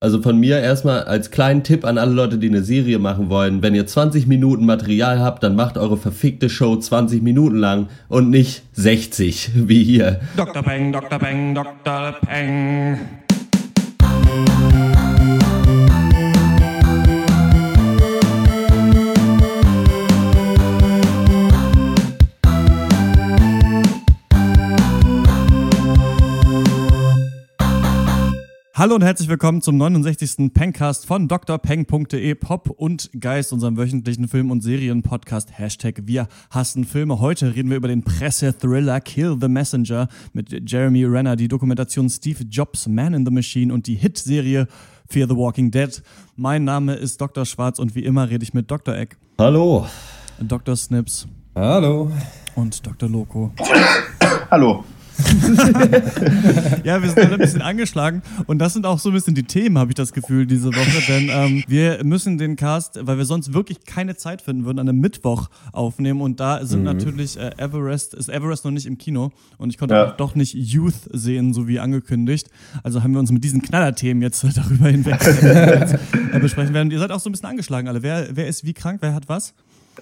Also 0.00 0.22
von 0.22 0.38
mir 0.38 0.60
erstmal 0.60 1.02
als 1.02 1.32
kleinen 1.32 1.64
Tipp 1.64 1.84
an 1.84 1.98
alle 1.98 2.12
Leute, 2.12 2.38
die 2.38 2.48
eine 2.48 2.62
Serie 2.62 3.00
machen 3.00 3.30
wollen. 3.30 3.62
Wenn 3.62 3.74
ihr 3.74 3.84
20 3.84 4.28
Minuten 4.28 4.64
Material 4.64 5.18
habt, 5.18 5.42
dann 5.42 5.56
macht 5.56 5.76
eure 5.76 5.96
verfickte 5.96 6.48
Show 6.48 6.76
20 6.76 7.20
Minuten 7.20 7.56
lang 7.56 7.88
und 8.06 8.30
nicht 8.30 8.62
60, 8.74 9.50
wie 9.56 9.82
hier. 9.82 10.20
Dr. 10.36 10.62
Peng, 10.62 10.92
Dr. 10.92 11.18
Peng, 11.18 11.52
Dr. 11.52 12.14
Peng. 12.24 12.96
Hallo 28.78 28.94
und 28.94 29.02
herzlich 29.02 29.28
willkommen 29.28 29.60
zum 29.60 29.76
69. 29.76 30.54
Pencast 30.54 31.04
von 31.04 31.26
drpeng.de 31.26 32.36
Pop 32.36 32.70
und 32.70 33.10
Geist, 33.18 33.52
unserem 33.52 33.76
wöchentlichen 33.76 34.28
Film- 34.28 34.52
und 34.52 34.62
Serien-Podcast. 34.62 35.58
Hashtag 35.58 36.02
Wir 36.04 36.28
hassen 36.50 36.84
Filme. 36.84 37.18
Heute 37.18 37.56
reden 37.56 37.70
wir 37.70 37.76
über 37.76 37.88
den 37.88 38.04
Pressethriller 38.04 39.00
Kill 39.00 39.36
the 39.40 39.48
Messenger 39.48 40.06
mit 40.32 40.70
Jeremy 40.70 41.04
Renner, 41.06 41.34
die 41.34 41.48
Dokumentation 41.48 42.08
Steve 42.08 42.44
Jobs 42.44 42.86
Man 42.86 43.14
in 43.14 43.26
the 43.26 43.32
Machine 43.32 43.74
und 43.74 43.88
die 43.88 43.96
Hit-Serie 43.96 44.68
Fear 45.08 45.26
the 45.26 45.34
Walking 45.34 45.72
Dead. 45.72 46.00
Mein 46.36 46.62
Name 46.62 46.94
ist 46.94 47.20
Dr. 47.20 47.46
Schwarz 47.46 47.80
und 47.80 47.96
wie 47.96 48.04
immer 48.04 48.30
rede 48.30 48.44
ich 48.44 48.54
mit 48.54 48.70
Dr. 48.70 48.94
Eck, 48.94 49.16
Hallo. 49.38 49.88
Dr. 50.38 50.76
Snips 50.76 51.26
Hallo. 51.56 52.12
und 52.54 52.86
Dr. 52.86 53.08
Loco. 53.08 53.50
Hallo. 54.52 54.84
Ja, 56.84 57.02
wir 57.02 57.08
sind 57.08 57.18
alle 57.18 57.34
ein 57.34 57.38
bisschen 57.38 57.62
angeschlagen 57.62 58.22
und 58.46 58.58
das 58.58 58.72
sind 58.72 58.86
auch 58.86 58.98
so 58.98 59.10
ein 59.10 59.14
bisschen 59.14 59.34
die 59.34 59.42
Themen, 59.42 59.78
habe 59.78 59.90
ich 59.90 59.94
das 59.94 60.12
Gefühl, 60.12 60.46
diese 60.46 60.68
Woche. 60.68 61.02
Denn 61.08 61.28
ähm, 61.30 61.64
wir 61.66 62.02
müssen 62.04 62.38
den 62.38 62.56
Cast, 62.56 62.98
weil 63.02 63.18
wir 63.18 63.24
sonst 63.24 63.52
wirklich 63.52 63.84
keine 63.84 64.16
Zeit 64.16 64.42
finden 64.42 64.64
würden, 64.64 64.78
an 64.78 64.88
einem 64.88 65.00
Mittwoch 65.00 65.48
aufnehmen 65.72 66.20
und 66.20 66.40
da 66.40 66.64
sind 66.64 66.84
natürlich 66.84 67.38
äh, 67.38 67.50
Everest, 67.58 68.14
ist 68.14 68.28
Everest 68.28 68.64
noch 68.64 68.72
nicht 68.72 68.86
im 68.86 68.98
Kino 68.98 69.32
und 69.58 69.70
ich 69.70 69.78
konnte 69.78 69.94
Ja. 69.94 70.06
auch 70.08 70.16
doch 70.16 70.34
nicht 70.34 70.54
Youth 70.54 70.94
sehen, 71.12 71.52
so 71.52 71.66
wie 71.68 71.80
angekündigt. 71.80 72.48
Also 72.82 73.02
haben 73.02 73.12
wir 73.12 73.20
uns 73.20 73.32
mit 73.32 73.42
diesen 73.44 73.62
Knallerthemen 73.62 74.22
jetzt 74.22 74.44
darüber 74.56 74.88
hinweg 74.88 75.20
äh, 75.42 76.38
besprechen 76.40 76.74
werden. 76.74 76.90
Ihr 76.90 76.98
seid 76.98 77.10
auch 77.10 77.20
so 77.20 77.28
ein 77.28 77.32
bisschen 77.32 77.48
angeschlagen 77.48 77.88
alle. 77.88 78.02
Wer, 78.02 78.28
wer 78.32 78.46
ist 78.46 78.64
wie 78.64 78.74
krank? 78.74 78.98
Wer 79.02 79.14
hat 79.14 79.28
was? 79.28 79.54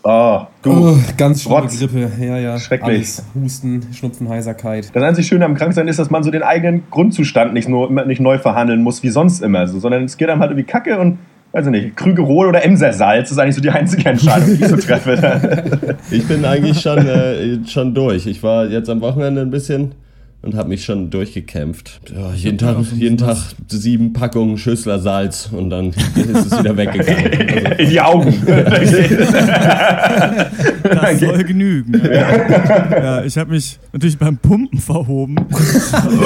Oh, 0.03 0.43
du. 0.63 0.91
Oh, 0.91 0.99
ganz 1.17 1.43
schlimme 1.43 1.61
Rotz. 1.61 1.79
Grippe. 1.79 2.11
Ja, 2.21 2.39
ja. 2.39 2.59
Schrecklich. 2.59 2.89
Alles. 2.99 3.25
Husten, 3.35 3.83
Schnupfen, 3.93 4.29
Heiserkeit. 4.29 4.91
Das 4.95 5.03
einzig 5.03 5.27
Schöne 5.27 5.45
am 5.45 5.55
Kranksein 5.55 5.89
ist, 5.89 5.99
dass 5.99 6.11
man 6.11 6.23
so 6.23 6.31
den 6.31 6.43
eigenen 6.43 6.85
Grundzustand 6.91 7.55
nicht, 7.55 7.69
nur, 7.69 7.89
immer 7.89 8.05
nicht 8.05 8.21
neu 8.21 8.39
verhandeln 8.39 8.83
muss, 8.83 9.03
wie 9.03 9.11
sonst 9.11 9.43
immer, 9.43 9.67
so, 9.67 9.79
sondern 9.79 10.05
es 10.05 10.17
geht 10.17 10.29
einem 10.29 10.41
halt 10.41 10.53
irgendwie 10.53 10.67
Kacke 10.71 10.99
und, 10.99 11.19
weiß 11.53 11.67
ich 11.67 11.73
nicht, 11.73 11.97
Krügerol 11.97 12.49
oder 12.49 12.65
Emsersalz 12.65 13.31
ist 13.31 13.39
eigentlich 13.39 13.57
so 13.57 13.63
die 13.63 13.71
einzige 13.71 14.09
Entscheidung, 14.09 14.57
die 14.57 14.63
ich 14.63 14.69
so 14.69 14.77
treffe. 14.77 15.97
Ich 16.11 16.27
bin 16.29 16.45
eigentlich 16.45 16.81
schon, 16.81 16.99
äh, 16.99 17.67
schon 17.67 17.95
durch. 17.95 18.27
Ich 18.27 18.43
war 18.43 18.67
jetzt 18.67 18.89
am 18.89 19.01
Wochenende 19.01 19.41
ein 19.41 19.51
bisschen 19.51 19.93
und 20.47 20.55
habe 20.55 20.69
mich 20.69 20.85
schon 20.85 21.11
durchgekämpft. 21.11 22.01
Ja, 22.15 22.33
jeden 22.33 22.57
Tag, 22.57 22.77
jeden 22.95 23.19
Tag 23.19 23.37
sieben 23.69 24.13
Packungen 24.13 24.57
Schüssler 24.59 25.01
Salz 25.01 25.51
und 25.53 25.71
dann 25.71 25.89
ist 25.89 26.53
es 26.53 26.59
wieder 26.59 26.77
weggegangen. 26.77 27.17
Also, 27.67 27.83
In 27.83 27.91
die 27.91 28.01
Augen. 28.01 28.35
Das 30.87 31.19
soll 31.21 31.43
genügen. 31.45 32.01
Ja, 32.05 33.01
ja 33.03 33.25
ich 33.25 33.37
habe 33.37 33.51
mich 33.51 33.79
natürlich 33.93 34.17
beim 34.19 34.37
Pumpen 34.37 34.79
verhoben. 34.79 35.37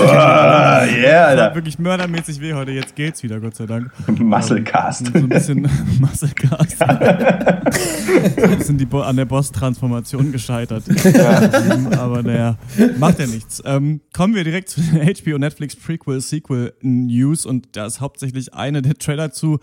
Ah, 0.06 0.84
yeah, 0.84 1.34
Das 1.34 1.46
hat 1.46 1.54
wirklich 1.54 1.78
mördermäßig 1.78 2.40
weh 2.40 2.52
heute. 2.52 2.72
Jetzt 2.72 2.94
geht's 2.94 3.22
wieder, 3.22 3.40
Gott 3.40 3.56
sei 3.56 3.64
Dank. 3.66 3.90
Musclecast. 4.18 5.06
So 5.06 5.14
ein 5.14 5.28
bisschen 5.28 5.62
Musclecast. 6.00 6.80
Wir 8.36 8.64
sind 8.64 8.80
die 8.80 8.86
Bo 8.86 9.00
an 9.00 9.16
der 9.16 9.24
Boss-Transformation 9.24 10.30
gescheitert. 10.30 10.84
Aber 11.96 12.22
naja, 12.22 12.56
macht 12.98 13.18
ja 13.18 13.26
nichts. 13.26 13.62
Ähm, 13.64 14.00
kommen 14.12 14.34
wir 14.34 14.44
direkt 14.44 14.68
zu 14.68 14.80
den 14.80 15.14
HBO 15.16 15.38
Netflix 15.38 15.76
Prequel 15.76 16.20
Sequel 16.20 16.74
News. 16.82 17.46
Und 17.46 17.76
da 17.76 17.86
ist 17.86 18.00
hauptsächlich 18.00 18.54
eine 18.54 18.82
der 18.82 18.94
Trailer 18.94 19.32
zu 19.32 19.58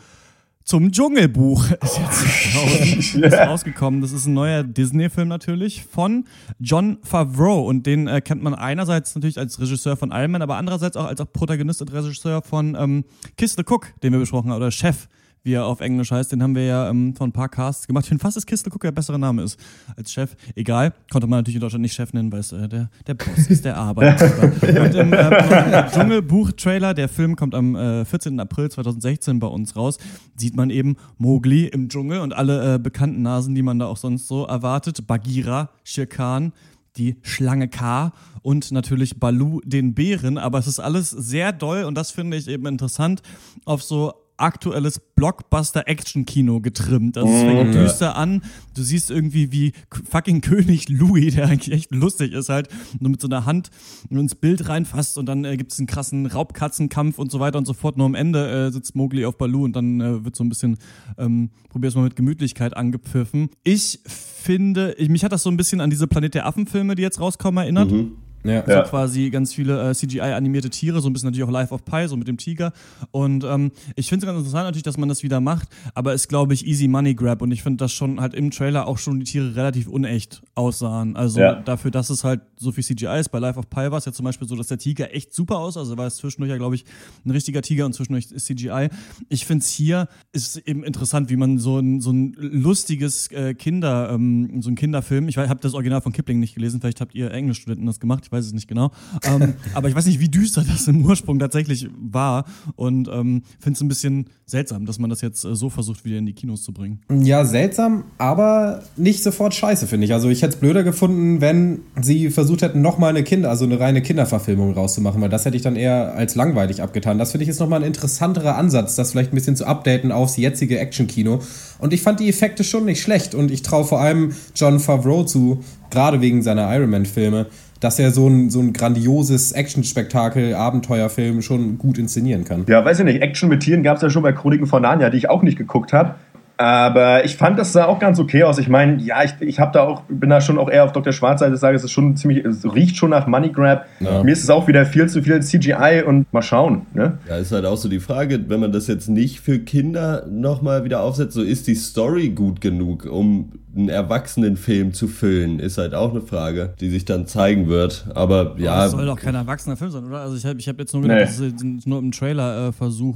zum 0.67 0.91
Dschungelbuch. 0.91 1.71
Ist 1.81 1.97
jetzt 1.97 2.53
draußen, 2.53 3.23
ist 3.23 3.33
rausgekommen. 3.33 4.01
Das 4.01 4.11
ist 4.11 4.25
ein 4.25 4.33
neuer 4.33 4.63
Disney-Film 4.63 5.29
natürlich 5.29 5.85
von 5.85 6.25
John 6.59 6.97
Favreau. 7.03 7.65
Und 7.65 7.85
den 7.85 8.07
äh, 8.07 8.19
kennt 8.19 8.43
man 8.43 8.53
einerseits 8.53 9.15
natürlich 9.15 9.39
als 9.39 9.61
Regisseur 9.61 9.95
von 9.95 10.11
Iron 10.11 10.31
Man, 10.31 10.41
aber 10.41 10.57
andererseits 10.57 10.97
auch 10.97 11.05
als 11.05 11.21
auch 11.21 11.31
Protagonist 11.31 11.81
und 11.81 11.93
Regisseur 11.93 12.41
von 12.41 12.75
ähm, 12.77 13.05
Kiss 13.37 13.55
the 13.55 13.63
Cook, 13.65 13.93
den 14.03 14.11
wir 14.11 14.19
besprochen 14.19 14.51
haben, 14.51 14.57
oder 14.57 14.71
Chef, 14.71 15.07
wie 15.43 15.53
er 15.53 15.65
auf 15.65 15.79
Englisch 15.79 16.11
heißt. 16.11 16.31
Den 16.31 16.43
haben 16.43 16.55
wir 16.55 16.65
ja 16.65 16.89
ähm, 16.89 17.15
von 17.15 17.29
ein 17.29 17.33
paar 17.33 17.49
Casts 17.49 17.87
gemacht. 17.87 18.05
Ich 18.05 18.09
finde 18.09 18.21
fast, 18.21 18.37
dass 18.37 18.45
Cook 18.45 18.81
der 18.81 18.91
bessere 18.91 19.17
Name 19.17 19.43
ist 19.43 19.59
als 19.95 20.11
Chef. 20.11 20.35
Egal, 20.55 20.93
konnte 21.11 21.27
man 21.27 21.39
natürlich 21.39 21.55
in 21.55 21.61
Deutschland 21.61 21.81
nicht 21.81 21.93
Chef 21.93 22.13
nennen, 22.13 22.31
weil 22.31 22.41
es 22.41 22.51
äh, 22.51 22.67
der, 22.67 22.89
der 23.05 23.13
Boss 23.13 23.47
ist, 23.47 23.65
der 23.65 23.77
Arbeitgeber. 23.77 24.83
und 24.83 24.95
im 24.95 25.13
äh, 25.13 25.89
Dschungelbuch-Trailer, 25.89 26.93
der 26.93 27.09
Film 27.09 27.35
kommt 27.35 27.55
am 27.55 27.75
äh, 27.75 28.05
14. 28.05 28.39
April 28.39 28.69
2016 28.69 29.39
bei 29.39 29.47
uns 29.47 29.75
raus, 29.75 29.97
sieht 30.35 30.55
man 30.55 30.69
eben 30.69 30.97
Mowgli 31.17 31.67
im 31.67 31.89
Dschungel 31.89 32.19
und 32.19 32.33
alle 32.33 32.75
äh, 32.75 32.79
bekannten 32.79 33.21
Nasen, 33.21 33.55
die 33.55 33.61
man 33.61 33.79
da 33.79 33.85
auch 33.85 33.97
sonst 33.97 34.27
so 34.27 34.45
erwartet. 34.45 35.07
Bagheera, 35.07 35.69
Shere 35.83 36.07
Khan, 36.07 36.53
die 36.97 37.17
Schlange 37.21 37.67
K 37.67 38.11
und 38.41 38.71
natürlich 38.71 39.19
Balu 39.19 39.61
den 39.63 39.93
Bären, 39.93 40.37
aber 40.37 40.59
es 40.59 40.67
ist 40.67 40.79
alles 40.79 41.09
sehr 41.09 41.51
doll 41.51 41.83
und 41.83 41.95
das 41.95 42.11
finde 42.11 42.37
ich 42.37 42.47
eben 42.47 42.65
interessant 42.65 43.21
auf 43.65 43.83
so 43.83 44.13
aktuelles 44.37 44.99
Blockbuster-Action-Kino 45.15 46.61
getrimmt. 46.61 47.17
Also 47.17 47.29
es 47.29 47.41
fängt 47.41 47.73
düster 47.73 48.15
an. 48.15 48.41
Du 48.75 48.83
siehst 48.83 49.11
irgendwie 49.11 49.51
wie 49.51 49.73
fucking 50.09 50.41
König 50.41 50.89
Louis, 50.89 51.35
der 51.35 51.47
eigentlich 51.47 51.73
echt 51.73 51.91
lustig 51.91 52.33
ist, 52.33 52.49
halt 52.49 52.69
nur 52.99 53.11
mit 53.11 53.21
so 53.21 53.27
einer 53.27 53.45
Hand 53.45 53.69
ins 54.09 54.35
Bild 54.35 54.69
reinfasst 54.69 55.17
und 55.17 55.25
dann 55.25 55.45
äh, 55.45 55.57
gibt 55.57 55.71
es 55.71 55.79
einen 55.79 55.87
krassen 55.87 56.25
Raubkatzenkampf 56.25 57.17
und 57.19 57.31
so 57.31 57.39
weiter 57.39 57.57
und 57.57 57.65
so 57.65 57.73
fort. 57.73 57.97
Nur 57.97 58.05
am 58.05 58.15
Ende 58.15 58.67
äh, 58.67 58.71
sitzt 58.71 58.95
Mowgli 58.95 59.25
auf 59.25 59.37
Balu 59.37 59.63
und 59.63 59.75
dann 59.75 60.01
äh, 60.01 60.23
wird 60.23 60.35
so 60.35 60.43
ein 60.43 60.49
bisschen, 60.49 60.77
ähm, 61.17 61.49
probier's 61.69 61.95
mal 61.95 62.03
mit 62.03 62.15
Gemütlichkeit 62.15 62.75
angepfiffen. 62.77 63.49
Ich 63.63 63.99
finde, 64.05 64.93
ich, 64.97 65.09
mich 65.09 65.23
hat 65.23 65.31
das 65.31 65.43
so 65.43 65.49
ein 65.49 65.57
bisschen 65.57 65.81
an 65.81 65.89
diese 65.89 66.07
Planet 66.07 66.35
der 66.35 66.45
Affen-Filme, 66.45 66.95
die 66.95 67.01
jetzt 67.01 67.19
rauskommen, 67.19 67.61
erinnert. 67.63 67.91
Ja. 67.91 68.05
Ja. 68.43 68.63
So 68.65 68.89
quasi 68.89 69.29
ganz 69.29 69.53
viele 69.53 69.89
äh, 69.89 69.93
CGI-animierte 69.93 70.69
Tiere, 70.69 71.01
so 71.01 71.09
ein 71.09 71.13
bisschen 71.13 71.27
natürlich 71.27 71.43
auch 71.47 71.51
Life 71.51 71.73
of 71.73 71.83
Pi, 71.83 72.07
so 72.07 72.15
mit 72.15 72.27
dem 72.27 72.37
Tiger. 72.37 72.71
Und 73.11 73.43
ähm, 73.43 73.71
ich 73.95 74.09
finde 74.09 74.25
es 74.25 74.27
ganz 74.27 74.37
interessant 74.39 74.65
natürlich, 74.65 74.83
dass 74.83 74.97
man 74.97 75.09
das 75.09 75.23
wieder 75.23 75.41
macht, 75.41 75.67
aber 75.93 76.13
ist, 76.13 76.27
glaube 76.29 76.53
ich, 76.53 76.65
easy 76.65 76.87
money 76.87 77.13
grab. 77.13 77.41
Und 77.41 77.51
ich 77.51 77.63
finde, 77.63 77.77
dass 77.77 77.91
schon 77.91 78.21
halt 78.21 78.33
im 78.33 78.51
Trailer 78.51 78.87
auch 78.87 78.97
schon 78.97 79.19
die 79.19 79.25
Tiere 79.25 79.55
relativ 79.55 79.87
unecht 79.87 80.41
aussahen. 80.55 81.15
Also 81.15 81.39
Ja. 81.41 81.55
dafür, 81.55 81.91
dass 81.91 82.09
es 82.09 82.23
halt 82.23 82.41
so 82.57 82.71
viel 82.71 82.83
CGI 82.83 83.19
ist. 83.19 83.29
Bei 83.29 83.39
Life 83.39 83.59
of 83.59 83.69
Pi 83.69 83.91
war 83.91 83.97
es 83.97 84.05
ja 84.05 84.11
zum 84.11 84.23
Beispiel 84.23 84.47
so, 84.47 84.55
dass 84.55 84.67
der 84.67 84.77
Tiger 84.77 85.13
echt 85.13 85.33
super 85.33 85.57
aussah. 85.59 85.81
Also 85.81 85.97
war 85.97 86.07
es 86.07 86.15
zwischendurch 86.17 86.49
ja, 86.49 86.57
glaube 86.57 86.75
ich, 86.75 86.85
ein 87.25 87.31
richtiger 87.31 87.61
Tiger 87.61 87.85
und 87.85 87.93
zwischendurch 87.93 88.31
ist 88.31 88.45
CGI. 88.45 88.89
Ich 89.29 89.45
finde 89.45 89.63
es 89.63 89.69
hier 89.69 90.07
ist 90.31 90.57
eben 90.57 90.83
interessant, 90.83 91.29
wie 91.29 91.35
man 91.35 91.57
so 91.59 91.79
ein, 91.79 92.01
so 92.01 92.11
ein 92.11 92.33
lustiges 92.37 93.31
äh, 93.31 93.53
Kinder, 93.53 94.09
ähm, 94.11 94.61
so 94.61 94.69
ein 94.69 94.75
Kinderfilm, 94.75 95.27
ich 95.27 95.37
habe 95.37 95.59
das 95.61 95.73
Original 95.73 96.01
von 96.01 96.11
Kipling 96.13 96.39
nicht 96.39 96.55
gelesen, 96.55 96.79
vielleicht 96.81 97.01
habt 97.01 97.15
ihr 97.15 97.31
Englischstudenten 97.31 97.85
das 97.85 97.99
gemacht, 97.99 98.25
ich 98.27 98.31
weiß 98.31 98.45
es 98.45 98.53
nicht 98.53 98.67
genau. 98.67 98.91
Ähm, 99.23 99.53
aber 99.73 99.87
ich 99.87 99.95
weiß 99.95 100.05
nicht, 100.05 100.19
wie 100.19 100.27
düster 100.27 100.63
das 100.69 100.87
im 100.87 101.03
Ursprung 101.05 101.39
tatsächlich 101.39 101.87
war 101.97 102.45
und 102.75 103.07
ähm, 103.07 103.43
finde 103.59 103.77
es 103.77 103.81
ein 103.81 103.87
bisschen 103.87 104.25
seltsam, 104.45 104.85
dass 104.85 104.99
man 104.99 105.09
das 105.09 105.21
jetzt 105.21 105.45
äh, 105.45 105.55
so 105.55 105.69
versucht, 105.69 106.03
wieder 106.03 106.17
in 106.17 106.25
die 106.25 106.33
Kinos 106.33 106.63
zu 106.63 106.73
bringen. 106.73 106.99
ja, 107.09 107.45
seltsam, 107.45 108.03
aber 108.17 108.83
nicht 108.97 109.23
sofort 109.23 109.55
scheiße, 109.55 109.87
finde 109.87 110.05
ich. 110.05 110.13
Also 110.13 110.29
ich 110.29 110.41
hätte 110.41 110.55
es 110.55 110.59
blöder 110.59 110.83
gefunden, 110.83 111.39
wenn 111.41 111.79
sie 112.01 112.29
versucht 112.29 112.61
hätten, 112.61 112.81
nochmal 112.81 113.11
eine 113.11 113.23
Kinder, 113.23 113.49
also 113.49 113.63
eine 113.63 113.79
reine 113.79 114.01
Kinderverfilmung 114.01 114.73
rauszumachen, 114.73 115.21
weil 115.21 115.29
das 115.29 115.45
hätte 115.45 115.55
ich 115.55 115.63
dann 115.63 115.77
eher 115.77 116.13
als 116.15 116.35
langweilig 116.35 116.81
abgetan. 116.81 117.17
Das 117.17 117.31
finde 117.31 117.43
ich 117.43 117.49
ist 117.49 117.59
nochmal 117.59 117.81
ein 117.81 117.87
interessanterer 117.87 118.57
Ansatz, 118.57 118.95
das 118.95 119.11
vielleicht 119.11 119.31
ein 119.31 119.35
bisschen 119.35 119.55
zu 119.55 119.65
updaten 119.65 120.11
aufs 120.11 120.35
jetzige 120.35 120.79
Actionkino. 120.79 121.39
Und 121.79 121.93
ich 121.93 122.01
fand 122.01 122.19
die 122.19 122.27
Effekte 122.27 122.63
schon 122.63 122.85
nicht 122.85 123.01
schlecht 123.01 123.35
und 123.35 123.51
ich 123.51 123.61
traue 123.61 123.85
vor 123.85 124.01
allem 124.01 124.33
John 124.55 124.79
Favreau 124.79 125.23
zu, 125.23 125.63
gerade 125.89 126.21
wegen 126.21 126.41
seiner 126.41 126.73
Iron 126.75 126.89
Man-Filme, 126.89 127.47
dass 127.79 127.99
er 127.99 128.11
so 128.11 128.27
ein, 128.27 128.49
so 128.49 128.59
ein 128.59 128.73
grandioses 128.73 129.51
Action-Spektakel, 129.51 130.55
Abenteuerfilm 130.55 131.41
schon 131.41 131.77
gut 131.77 131.97
inszenieren 131.97 132.43
kann. 132.43 132.65
Ja, 132.67 132.83
weiß 132.83 132.99
ich 132.99 133.05
nicht. 133.05 133.21
Action 133.21 133.49
mit 133.49 133.61
Tieren 133.61 133.83
gab 133.83 133.97
es 133.97 134.03
ja 134.03 134.09
schon 134.09 134.23
bei 134.23 134.31
Chroniken 134.31 134.67
von 134.67 134.81
Narnia, 134.81 135.09
die 135.09 135.17
ich 135.17 135.29
auch 135.29 135.43
nicht 135.43 135.57
geguckt 135.57 135.93
habe. 135.93 136.15
Aber 136.57 137.23
ich 137.23 137.37
fand, 137.37 137.59
das 137.59 137.71
sah 137.71 137.85
auch 137.85 137.99
ganz 137.99 138.19
okay 138.19 138.41
aus. 138.43 138.57
Ich 138.57 138.67
meine, 138.67 138.99
ja, 139.03 139.23
ich, 139.23 139.33
ich 139.41 139.59
habe 139.59 139.71
da 139.73 139.83
auch, 139.83 140.01
bin 140.09 140.29
da 140.31 140.41
schon 140.41 140.57
auch 140.57 140.69
eher 140.69 140.83
auf 140.85 140.91
Dr. 140.91 141.13
Schwarz 141.13 141.39
Seite, 141.41 141.55
sage, 141.55 141.75
es 141.75 141.83
ist 141.83 141.91
schon 141.91 142.17
ziemlich, 142.17 142.43
es 142.43 142.65
riecht 142.65 142.97
schon 142.97 143.11
nach 143.11 143.27
Money 143.27 143.49
Grab. 143.49 143.85
Ja. 143.99 144.23
Mir 144.23 144.31
ist 144.31 144.43
es 144.43 144.49
auch 144.49 144.67
wieder 144.67 144.85
viel 144.87 145.07
zu 145.07 145.21
viel 145.21 145.39
CGI 145.41 146.03
und 146.05 146.31
mal 146.33 146.41
schauen. 146.41 146.87
Ne? 146.95 147.19
Ja, 147.29 147.37
ist 147.37 147.51
halt 147.51 147.65
auch 147.65 147.77
so 147.77 147.87
die 147.89 147.99
Frage, 147.99 148.49
wenn 148.49 148.59
man 148.59 148.71
das 148.71 148.87
jetzt 148.87 149.07
nicht 149.07 149.39
für 149.39 149.59
Kinder 149.59 150.25
nochmal 150.31 150.83
wieder 150.83 151.01
aufsetzt, 151.03 151.33
so 151.35 151.43
ist 151.43 151.67
die 151.67 151.75
Story 151.75 152.29
gut 152.29 152.59
genug, 152.59 153.05
um 153.05 153.51
einen 153.75 153.89
Erwachsenenfilm 153.89 154.93
zu 154.93 155.07
füllen, 155.07 155.59
ist 155.59 155.77
halt 155.77 155.93
auch 155.93 156.09
eine 156.09 156.21
Frage, 156.21 156.73
die 156.79 156.89
sich 156.89 157.05
dann 157.05 157.27
zeigen 157.27 157.67
wird. 157.67 158.07
Aber 158.15 158.55
ja, 158.57 158.83
Das 158.83 158.91
soll 158.93 159.05
doch 159.05 159.19
kein 159.19 159.35
erwachsener 159.35 159.77
Film 159.77 159.91
sein, 159.91 160.05
oder? 160.05 160.21
Also 160.21 160.35
ich 160.35 160.45
habe 160.47 160.59
ich 160.59 160.67
hab 160.67 160.79
jetzt 160.79 160.93
nur 160.93 161.03
gedacht, 161.03 161.19
Nee. 161.19 161.25
das 161.25 161.39
ist 161.39 161.85
nur 161.85 161.99
im 161.99 162.11
Trailer 162.11 162.69
äh, 162.69 162.71
Versuch. 162.71 163.15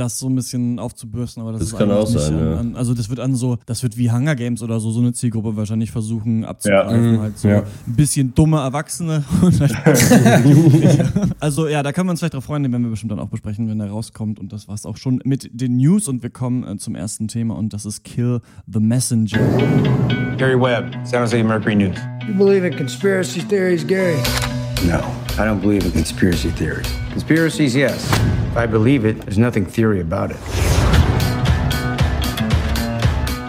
Das 0.00 0.18
so 0.18 0.28
ein 0.28 0.34
bisschen 0.34 0.78
aufzubürsten, 0.78 1.42
aber 1.42 1.52
das, 1.52 1.60
Das 1.60 1.68
ist 1.72 1.78
kann 1.78 1.90
auch 1.90 2.06
sein, 2.06 2.34
an, 2.34 2.58
an, 2.58 2.76
also 2.76 2.94
das 2.94 3.08
wird 3.08 3.20
an 3.20 3.34
so, 3.34 3.58
das 3.66 3.82
wird 3.82 3.96
wie 3.96 4.10
Hunger 4.10 4.34
Games 4.36 4.62
oder 4.62 4.80
so, 4.80 4.90
so 4.90 5.00
eine 5.00 5.12
Zielgruppe 5.12 5.56
wahrscheinlich 5.56 5.90
versuchen 5.90 6.44
abzugreifen, 6.44 7.14
Ja. 7.14 7.20
halt 7.20 7.38
so 7.38 7.48
Ja. 7.48 7.58
ein 7.86 7.94
bisschen 7.96 8.34
dumme 8.34 8.58
Erwachsene. 8.58 9.24
also 11.40 11.68
ja, 11.68 11.82
da 11.82 11.92
können 11.92 12.06
wir 12.08 12.10
uns 12.12 12.20
vielleicht 12.20 12.34
drauf 12.34 12.44
freuen, 12.44 12.62
den 12.62 12.72
werden 12.72 12.84
wir 12.84 12.90
bestimmt 12.90 13.12
dann 13.12 13.18
auch 13.20 13.28
besprechen, 13.28 13.68
wenn 13.68 13.80
er 13.80 13.90
rauskommt 13.90 14.38
und 14.38 14.52
das 14.52 14.68
war's 14.68 14.86
auch 14.86 14.96
schon 14.96 15.20
mit 15.24 15.50
den 15.52 15.76
News 15.76 16.08
und 16.08 16.22
wir 16.22 16.30
kommen 16.30 16.64
äh, 16.66 16.76
zum 16.78 16.94
ersten 16.94 17.28
Thema 17.28 17.56
und 17.56 17.72
das 17.72 17.84
ist 17.86 18.04
Kill 18.04 18.40
the 18.66 18.80
Messenger. 18.80 19.38
Gary 20.36 20.60
Webb, 20.60 20.94
San 21.04 21.20
Jose 21.22 21.42
Mercury 21.42 21.74
News. 21.76 21.96
You 22.28 22.34
believe 22.34 22.66
in 22.66 22.76
conspiracy 22.76 23.40
theories, 23.42 23.86
Gary? 23.86 24.16
No, 24.86 25.00
I 25.38 25.44
don't 25.44 25.60
believe 25.60 25.84
in 25.84 25.92
conspiracy 25.92 26.50
theories. 26.50 26.92
Conspiracies, 27.10 27.76
yes. 27.76 28.04
If 28.50 28.56
I 28.56 28.66
believe 28.66 29.04
it, 29.04 29.20
there's 29.20 29.38
nothing 29.38 29.64
theory 29.64 30.00
about 30.00 30.32
it. 30.32 30.36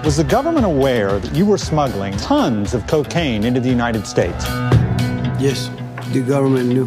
Was 0.06 0.18
the 0.18 0.24
government 0.24 0.68
aware 0.68 1.18
that 1.18 1.36
you 1.36 1.47
were 1.47 1.57
smuggling 1.57 2.15
tons 2.18 2.75
of 2.75 2.86
cocaine 2.86 3.44
into 3.44 3.59
the 3.59 3.69
United 3.69 4.06
States? 4.06 4.45
Yes. 5.39 5.71
The 6.12 6.21
government 6.21 6.69
knew. 6.69 6.86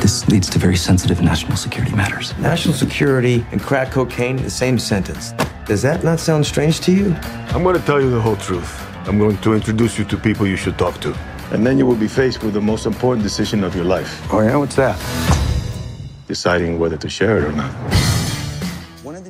This 0.00 0.26
leads 0.28 0.48
to 0.50 0.58
very 0.58 0.76
sensitive 0.76 1.20
national 1.20 1.58
security 1.58 1.94
matters. 1.94 2.36
National 2.38 2.72
security 2.72 3.44
and 3.52 3.60
crack 3.60 3.90
cocaine, 3.90 4.38
in 4.38 4.44
the 4.44 4.50
same 4.50 4.78
sentence. 4.78 5.32
Does 5.66 5.82
that 5.82 6.02
not 6.02 6.18
sound 6.18 6.46
strange 6.46 6.80
to 6.80 6.92
you? 6.92 7.14
I'm 7.52 7.62
going 7.62 7.76
to 7.78 7.84
tell 7.84 8.00
you 8.00 8.08
the 8.08 8.22
whole 8.22 8.36
truth. 8.36 8.82
I'm 9.06 9.18
going 9.18 9.36
to 9.38 9.52
introduce 9.52 9.98
you 9.98 10.06
to 10.06 10.16
people 10.16 10.46
you 10.46 10.56
should 10.56 10.78
talk 10.78 10.98
to. 11.02 11.14
And 11.52 11.64
then 11.66 11.78
you 11.78 11.86
will 11.86 11.96
be 11.96 12.08
faced 12.08 12.42
with 12.42 12.54
the 12.54 12.60
most 12.60 12.86
important 12.86 13.22
decision 13.22 13.62
of 13.64 13.74
your 13.74 13.84
life 13.84 14.20
Oh, 14.32 14.40
yeah? 14.40 14.56
What's 14.56 14.76
that? 14.76 14.96
deciding 16.28 16.78
whether 16.80 16.96
to 16.96 17.08
share 17.08 17.38
it 17.38 17.44
or 17.44 17.52
not. 17.52 17.72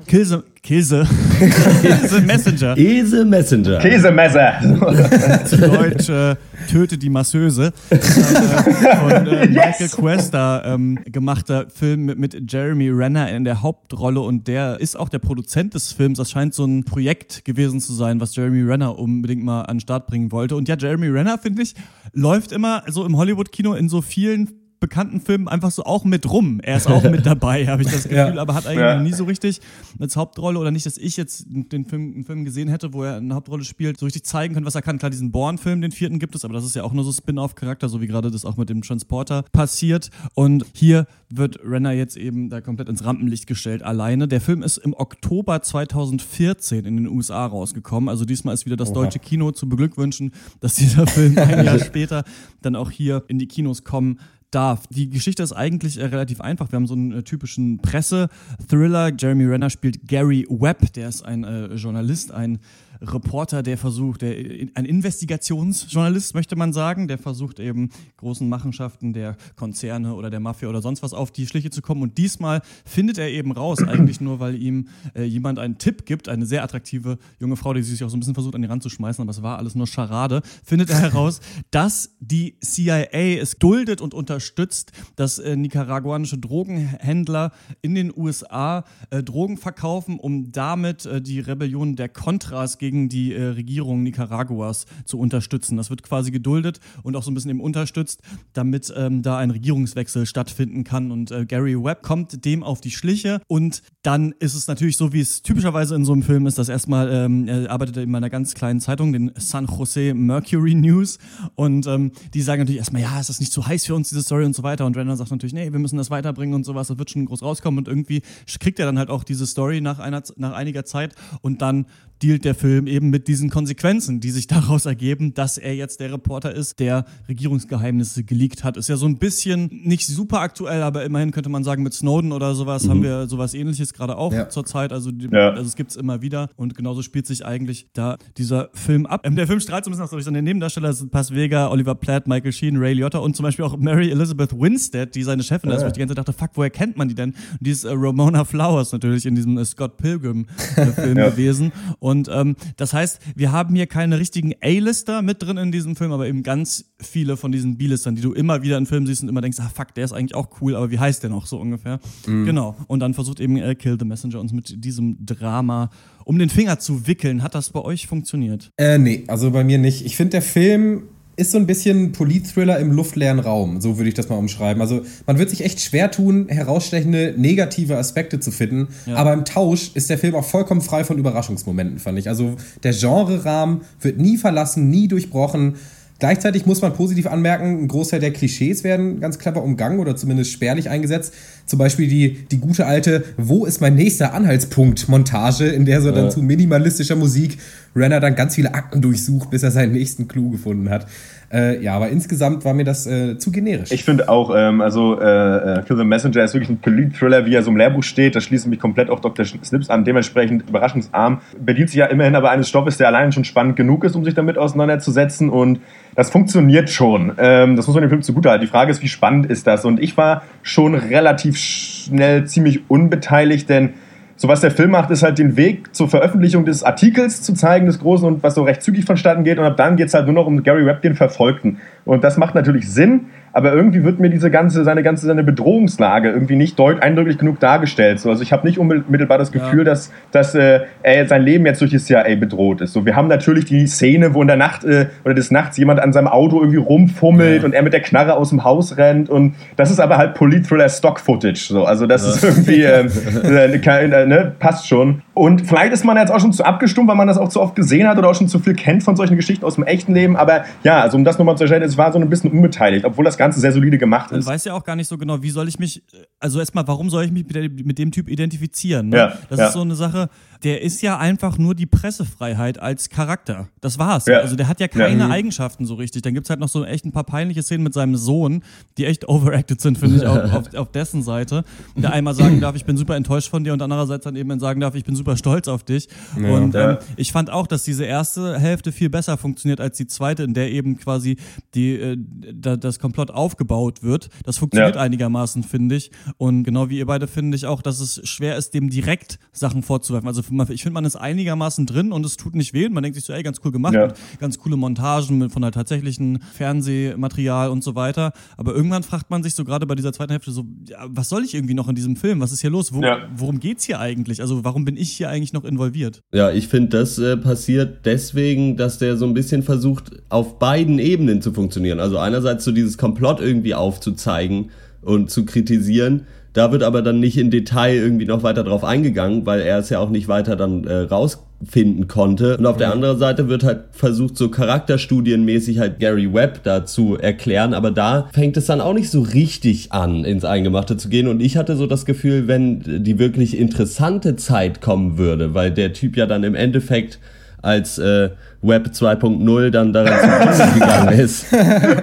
The, 0.09 0.43
kill 0.63 0.83
the 0.85 2.21
Messenger. 2.25 2.77
Ese 2.79 3.25
Messenger. 3.25 3.79
Käsemesser. 3.81 5.47
zu 5.47 5.57
Deutsch 5.59 6.09
äh, 6.09 6.37
Töte 6.71 6.97
die 6.97 7.11
Masseuse. 7.11 7.73
Äh, 7.91 7.97
von 7.97 9.27
äh, 9.27 9.47
Michael 9.49 9.89
Questa 9.89 10.63
ähm, 10.65 11.01
gemachter 11.07 11.67
Film 11.71 12.05
mit, 12.05 12.19
mit 12.19 12.53
Jeremy 12.53 12.91
Renner 12.91 13.31
in 13.31 13.45
der 13.45 13.63
Hauptrolle 13.63 14.21
und 14.21 14.47
der 14.47 14.79
ist 14.81 14.97
auch 14.97 15.09
der 15.09 15.19
Produzent 15.19 15.75
des 15.75 15.93
Films. 15.93 16.19
Das 16.19 16.31
scheint 16.31 16.55
so 16.55 16.65
ein 16.65 16.85
Projekt 16.85 17.45
gewesen 17.45 17.81
zu 17.81 17.93
sein, 17.93 18.21
was 18.21 18.37
Jeremy 18.37 18.63
Renner 18.63 18.99
unbedingt 18.99 19.43
mal 19.43 19.63
an 19.63 19.77
den 19.77 19.81
Start 19.81 20.07
bringen 20.07 20.31
wollte. 20.31 20.55
Und 20.55 20.69
ja, 20.69 20.77
Jeremy 20.79 21.09
Renner, 21.09 21.39
finde 21.39 21.63
ich, 21.63 21.75
läuft 22.13 22.53
immer 22.53 22.85
so 22.89 23.05
im 23.05 23.17
Hollywood-Kino 23.17 23.75
in 23.75 23.89
so 23.89 24.03
vielen 24.03 24.66
bekannten 24.89 25.21
Filmen 25.21 25.49
einfach 25.49 25.71
so 25.73 25.85
auch 25.85 26.05
mit 26.05 26.31
rum. 26.31 26.61
Er 26.63 26.77
ist 26.77 26.87
auch 26.87 27.03
mit 27.03 27.27
dabei, 27.33 27.67
habe 27.67 27.83
ich 27.83 27.89
das 27.89 28.05
Gefühl, 28.05 28.17
Ja. 28.19 28.37
aber 28.37 28.55
hat 28.55 28.67
eigentlich 28.67 28.81
Ja. 28.81 28.97
noch 28.97 29.03
nie 29.03 29.13
so 29.13 29.25
richtig 29.25 29.61
als 29.99 30.15
Hauptrolle 30.17 30.59
oder 30.59 30.71
nicht, 30.71 30.87
dass 30.87 30.97
ich 30.97 31.17
jetzt 31.17 31.47
den 31.49 31.85
Film, 31.85 32.13
einen 32.15 32.25
Film 32.25 32.45
gesehen 32.45 32.69
hätte, 32.69 32.93
wo 32.93 33.03
er 33.03 33.17
eine 33.17 33.35
Hauptrolle 33.35 33.65
spielt, 33.65 33.99
so 33.99 34.07
richtig 34.07 34.23
zeigen 34.25 34.55
können, 34.55 34.65
was 34.67 34.75
er 34.77 34.83
kann. 34.83 34.99
Klar, 34.99 35.11
diesen 35.11 35.33
Born-Film, 35.33 35.81
den 35.81 35.91
vierten 35.93 36.19
gibt 36.19 36.35
es, 36.35 36.45
aber 36.45 36.55
das 36.55 36.65
ist 36.65 36.77
ja 36.77 36.85
auch 36.85 36.93
nur 36.93 37.03
so 37.05 37.13
Spin-off-Charakter, 37.13 37.89
so 37.89 38.01
wie 38.01 38.07
gerade 38.07 38.31
das 38.31 38.45
auch 38.45 38.57
mit 38.57 38.69
dem 38.69 38.83
Transporter 38.83 39.43
passiert. 39.53 40.11
Und 40.35 40.65
hier 40.73 41.07
wird 41.29 41.59
Renner 41.65 41.91
jetzt 41.93 42.17
eben 42.17 42.49
da 42.51 42.61
komplett 42.61 42.89
ins 42.89 43.05
Rampenlicht 43.05 43.47
gestellt, 43.49 43.83
alleine. 43.83 44.29
Der 44.29 44.41
Film 44.41 44.63
ist 44.63 44.79
im 44.79 44.95
Oktober 44.95 45.61
2014 45.63 46.85
in 46.85 46.97
den 46.97 47.09
USA 47.09 47.45
rausgekommen. 47.47 48.09
Also 48.09 48.25
diesmal 48.25 48.55
ist 48.55 48.67
wieder 48.67 48.77
das 48.77 48.93
deutsche 48.93 49.19
Kino 49.19 49.51
zu 49.51 49.69
beglückwünschen, 49.69 50.33
dass 50.61 50.75
dieser 50.75 51.07
Film 51.07 51.37
ein 51.39 51.65
Jahr 51.65 51.79
später 51.81 52.25
dann 52.63 52.77
auch 52.77 52.91
hier 52.91 53.25
in 53.29 53.39
die 53.39 53.47
Kinos 53.49 53.83
kommen 53.85 54.19
darf. 54.57 54.87
Die 54.89 55.11
Geschichte 55.11 55.43
ist 55.43 55.53
eigentlich 55.53 55.99
äh, 55.99 56.07
relativ 56.07 56.41
einfach. 56.41 56.73
Wir 56.73 56.77
haben 56.77 56.87
so 56.87 56.95
einen 56.95 57.13
äh, 57.13 57.23
typischen 57.23 57.79
Presse-Thriller. 57.79 59.13
Jeremy 59.17 59.45
Renner 59.45 59.71
spielt 59.71 60.09
Gary 60.09 60.47
Webb, 60.49 60.93
der 60.95 61.09
ist 61.09 61.23
ein 61.23 61.45
äh, 61.45 61.75
Journalist, 61.75 62.33
ein 62.33 62.59
Reporter, 63.01 63.63
der 63.63 63.79
versucht, 63.79 64.23
der, 64.23 64.37
ein 64.75 64.85
Investigationsjournalist, 64.85 66.35
möchte 66.35 66.57
man 66.57 66.73
sagen, 66.73 67.09
der 67.09 67.19
versucht 67.19 67.61
eben 67.61 67.91
großen 68.17 68.49
Machenschaften 68.49 69.13
der 69.13 69.37
Konzerne 69.57 70.15
oder 70.15 70.31
der 70.31 70.41
Mafia 70.41 70.69
oder 70.69 70.83
sonst 70.83 71.03
was 71.03 71.13
auf 71.13 71.31
die 71.31 71.47
Schliche 71.47 71.71
zu 71.71 71.83
kommen. 71.83 72.03
Und 72.03 72.19
diesmal 72.19 72.63
findet 72.85 73.19
er 73.19 73.31
eben 73.31 73.53
raus, 73.53 73.83
eigentlich 73.83 74.21
nur, 74.21 74.41
weil 74.41 74.61
ihm 74.61 74.89
äh, 75.15 75.25
jemand 75.25 75.59
einen 75.59 75.79
Tipp 75.79 76.07
gibt, 76.07 76.29
eine 76.29 76.47
sehr 76.47 76.63
attraktive 76.63 77.19
junge 77.41 77.57
Frau, 77.57 77.73
die 77.75 77.83
sich 77.83 78.03
auch 78.05 78.09
so 78.09 78.17
ein 78.17 78.21
bisschen 78.21 78.35
versucht, 78.35 78.55
an 78.55 78.63
die 78.63 78.69
Rand 78.69 78.83
zu 78.83 78.89
schmeißen, 78.89 79.23
aber 79.23 79.31
es 79.31 79.43
war 79.43 79.59
alles 79.59 79.75
nur 79.75 79.87
Scharade, 79.87 80.43
findet 80.65 80.91
er 80.91 81.01
heraus, 81.01 81.41
dass 81.71 82.17
die 82.21 82.59
CIA 82.61 83.41
es 83.41 83.59
duldet 83.59 84.01
und 84.01 84.15
unterstützt, 84.15 84.93
dass 85.17 85.39
äh, 85.39 85.57
nicaraguanische 85.57 86.39
Drogenhändler 86.39 87.53
in 87.83 87.95
den 87.95 88.13
USA 88.17 88.85
äh, 89.11 89.23
Drogen 89.23 89.57
verkaufen, 89.57 90.19
um 90.19 90.53
damit 90.53 91.07
äh, 91.07 91.21
die 91.21 91.41
Rebellion 91.41 91.97
der 91.97 92.09
Contras 92.09 92.79
gegen 92.79 92.86
die 92.93 93.33
äh, 93.33 93.45
Regierung 93.45 94.03
Nicaraguas 94.03 94.87
zu 95.05 95.19
unterstützen. 95.19 95.77
Das 95.77 95.91
wird 95.91 96.03
quasi 96.03 96.31
geduldet 96.31 96.81
und 97.03 97.17
auch 97.17 97.23
so 97.23 97.31
ein 97.31 97.35
bisschen 97.35 97.51
eben 97.51 97.61
unterstützt, 97.61 98.23
damit 98.53 98.93
ähm, 98.97 99.23
da 99.23 99.39
ein 99.39 99.51
Regierungswechsel 99.51 100.27
stattfinden 100.27 100.85
kann. 100.85 101.11
Und 101.11 101.31
äh, 101.31 101.45
Gary 101.47 101.83
Webb 101.83 102.03
kommt 102.03 102.45
dem 102.45 102.63
auf 102.63 102.81
die 102.81 102.91
Schliche 102.91 103.41
und 103.49 103.83
dann 104.03 104.33
ist 104.39 104.55
es 104.55 104.69
natürlich 104.69 104.97
so, 104.97 105.13
wie 105.13 105.21
es 105.21 105.43
typischerweise 105.43 105.95
in 105.95 106.05
so 106.05 106.13
einem 106.13 106.23
Film 106.23 106.47
ist, 106.47 106.59
dass 106.59 106.69
erstmal 106.69 107.11
ähm, 107.13 107.49
er 107.49 107.71
arbeitet 107.71 107.97
in 107.97 108.15
einer 108.15 108.31
ganz 108.31 108.55
kleinen 108.55 108.81
Zeitung, 108.81 109.13
den 109.13 109.33
San 109.37 109.67
Jose 109.67 110.15
Mercury 110.15 110.75
News 110.75 111.19
und 111.55 111.87
ähm, 111.87 112.13
die 112.35 112.43
sagen 112.43 112.61
natürlich 112.61 112.79
erstmal, 112.79 113.03
ja, 113.03 113.19
ist 113.21 113.29
das 113.29 113.41
nicht 113.41 113.53
zu 113.53 113.67
heiß 113.67 113.87
für 113.87 113.95
uns, 113.95 114.09
diese 114.09 114.23
Story 114.23 114.45
und 114.45 114.55
so 114.55 114.63
weiter. 114.63 114.87
Und 114.87 114.97
Renner 114.97 115.17
sagt 115.17 115.31
natürlich, 115.31 115.55
nee, 115.55 115.73
wir 115.73 115.79
müssen 115.79 115.97
das 115.97 116.11
weiterbringen 116.11 116.55
und 116.55 116.65
sowas, 116.65 116.89
das 116.89 116.99
wird 116.99 117.11
schon 117.11 117.27
groß 117.27 117.43
rauskommen. 117.43 117.79
Und 117.79 117.89
irgendwie 117.89 118.23
kriegt 118.61 118.79
er 118.79 118.87
dann 118.87 118.99
halt 118.99 119.11
auch 119.11 119.25
diese 119.25 119.47
Story 119.47 119.81
nach, 119.81 119.99
einer, 119.99 120.23
nach 120.37 120.53
einiger 120.53 120.85
Zeit 120.85 121.15
und 121.41 121.63
dann 121.63 121.87
dealt 122.23 122.45
der 122.45 122.55
Film 122.55 122.87
eben 122.87 123.11
mit 123.11 123.29
diesen 123.29 123.51
Konsequenzen, 123.51 124.21
die 124.21 124.31
sich 124.31 124.47
daraus 124.47 124.87
ergeben, 124.87 125.35
dass 125.35 125.59
er 125.59 125.75
jetzt 125.75 126.01
der 126.01 126.13
Reporter 126.13 126.55
ist, 126.55 126.79
der 126.81 127.05
Regierungsgeheimnisse 127.29 128.25
geleakt 128.25 128.65
hat. 128.65 128.77
Ist 128.77 128.89
ja 128.89 128.97
so 128.97 129.07
ein 129.07 129.19
bisschen 129.19 129.71
nicht 129.85 130.07
super 130.07 130.41
aktuell, 130.41 130.83
aber 130.83 131.05
immerhin 131.05 131.31
könnte 131.31 131.49
man 131.51 131.65
sagen, 131.65 131.83
mit 131.83 131.93
Snowden 131.95 132.33
oder 132.33 132.55
sowas 132.55 132.89
haben 132.89 133.03
wir 133.03 133.27
sowas 133.27 133.55
ähnliches 133.55 133.93
gerade 133.93 134.17
auch 134.17 134.33
Ja. 134.33 134.49
zurzeit. 134.49 134.93
Also, 134.93 135.11
die, 135.11 135.29
Ja. 135.31 135.51
also 135.51 135.63
es 135.67 135.77
gibt 135.77 135.91
es 135.91 135.97
immer 135.97 136.23
wieder 136.23 136.49
und 136.57 136.75
genauso 136.75 137.03
spielt 137.03 137.27
sich 137.27 137.45
eigentlich 137.45 137.89
da 137.93 138.17
dieser 138.37 138.71
Film 138.73 139.07
ab. 139.07 139.23
Ähm, 139.25 139.37
der 139.37 139.47
Film 139.47 139.61
strahlt 139.61 139.85
so 139.85 139.91
ein 139.91 139.93
bisschen 139.93 140.05
nach 140.19 140.25
so 140.25 140.31
den 140.31 140.45
Nebendarsteller, 140.45 140.89
das 140.89 140.99
sind 140.99 141.11
Paz 141.11 141.31
Vega, 141.31 141.69
Oliver 141.71 141.95
Platt, 141.95 142.27
Michael 142.27 142.53
Sheen, 142.53 142.77
Ray 142.79 142.95
Liotta 142.95 143.19
und 143.19 143.37
zum 143.37 143.45
Beispiel 143.45 143.65
auch 143.65 143.77
Mary 143.77 144.11
Elizabeth 144.11 144.53
Winstead, 144.59 145.15
die 145.15 145.23
seine 145.23 145.43
Chefin 145.43 145.71
ist, 145.71 145.83
wo 145.83 145.87
ich 145.87 145.93
die 145.93 146.01
ganze 146.01 146.15
Zeit 146.15 146.27
dachte, 146.27 146.33
fuck, 146.39 146.51
woher 146.55 146.71
kennt 146.71 146.97
man 146.97 147.09
die 147.09 147.15
denn? 147.15 147.31
Und 147.31 147.37
die 147.61 147.71
ist 147.71 147.85
äh, 147.85 147.91
Ramona 147.93 148.45
Flowers 148.45 148.93
natürlich 148.93 149.27
in 149.27 149.35
diesem 149.35 149.59
äh, 149.59 149.65
Scott 149.65 149.97
Pilgrim-Film 149.99 151.15
gewesen. 151.17 151.73
Und 151.99 152.06
ähm, 152.13 152.57
das 152.77 152.93
heißt, 152.93 153.21
wir 153.35 153.53
haben 153.53 153.75
hier 153.75 153.87
keine 153.87 154.19
richtigen 154.19 154.55
A-Lister 154.63 155.23
mit 155.23 155.43
drin 155.43 155.57
in 155.57 155.73
diesem 155.73 155.97
Film, 155.97 156.13
aber 156.13 156.27
eben 156.27 156.43
ganz 156.43 156.93
viele 157.01 157.37
von 157.37 157.53
diesen 157.53 157.77
B-Listern, 157.77 158.15
die 158.15 158.23
du 158.23 158.33
immer 158.33 158.63
wieder 158.63 158.79
in 158.79 158.87
Filmen 158.87 159.07
siehst 159.07 159.23
und 159.23 159.29
immer 159.29 159.41
denkst, 159.41 159.59
ah 159.61 159.71
fuck, 159.75 159.95
der 159.95 160.05
ist 160.05 160.13
eigentlich 160.13 160.35
auch 160.35 160.61
cool, 160.61 160.77
aber 160.77 160.91
wie 160.91 160.99
heißt 160.99 161.23
der 161.23 161.31
noch 161.31 161.47
so 161.47 161.59
ungefähr? 161.59 162.01
Genau. 162.25 162.77
Und 162.87 163.01
dann 163.01 163.15
versucht 163.15 163.41
eben 163.41 163.57
äh, 163.57 163.75
Kill 163.75 163.97
the 163.99 164.05
Messenger 164.05 164.41
uns 164.41 164.53
mit 164.53 164.85
diesem 164.85 165.25
Drama 165.25 165.91
um 166.27 166.41
den 166.41 166.49
Finger 166.49 166.81
zu 166.81 167.07
wickeln. 167.07 167.43
Hat 167.45 167.55
das 167.55 167.71
bei 167.71 167.81
euch 167.81 168.09
funktioniert? 168.09 168.73
Äh, 168.77 168.99
nee, 168.99 169.23
also 169.29 169.53
bei 169.53 169.63
mir 169.63 169.79
nicht. 169.79 170.05
Ich 170.05 170.17
finde, 170.17 170.31
der 170.33 170.43
Film 170.43 171.05
ist 171.37 171.51
so 171.51 171.59
ein 171.59 171.67
bisschen 171.67 172.13
Polit-Thriller 172.13 172.79
im 172.79 172.91
luftleeren 172.93 173.39
Raum, 173.39 173.81
so 173.81 173.99
würde 173.99 174.09
ich 174.09 174.15
das 174.15 174.29
mal 174.29 174.37
umschreiben. 174.37 174.81
Also 174.81 175.03
man 175.27 175.39
wird 175.39 175.51
sich 175.51 175.65
echt 175.65 175.81
schwer 175.81 176.11
tun, 176.11 176.47
herausstechende 176.49 177.35
negative 177.37 177.97
Aspekte 177.99 178.41
zu 178.41 178.51
finden, 178.51 178.89
aber 179.15 179.33
im 179.35 179.45
Tausch 179.45 179.91
ist 179.95 180.09
der 180.09 180.19
Film 180.19 180.35
auch 180.35 180.45
vollkommen 180.45 180.81
frei 180.81 181.05
von 181.05 181.19
Überraschungsmomenten, 181.19 181.99
fand 181.99 182.19
ich. 182.19 182.29
Also 182.29 182.57
der 182.83 182.93
Genre-Rahmen 182.93 183.83
wird 184.01 184.19
nie 184.19 184.39
verlassen, 184.39 184.89
nie 184.89 185.09
durchbrochen. 185.09 185.75
Gleichzeitig 186.19 186.65
muss 186.65 186.81
man 186.81 186.95
positiv 186.95 187.27
anmerken, 187.27 187.83
ein 187.83 187.89
Großteil 187.89 188.21
der 188.21 188.33
Klischees 188.33 188.85
werden 188.85 189.21
ganz 189.21 189.39
clever 189.39 189.63
umgangen 189.63 189.99
oder 189.99 190.17
zumindest 190.17 190.51
spärlich 190.51 190.89
eingesetzt. 190.89 191.35
Zum 191.67 191.79
Beispiel 191.79 192.09
die, 192.09 192.47
die 192.51 192.59
gute 192.59 192.87
alte 192.87 193.23
Wo 193.37 193.67
ist 193.67 193.83
mein 193.83 193.97
nächster 193.97 194.33
Anhaltspunkt 194.33 195.09
Montage, 195.09 195.67
in 195.67 195.85
der 195.85 196.01
so 196.01 196.11
dann 196.11 196.31
zu 196.31 196.43
minimalistischer 196.43 197.17
Musik 197.17 197.59
Renner 197.95 198.21
dann 198.21 198.35
ganz 198.35 198.55
viele 198.55 198.75
Akten 198.75 199.01
durchsucht, 199.01 199.51
bis 199.51 199.63
er 199.63 199.71
seinen 199.71 199.93
nächsten 199.93 200.29
Clou 200.29 200.51
gefunden 200.51 200.89
hat. 200.91 201.07
Äh, 201.53 201.81
ja, 201.81 201.95
aber 201.95 202.09
insgesamt 202.09 202.65
war 202.65 202.75
mir 202.75 202.85
das 202.85 203.07
äh, 203.07 203.39
zu 203.39 203.53
generisch. 203.53 203.93
Ich 203.93 204.05
finde 204.05 204.29
auch, 204.29 204.53
ähm, 204.55 204.81
also 204.81 205.21
äh, 205.21 205.79
äh, 205.79 205.83
Kill 205.83 205.97
the 205.97 206.05
Messenger 206.05 206.43
ist 206.43 206.55
wirklich 206.55 206.71
ein 206.71 206.79
Polit-Thriller, 206.79 207.47
wie 207.47 207.55
er 207.55 207.63
so 207.63 207.71
im 207.71 207.77
Lehrbuch 207.77 208.03
steht. 208.03 208.35
Da 208.35 208.41
schließt 208.41 208.67
mich 208.67 208.81
komplett 208.81 209.11
auch 209.11 209.21
Dr. 209.21 209.45
Snips 209.45 209.89
an, 209.89 210.05
dementsprechend 210.05 210.69
überraschungsarm. 210.69 211.41
Bedient 211.59 211.91
sich 211.91 211.99
ja 211.99 212.07
immerhin 212.07 212.35
aber 212.35 212.51
eines 212.51 212.69
Stoffes, 212.69 212.97
der 212.97 213.07
allein 213.07 213.31
schon 213.31 213.45
spannend 213.45 213.77
genug 213.77 214.03
ist, 214.03 214.17
um 214.17 214.25
sich 214.25 214.35
damit 214.35 214.59
auseinanderzusetzen. 214.59 215.49
Und 215.49 215.81
das 216.17 216.31
funktioniert 216.31 216.91
schon. 216.91 217.33
Ähm, 217.39 217.77
das 217.77 217.87
muss 217.87 217.95
man 217.95 218.03
dem 218.03 218.11
Film 218.11 218.23
zugutehalten. 218.23 218.67
Die 218.67 218.71
Frage 218.71 218.91
ist, 218.91 219.03
wie 219.03 219.09
spannend 219.09 219.47
ist 219.47 219.69
das? 219.69 219.85
Und 219.85 220.01
ich 220.01 220.17
war 220.17 220.43
schon 220.63 220.97
relativ 220.97 221.57
schnell 221.59 222.45
ziemlich 222.47 222.91
unbeteiligt, 222.91 223.69
denn 223.69 223.95
so 224.37 224.49
was 224.49 224.61
der 224.61 224.71
Film 224.71 224.91
macht, 224.91 225.11
ist 225.11 225.23
halt 225.23 225.39
den 225.39 225.57
Weg 225.57 225.95
zur 225.95 226.09
Veröffentlichung 226.09 226.67
des 226.67 226.83
Artikels 226.83 227.43
zu 227.43 227.55
zeigen, 227.55 227.87
des 227.87 227.99
Großen 227.99 228.27
und 228.27 228.43
was 228.43 228.55
so 228.55 228.63
recht 228.63 228.83
zügig 228.83 229.07
vonstatten 229.07 229.45
geht. 229.45 229.59
Und 229.59 229.65
ab 229.65 229.77
dann 229.77 229.97
geht 229.97 230.09
es 230.09 230.15
halt 230.15 230.27
nur 230.27 230.35
noch 230.35 230.47
um 230.47 230.63
Gary 230.63 230.85
Webb, 230.85 231.03
den 231.03 231.15
Verfolgten. 231.15 231.79
Und 232.05 232.23
das 232.23 232.37
macht 232.37 232.55
natürlich 232.55 232.91
Sinn, 232.91 233.27
aber 233.57 233.73
irgendwie 233.73 234.05
wird 234.05 234.21
mir 234.21 234.29
diese 234.29 234.51
ganze, 234.51 234.85
seine 234.85 235.03
ganze 235.03 235.27
seine 235.27 235.43
Bedrohungslage 235.43 236.29
irgendwie 236.29 236.57
nicht 236.57 236.79
deut 236.79 237.03
eindrücklich 237.03 237.39
genug 237.39 237.59
dargestellt. 237.59 238.21
So, 238.21 238.29
also 238.29 238.43
ich 238.43 238.53
habe 238.53 238.67
nicht 238.67 238.79
unmittelbar 238.79 239.39
das 239.39 239.51
Gefühl, 239.51 239.79
ja. 239.79 239.85
dass, 239.85 240.13
dass 240.31 240.55
äh, 240.55 240.81
er 241.03 241.27
sein 241.27 241.41
Leben 241.41 241.65
jetzt 241.65 241.81
durch 241.81 241.91
die 241.91 241.99
CIA 241.99 242.35
bedroht 242.35 242.83
ist. 242.83 242.93
So, 242.93 243.07
wir 243.07 243.17
haben 243.17 243.29
natürlich 243.29 243.65
die 243.65 243.87
Szene, 243.87 244.35
wo 244.35 244.43
in 244.43 244.49
der 244.49 244.59
Nacht 244.59 244.85
äh, 244.85 245.07
oder 245.25 245.33
des 245.33 245.51
Nachts 245.51 245.79
jemand 245.79 246.01
an 246.01 246.13
seinem 246.13 246.29
Auto 246.29 246.59
irgendwie 246.59 246.77
rumfummelt 246.77 247.63
ja. 247.63 247.65
und 247.65 247.73
er 247.73 247.83
mit 247.83 247.95
der 247.95 248.03
Knarre 248.03 248.37
aus 248.37 248.51
dem 248.51 248.63
Haus 248.63 248.99
rennt 248.99 249.31
und 249.31 249.55
das 249.77 249.91
ist 249.91 250.01
aber 250.01 250.19
halt 250.19 250.35
Polit-Thriller 250.35 250.91
Stock-Footage. 250.91 251.69
So, 251.69 251.87
also 251.87 252.07
das 252.07 252.29
ist 252.29 252.45
irgendwie 252.45 252.83
ähm, 252.83 253.09
äh, 253.45 254.27
ne, 254.27 254.53
passt 254.59 254.87
schon. 254.87 255.23
Und 255.33 255.67
vielleicht 255.67 255.95
ist 255.95 256.05
man 256.05 256.19
jetzt 256.19 256.31
auch 256.31 256.41
schon 256.41 256.53
zu 256.53 256.65
abgestumpft, 256.65 257.09
weil 257.09 257.17
man 257.17 257.29
das 257.29 257.39
auch 257.39 257.49
zu 257.49 257.63
oft 257.63 257.75
gesehen 257.75 258.07
hat 258.07 258.19
oder 258.19 258.29
auch 258.29 258.35
schon 258.35 258.49
zu 258.49 258.59
viel 258.59 258.75
kennt 258.75 259.03
von 259.03 259.17
solchen 259.17 259.37
Geschichten 259.37 259.65
aus 259.65 259.77
dem 259.77 259.85
echten 259.85 260.15
Leben. 260.15 260.37
Aber 260.37 260.65
ja, 260.83 261.01
also 261.01 261.17
um 261.17 261.25
das 261.25 261.39
nochmal 261.39 261.57
zu 261.57 261.65
erstellen, 261.65 261.83
es 261.83 261.97
war 261.97 262.13
so 262.13 262.19
ein 262.19 262.29
bisschen 262.29 262.51
unbeteiligt, 262.51 263.07
obwohl 263.07 263.25
das 263.25 263.39
Ganze 263.47 263.61
sehr 263.61 263.73
solide 263.73 263.99
gemacht 263.99 264.31
ist. 264.31 264.45
Man 264.45 264.55
weiß 264.55 264.65
ja 264.65 264.75
auch 264.75 264.85
gar 264.85 264.97
nicht 264.97 265.09
so 265.09 265.17
genau, 265.19 265.43
wie 265.43 265.51
soll 265.51 265.69
ich 265.69 265.79
mich, 265.79 266.03
also 266.41 266.59
erstmal, 266.59 266.87
warum 266.87 267.11
soll 267.11 267.25
ich 267.25 267.33
mich 267.33 267.45
mit, 267.85 267.99
dem 267.99 268.11
Typ 268.11 268.29
identifizieren? 268.29 269.09
Ne? 269.09 269.17
Ja, 269.17 269.39
das 269.49 269.59
ja. 269.59 269.67
ist 269.67 269.73
so 269.73 269.83
eine 269.83 269.95
Sache, 269.95 270.29
der 270.63 270.83
ist 270.83 271.03
ja 271.03 271.19
einfach 271.19 271.59
nur 271.59 271.75
die 271.75 271.87
Pressefreiheit 271.87 272.81
als 272.81 273.09
Charakter. 273.09 273.69
Das 273.81 273.99
war's. 273.99 274.27
Ja. 274.27 274.39
Also 274.39 274.57
der 274.57 274.69
hat 274.69 274.81
ja 274.81 274.89
keine 274.89 275.25
ja. 275.25 275.31
Eigenschaften 275.31 275.85
so 275.85 275.95
richtig. 275.95 276.23
Dann 276.23 276.35
gibt's 276.35 276.51
halt 276.51 276.61
noch 276.61 276.69
so 276.69 276.85
echt 276.85 277.05
ein 277.05 277.13
paar 277.13 277.25
peinliche 277.25 277.63
Szenen 277.63 277.85
mit 277.85 277.95
seinem 277.95 278.17
Sohn, 278.17 278.63
die 278.99 279.05
echt 279.05 279.29
overacted 279.29 279.81
sind, 279.81 279.99
finde 279.99 280.17
ich, 280.17 280.27
auf, 280.27 280.53
auf, 280.53 280.75
auf, 280.75 280.93
dessen 280.93 281.23
Seite. 281.23 281.65
Der 281.95 282.13
einmal 282.13 282.35
sagen 282.35 282.61
darf, 282.61 282.75
ich 282.77 282.85
bin 282.85 282.97
super 282.97 283.17
enttäuscht 283.17 283.49
von 283.49 283.65
dir 283.65 283.73
und 283.73 283.83
andererseits 283.83 284.25
dann 284.25 284.37
eben 284.37 284.59
sagen 284.59 284.81
darf, 284.81 284.95
ich 284.95 285.05
bin 285.05 285.15
super 285.15 285.37
stolz 285.37 285.69
auf 285.69 285.85
dich. 285.85 286.09
Ja, 286.41 286.51
und 286.51 286.75
ähm, 286.75 286.99
ich 287.17 287.33
fand 287.33 287.51
auch, 287.51 287.67
dass 287.67 287.85
diese 287.85 288.05
erste 288.05 288.59
Hälfte 288.59 288.93
viel 288.93 289.11
besser 289.11 289.37
funktioniert 289.37 289.81
als 289.81 289.97
die 289.97 290.07
zweite, 290.07 290.43
in 290.45 290.55
der 290.55 290.71
eben 290.71 290.97
quasi 290.97 291.37
die, 291.75 291.95
äh, 291.95 292.17
da, 292.55 292.77
das 292.77 292.99
Komplott 292.99 293.31
aufgebaut 293.37 294.03
wird. 294.03 294.29
Das 294.45 294.59
funktioniert 294.59 294.97
einigermaßen, 294.97 295.63
finde 295.63 295.97
ich. 295.97 296.11
Und 296.39 296.65
genau 296.65 296.89
wie 296.89 296.99
ihr 296.99 297.07
beide 297.07 297.27
finde 297.27 297.57
ich 297.57 297.67
auch, 297.67 297.83
dass 297.83 298.01
es 298.01 298.21
schwer 298.29 298.57
ist, 298.57 298.75
dem 298.75 298.91
direkt 298.91 299.39
Sachen 299.53 299.83
vorzuwerfen. 299.83 300.29
Also 300.29 300.43
ich 300.69 300.83
finde, 300.83 300.95
man 300.95 301.05
ist 301.05 301.17
einigermaßen 301.17 301.87
drin 301.87 302.13
und 302.13 302.25
es 302.27 302.37
tut 302.37 302.55
nicht 302.55 302.73
weh. 302.73 302.89
Man 302.89 303.03
denkt 303.03 303.17
sich 303.17 303.25
so, 303.25 303.33
ey, 303.33 303.43
ganz 303.43 303.61
cool 303.65 303.73
gemacht, 303.73 303.95
ja. 303.95 304.09
ganz 304.41 304.59
coole 304.59 304.77
Montagen 304.77 305.51
von 305.51 305.63
der 305.63 305.73
tatsächlichen 305.73 306.41
Fernsehmaterial 306.55 307.71
und 307.71 307.85
so 307.85 307.95
weiter. 307.95 308.33
Aber 308.57 308.75
irgendwann 308.75 309.03
fragt 309.03 309.31
man 309.31 309.43
sich 309.43 309.55
so 309.55 309.65
gerade 309.65 309.87
bei 309.87 309.95
dieser 309.95 310.13
zweiten 310.13 310.33
Hälfte 310.33 310.51
so, 310.51 310.65
ja, 310.89 310.99
was 311.09 311.29
soll 311.29 311.45
ich 311.45 311.55
irgendwie 311.55 311.75
noch 311.75 311.89
in 311.89 311.95
diesem 311.95 312.17
Film? 312.17 312.41
Was 312.41 312.53
ist 312.53 312.61
hier 312.61 312.71
los? 312.71 312.93
Wo, 312.93 313.03
ja. 313.03 313.29
Worum 313.35 313.61
geht's 313.61 313.85
hier 313.85 314.01
eigentlich? 314.01 314.41
Also 314.41 314.65
warum 314.65 314.85
bin 314.85 314.97
ich 314.97 315.13
hier 315.13 315.29
eigentlich 315.29 315.53
noch 315.53 315.65
involviert? 315.65 316.23
Ja, 316.33 316.51
ich 316.51 316.69
finde, 316.69 316.99
das 316.99 317.19
äh, 317.19 317.37
passiert 317.37 318.07
deswegen, 318.07 318.77
dass 318.77 318.99
der 318.99 319.17
so 319.17 319.27
ein 319.27 319.35
bisschen 319.35 319.63
versucht, 319.63 320.11
auf 320.29 320.59
beiden 320.59 320.99
Ebenen 320.99 321.43
zu 321.43 321.53
funktionieren. 321.53 322.01
Also 322.01 322.19
einerseits 322.19 322.65
so 322.65 322.73
dieses 322.73 322.99
Komplott 323.17 323.41
irgendwie 323.41 323.75
aufzuzeigen 323.75 324.71
und 325.03 325.31
zu 325.31 325.47
kritisieren 325.47 326.27
da 326.57 326.73
wird 326.73 326.83
aber 326.83 327.03
dann 327.03 327.21
nicht 327.21 327.37
in 327.37 327.51
Detail 327.51 327.97
irgendwie 327.97 328.25
noch 328.25 328.43
weiter 328.43 328.65
drauf 328.65 328.83
eingegangen, 328.83 329.45
weil 329.45 329.61
er 329.61 329.79
es 329.79 329.91
ja 329.91 329.99
auch 329.99 330.09
nicht 330.09 330.27
weiter 330.27 330.57
dann 330.57 330.85
äh, 330.85 331.01
rausfinden 331.01 332.09
konnte. 332.09 332.57
Und 332.57 332.65
auf 332.65 332.79
der 332.79 332.93
anderen 332.93 333.19
Seite 333.19 333.51
wird 333.51 333.63
halt 333.63 333.81
versucht, 333.91 334.39
so 334.39 334.49
charakterstudienmäßig 334.49 335.79
halt 335.79 336.01
Gary 336.01 336.33
Webb 336.33 336.61
da 336.63 336.87
zu 336.87 337.19
erklären, 337.19 337.75
aber 337.75 337.91
da 337.91 338.31
fängt 338.33 338.57
es 338.57 338.65
dann 338.65 338.81
auch 338.81 338.95
nicht 338.95 339.11
so 339.11 339.21
richtig 339.21 339.93
an, 339.93 340.25
ins 340.25 340.47
Eingemachte 340.47 340.97
zu 340.97 341.11
gehen. 341.11 341.29
Und 341.29 341.41
ich 341.41 341.59
hatte 341.59 341.77
so 341.77 341.87
das 341.87 342.07
Gefühl, 342.07 342.49
wenn 342.49 343.05
die 343.05 343.19
wirklich 343.19 343.59
interessante 343.59 344.37
Zeit 344.37 344.81
kommen 344.81 345.19
würde, 345.19 345.53
weil 345.53 345.71
der 345.71 345.93
Typ 345.93 346.17
ja 346.17 346.25
dann 346.25 346.43
im 346.43 346.55
Endeffekt 346.55 347.19
als 347.63 347.99
äh, 347.99 348.31
Web 348.63 348.89
2.0 348.93 349.71
dann 349.71 349.93
daran 349.93 350.55
zugrunde 350.55 350.75
gegangen 350.81 351.19
ist. 351.19 351.47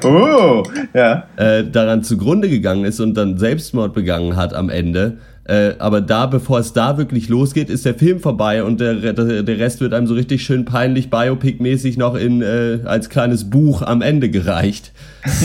oh, 0.06 0.64
ja. 0.94 1.24
Äh, 1.36 1.64
daran 1.66 2.04
zugrunde 2.04 2.50
gegangen 2.50 2.86
ist 2.86 3.00
und 3.00 3.16
dann 3.16 3.38
Selbstmord 3.38 3.94
begangen 3.94 4.36
hat 4.36 4.54
am 4.54 4.70
Ende. 4.70 5.18
Äh, 5.46 5.74
aber 5.80 6.00
da, 6.00 6.26
bevor 6.26 6.60
es 6.60 6.72
da 6.72 6.98
wirklich 6.98 7.28
losgeht, 7.28 7.70
ist 7.70 7.86
der 7.86 7.96
Film 7.96 8.22
vorbei 8.22 8.64
und 8.64 8.80
der, 8.80 8.94
der, 8.94 9.44
der 9.44 9.60
Rest 9.60 9.82
wird 9.82 9.94
einem 9.94 10.08
so 10.08 10.14
richtig 10.14 10.44
schön 10.44 10.64
peinlich 10.64 11.10
Biopic-mäßig 11.10 11.98
noch 11.98 12.16
in, 12.16 12.42
äh, 12.42 12.80
als 12.86 13.10
kleines 13.10 13.50
Buch 13.50 13.82
am 13.82 14.02
Ende 14.02 14.30
gereicht. 14.30 14.94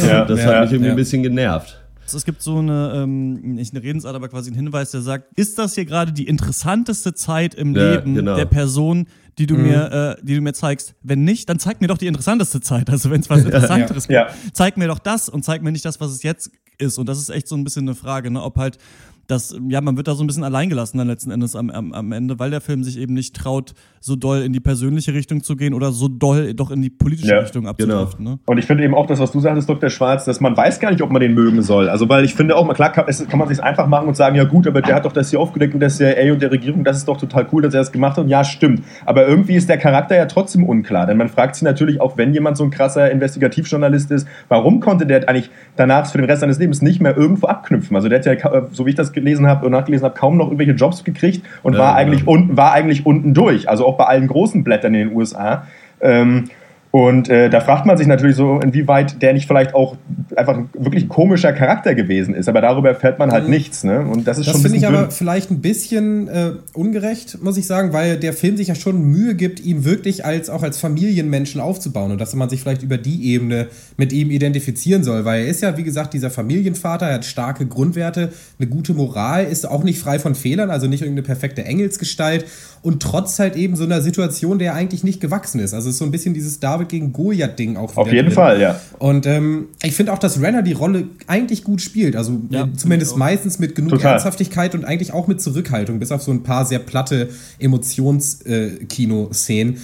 Ja, 0.09 0.25
das 0.25 0.41
ja, 0.41 0.47
hat 0.47 0.62
mich 0.62 0.73
irgendwie 0.73 0.87
ja. 0.87 0.93
ein 0.93 0.97
bisschen 0.97 1.25
genervt. 1.25 1.77
Es 2.15 2.25
gibt 2.25 2.43
so 2.43 2.59
eine, 2.59 2.93
ähm, 2.95 3.55
nicht 3.55 3.75
eine 3.75 3.83
Redensart, 3.83 4.15
aber 4.15 4.29
quasi 4.29 4.50
einen 4.50 4.57
Hinweis, 4.57 4.91
der 4.91 5.03
sagt, 5.03 5.38
ist 5.38 5.59
das 5.59 5.75
hier 5.75 5.85
gerade 5.85 6.12
die 6.12 6.27
interessanteste 6.27 7.15
Zeit 7.15 7.55
im 7.55 7.75
ja, 7.75 7.93
Leben 7.93 8.15
genau. 8.15 8.37
der 8.37 8.47
Person, 8.47 9.07
die 9.38 9.47
du 9.47 9.55
mhm. 9.55 9.62
mir, 9.62 10.17
äh, 10.21 10.25
die 10.25 10.35
du 10.35 10.41
mir 10.41 10.53
zeigst. 10.53 10.95
Wenn 11.03 11.25
nicht, 11.25 11.49
dann 11.49 11.59
zeig 11.59 11.81
mir 11.81 11.87
doch 11.87 11.99
die 11.99 12.07
interessanteste 12.07 12.61
Zeit. 12.61 12.91
Also 12.91 13.11
wenn 13.11 13.21
es 13.21 13.31
was 13.31 13.41
Interessanteres 13.45 14.09
ja. 14.09 14.25
gibt, 14.25 14.45
ja. 14.45 14.50
zeig 14.53 14.77
mir 14.77 14.88
doch 14.88 14.99
das 14.99 15.29
und 15.29 15.45
zeig 15.45 15.62
mir 15.62 15.73
nicht 15.73 15.85
das, 15.85 16.00
was 16.00 16.11
es 16.11 16.23
jetzt 16.23 16.50
ist. 16.79 16.99
Und 16.99 17.09
das 17.09 17.19
ist 17.19 17.29
echt 17.29 17.49
so 17.49 17.57
ein 17.57 17.65
bisschen 17.65 17.88
eine 17.88 17.95
Frage, 17.95 18.31
ne? 18.31 18.43
ob 18.43 18.57
halt 18.57 18.79
das, 19.28 19.54
ja, 19.68 19.82
man 19.82 19.99
wird 19.99 20.08
da 20.08 20.14
so 20.14 20.25
ein 20.25 20.26
bisschen 20.26 20.42
alleingelassen 20.42 20.97
dann 20.97 21.06
letzten 21.06 21.30
Endes 21.30 21.54
am, 21.54 21.68
am, 21.68 21.92
am 21.92 22.12
Ende, 22.12 22.38
weil 22.38 22.50
der 22.50 22.62
Film 22.62 22.82
sich 22.82 22.99
eben 22.99 23.12
nicht 23.12 23.37
traut, 23.37 23.75
so 24.00 24.16
doll 24.16 24.38
in 24.38 24.54
die 24.54 24.61
persönliche 24.61 25.12
Richtung 25.12 25.42
zu 25.42 25.54
gehen 25.54 25.75
oder 25.75 25.92
so 25.92 26.08
doll 26.08 26.54
doch 26.54 26.70
in 26.70 26.80
die 26.80 26.88
politische 26.88 27.35
ja, 27.35 27.40
Richtung 27.40 27.68
abzudriften. 27.68 28.25
Genau. 28.25 28.37
Ne? 28.37 28.40
Und 28.47 28.56
ich 28.56 28.64
finde 28.64 28.85
eben 28.85 28.94
auch 28.94 29.06
das, 29.06 29.18
was 29.18 29.30
du 29.30 29.40
sagtest, 29.40 29.68
Dr. 29.68 29.90
Schwarz, 29.90 30.25
dass 30.25 30.40
man 30.40 30.56
weiß 30.56 30.80
gar 30.80 30.90
nicht, 30.90 31.02
ob 31.02 31.11
man 31.11 31.20
den 31.20 31.35
mögen 31.35 31.61
soll. 31.61 31.90
Also, 31.90 32.08
weil 32.08 32.25
ich 32.25 32.35
finde 32.35 32.56
auch, 32.56 32.64
mal 32.64 32.73
klar 32.73 32.90
kann, 32.90 33.04
es, 33.06 33.26
kann 33.28 33.38
man 33.38 33.49
sich 33.49 33.62
einfach 33.62 33.87
machen 33.87 34.08
und 34.08 34.16
sagen, 34.16 34.35
ja 34.35 34.44
gut, 34.44 34.66
aber 34.66 34.80
der 34.80 34.94
hat 34.94 35.04
doch 35.04 35.12
das 35.12 35.28
hier 35.28 35.40
aufgedeckt 35.40 35.75
und 35.75 35.80
das 35.80 35.99
CIA 35.99 36.32
und 36.32 36.40
der 36.40 36.50
Regierung, 36.50 36.82
das 36.82 36.97
ist 36.97 37.06
doch 37.06 37.18
total 37.18 37.47
cool, 37.52 37.61
dass 37.61 37.75
er 37.75 37.80
das 37.80 37.92
gemacht 37.92 38.16
hat. 38.16 38.25
Und 38.25 38.30
ja, 38.30 38.44
stimmt. 38.44 38.82
Aber 39.04 39.28
irgendwie 39.28 39.56
ist 39.56 39.68
der 39.68 39.76
Charakter 39.76 40.16
ja 40.16 40.25
trotzdem 40.25 40.64
unklar. 40.64 41.06
Denn 41.06 41.18
man 41.18 41.28
fragt 41.28 41.56
sich 41.56 41.64
natürlich, 41.64 42.00
auch 42.00 42.16
wenn 42.16 42.32
jemand 42.32 42.56
so 42.56 42.64
ein 42.64 42.70
krasser 42.70 43.11
Investigativjournalist 43.11 44.11
ist, 44.11 44.26
warum 44.49 44.80
konnte 44.80 45.04
der 45.04 45.28
eigentlich 45.28 45.50
danach 45.76 46.11
für 46.11 46.16
den 46.16 46.25
Rest 46.25 46.40
seines 46.40 46.58
Lebens 46.58 46.80
nicht 46.80 47.02
mehr 47.02 47.14
irgendwo 47.14 47.47
abknüpfen? 47.47 47.94
Also 47.94 48.08
der 48.08 48.20
hat 48.20 48.25
ja, 48.25 48.66
so 48.73 48.87
wie 48.87 48.90
ich 48.90 48.97
das 48.97 49.12
gelesen 49.21 49.47
habe 49.47 49.67
und 49.67 49.73
nachgelesen 49.73 50.05
habe, 50.05 50.19
kaum 50.19 50.37
noch 50.37 50.47
irgendwelche 50.47 50.73
Jobs 50.73 51.05
gekriegt 51.05 51.45
und 51.63 51.75
ja, 51.75 51.81
war, 51.81 51.95
eigentlich 51.95 52.21
ja. 52.23 52.27
unten, 52.29 52.57
war 52.57 52.73
eigentlich 52.73 53.07
unten 53.07 53.35
durch. 53.35 53.69
Also 53.69 53.87
auch 53.87 53.97
bei 53.97 54.05
allen 54.05 54.27
großen 54.27 54.65
Blättern 54.65 54.95
in 54.95 55.09
den 55.09 55.17
USA. 55.17 55.67
Ähm, 56.01 56.45
und 56.90 57.28
äh, 57.28 57.50
da 57.50 57.61
fragt 57.61 57.85
man 57.85 57.99
sich 57.99 58.07
natürlich 58.07 58.37
so, 58.37 58.61
inwieweit 58.61 59.21
der 59.21 59.35
nicht 59.35 59.47
vielleicht 59.47 59.75
auch 59.75 59.97
einfach 60.35 60.59
wirklich 60.73 61.04
ein 61.04 61.09
komischer 61.09 61.52
Charakter 61.52 61.95
gewesen 61.95 62.35
ist. 62.35 62.49
Aber 62.49 62.62
darüber 62.62 62.88
erfährt 62.88 63.18
man 63.18 63.30
halt 63.30 63.45
mhm. 63.45 63.50
nichts. 63.50 63.85
Ne? 63.85 64.00
Und 64.00 64.26
das 64.26 64.38
ist 64.38 64.47
das 64.47 64.52
schon 64.52 64.62
finde 64.62 64.78
ich 64.78 64.85
dünn. 64.85 64.95
aber 64.95 65.11
vielleicht 65.11 65.50
ein 65.50 65.61
bisschen 65.61 66.28
äh, 66.28 66.52
ungerecht, 66.73 67.42
muss 67.42 67.59
ich 67.59 67.66
sagen, 67.66 67.92
weil 67.92 68.16
der 68.16 68.33
Film 68.33 68.57
sich 68.57 68.68
ja 68.68 68.75
schon 68.75 69.02
Mühe 69.02 69.35
gibt, 69.35 69.61
ihn 69.61 69.85
wirklich 69.85 70.25
als 70.25 70.49
auch 70.49 70.62
als 70.62 70.78
Familienmenschen 70.78 71.61
aufzubauen 71.61 72.11
und 72.11 72.21
dass 72.21 72.35
man 72.35 72.49
sich 72.49 72.62
vielleicht 72.62 72.83
über 72.83 72.97
die 72.97 73.33
Ebene 73.33 73.66
mit 73.99 74.14
ihm 74.14 74.30
identifizieren 74.30 75.04
soll. 75.04 75.26
Weil 75.26 75.42
er 75.42 75.49
ist 75.49 75.62
ja, 75.62 75.76
wie 75.76 75.85
gesagt, 75.85 76.14
dieser 76.14 76.30
Familienvater, 76.30 77.07
er 77.07 77.14
hat 77.16 77.26
starke 77.26 77.66
Grundwerte, 77.66 78.33
eine 78.59 78.68
gute 78.68 78.95
Moral, 78.95 79.45
ist 79.45 79.68
auch 79.68 79.85
nicht 79.85 79.99
frei 79.99 80.18
von 80.18 80.35
Fehlern, 80.35 80.71
also 80.71 80.87
nicht 80.87 81.02
irgendeine 81.02 81.26
perfekte 81.26 81.64
Engelsgestalt 81.66 82.47
und 82.83 83.02
trotz 83.02 83.38
halt 83.38 83.57
eben 83.57 83.76
so 83.76 83.85
einer 83.85 84.00
Situation, 84.00 84.59
der 84.59 84.75
eigentlich 84.75 85.04
nicht 85.04 85.21
gewachsen 85.21 85.61
ist. 85.61 85.75
Also 85.75 85.88
es 85.88 85.97
ist 85.97 85.99
so 85.99 86.04
ein 86.04 86.11
bisschen 86.11 86.35
dieses 86.35 86.61
David 86.78 86.88
gegen 86.88 87.12
Goliath-Ding 87.12 87.76
auch. 87.76 87.97
Auf 87.97 88.12
jeden 88.12 88.26
drin. 88.26 88.35
Fall, 88.35 88.61
ja. 88.61 88.80
Und 88.99 89.26
ähm, 89.26 89.68
ich 89.82 89.94
finde 89.94 90.12
auch, 90.12 90.18
dass 90.18 90.40
Renner 90.40 90.62
die 90.62 90.73
Rolle 90.73 91.08
eigentlich 91.26 91.64
gut 91.64 91.80
spielt. 91.80 92.16
Also 92.16 92.40
ja, 92.50 92.68
zumindest 92.76 93.16
meistens 93.16 93.58
mit 93.58 93.75
genug 93.75 93.90
Total. 93.90 94.12
Ernsthaftigkeit 94.12 94.75
und 94.75 94.85
eigentlich 94.85 95.12
auch 95.12 95.26
mit 95.26 95.40
Zurückhaltung, 95.40 95.99
bis 95.99 96.12
auf 96.12 96.23
so 96.23 96.30
ein 96.30 96.42
paar 96.42 96.64
sehr 96.64 96.78
platte 96.78 97.30
Emotionskino-Szenen. 97.58 99.75
Äh, 99.75 99.78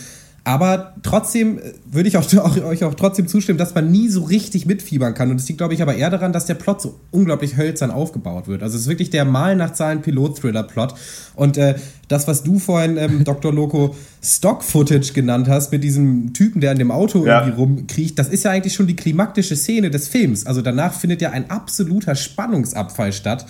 aber 0.46 0.94
trotzdem 1.02 1.58
äh, 1.58 1.72
würde 1.90 2.08
ich 2.08 2.18
auch, 2.18 2.34
auch, 2.36 2.56
euch 2.58 2.84
auch 2.84 2.94
trotzdem 2.94 3.26
zustimmen, 3.26 3.58
dass 3.58 3.74
man 3.74 3.90
nie 3.90 4.08
so 4.08 4.22
richtig 4.22 4.66
mitfiebern 4.66 5.14
kann. 5.14 5.30
Und 5.30 5.40
es 5.40 5.48
liegt, 5.48 5.58
glaube 5.58 5.72
ich, 5.72 5.80
aber 5.80 5.96
eher 5.96 6.10
daran, 6.10 6.34
dass 6.34 6.44
der 6.44 6.54
Plot 6.54 6.82
so 6.82 7.00
unglaublich 7.10 7.56
hölzern 7.56 7.90
aufgebaut 7.90 8.46
wird. 8.46 8.62
Also 8.62 8.76
es 8.76 8.82
ist 8.82 8.88
wirklich 8.88 9.08
der 9.08 9.24
Mal 9.24 9.56
nach 9.56 9.72
Zahlen 9.72 10.02
Pilot-Thriller-Plot. 10.02 10.94
Und 11.34 11.56
äh, 11.56 11.76
das, 12.08 12.28
was 12.28 12.42
du 12.42 12.58
vorhin, 12.58 12.98
ähm, 12.98 13.24
Dr. 13.24 13.52
Loco, 13.52 13.96
Stock-Footage 14.22 15.14
genannt 15.14 15.48
hast, 15.48 15.72
mit 15.72 15.82
diesem 15.82 16.34
Typen, 16.34 16.60
der 16.60 16.72
an 16.72 16.78
dem 16.78 16.90
Auto 16.90 17.24
ja. 17.24 17.40
irgendwie 17.40 17.56
rumkriecht, 17.56 18.18
das 18.18 18.28
ist 18.28 18.44
ja 18.44 18.50
eigentlich 18.50 18.74
schon 18.74 18.86
die 18.86 18.96
klimaktische 18.96 19.56
Szene 19.56 19.90
des 19.90 20.08
Films. 20.08 20.44
Also 20.44 20.60
danach 20.60 20.92
findet 20.92 21.22
ja 21.22 21.30
ein 21.30 21.48
absoluter 21.50 22.14
Spannungsabfall 22.14 23.12
statt. 23.14 23.46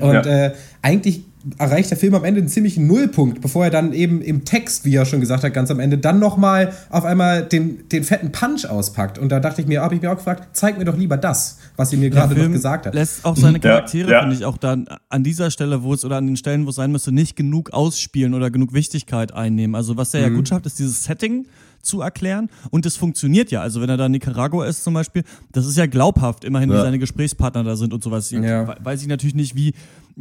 Und 0.00 0.14
ja. 0.14 0.46
äh, 0.46 0.52
eigentlich 0.82 1.22
erreicht 1.56 1.90
der 1.90 1.96
Film 1.96 2.14
am 2.14 2.24
Ende 2.24 2.40
einen 2.40 2.48
ziemlichen 2.48 2.86
Nullpunkt, 2.86 3.40
bevor 3.40 3.64
er 3.64 3.70
dann 3.70 3.92
eben 3.92 4.20
im 4.20 4.44
Text, 4.44 4.84
wie 4.84 4.94
er 4.94 5.06
schon 5.06 5.20
gesagt 5.20 5.44
hat, 5.44 5.54
ganz 5.54 5.70
am 5.70 5.80
Ende, 5.80 5.96
dann 5.96 6.18
nochmal 6.18 6.72
auf 6.90 7.04
einmal 7.04 7.44
den, 7.44 7.88
den 7.88 8.04
fetten 8.04 8.32
Punch 8.32 8.66
auspackt. 8.66 9.18
Und 9.18 9.30
da 9.30 9.40
dachte 9.40 9.62
ich 9.62 9.68
mir, 9.68 9.80
habe 9.80 9.94
ich 9.94 10.02
mir 10.02 10.10
auch 10.10 10.16
gefragt, 10.16 10.48
zeig 10.52 10.78
mir 10.78 10.84
doch 10.84 10.96
lieber 10.96 11.16
das, 11.16 11.58
was 11.76 11.92
ihr 11.92 11.98
mir 11.98 12.10
gerade 12.10 12.34
noch 12.34 12.50
gesagt 12.50 12.86
hat. 12.86 12.94
lässt 12.94 13.24
auch 13.24 13.36
seine 13.36 13.60
Charaktere, 13.60 14.10
ja, 14.10 14.16
ja. 14.16 14.20
finde 14.22 14.36
ich, 14.36 14.44
auch 14.44 14.58
dann 14.58 14.86
an 15.08 15.22
dieser 15.22 15.50
Stelle, 15.50 15.82
wo 15.82 15.94
es 15.94 16.04
oder 16.04 16.16
an 16.16 16.26
den 16.26 16.36
Stellen, 16.36 16.66
wo 16.66 16.70
es 16.70 16.76
sein 16.76 16.92
müsste, 16.92 17.12
nicht 17.12 17.36
genug 17.36 17.72
ausspielen 17.72 18.34
oder 18.34 18.50
genug 18.50 18.72
Wichtigkeit 18.72 19.32
einnehmen. 19.32 19.74
Also 19.74 19.96
was 19.96 20.12
er 20.14 20.20
mhm. 20.20 20.32
ja 20.32 20.36
gut 20.36 20.48
schafft, 20.48 20.66
ist 20.66 20.78
dieses 20.78 21.04
Setting 21.04 21.46
zu 21.82 22.00
erklären. 22.00 22.50
Und 22.70 22.86
es 22.86 22.96
funktioniert 22.96 23.50
ja. 23.50 23.60
Also 23.60 23.80
wenn 23.80 23.88
er 23.88 23.96
da 23.96 24.06
in 24.06 24.12
Nicaragua 24.12 24.66
ist 24.66 24.84
zum 24.84 24.94
Beispiel, 24.94 25.24
das 25.52 25.66
ist 25.66 25.76
ja 25.76 25.86
glaubhaft, 25.86 26.44
immerhin, 26.44 26.70
ja. 26.70 26.76
wie 26.76 26.80
seine 26.80 26.98
Gesprächspartner 26.98 27.64
da 27.64 27.76
sind 27.76 27.92
und 27.92 28.02
sowas. 28.02 28.30
Ja. 28.30 28.76
Weiß 28.84 29.02
ich 29.02 29.08
natürlich 29.08 29.34
nicht, 29.34 29.54
wie 29.54 29.74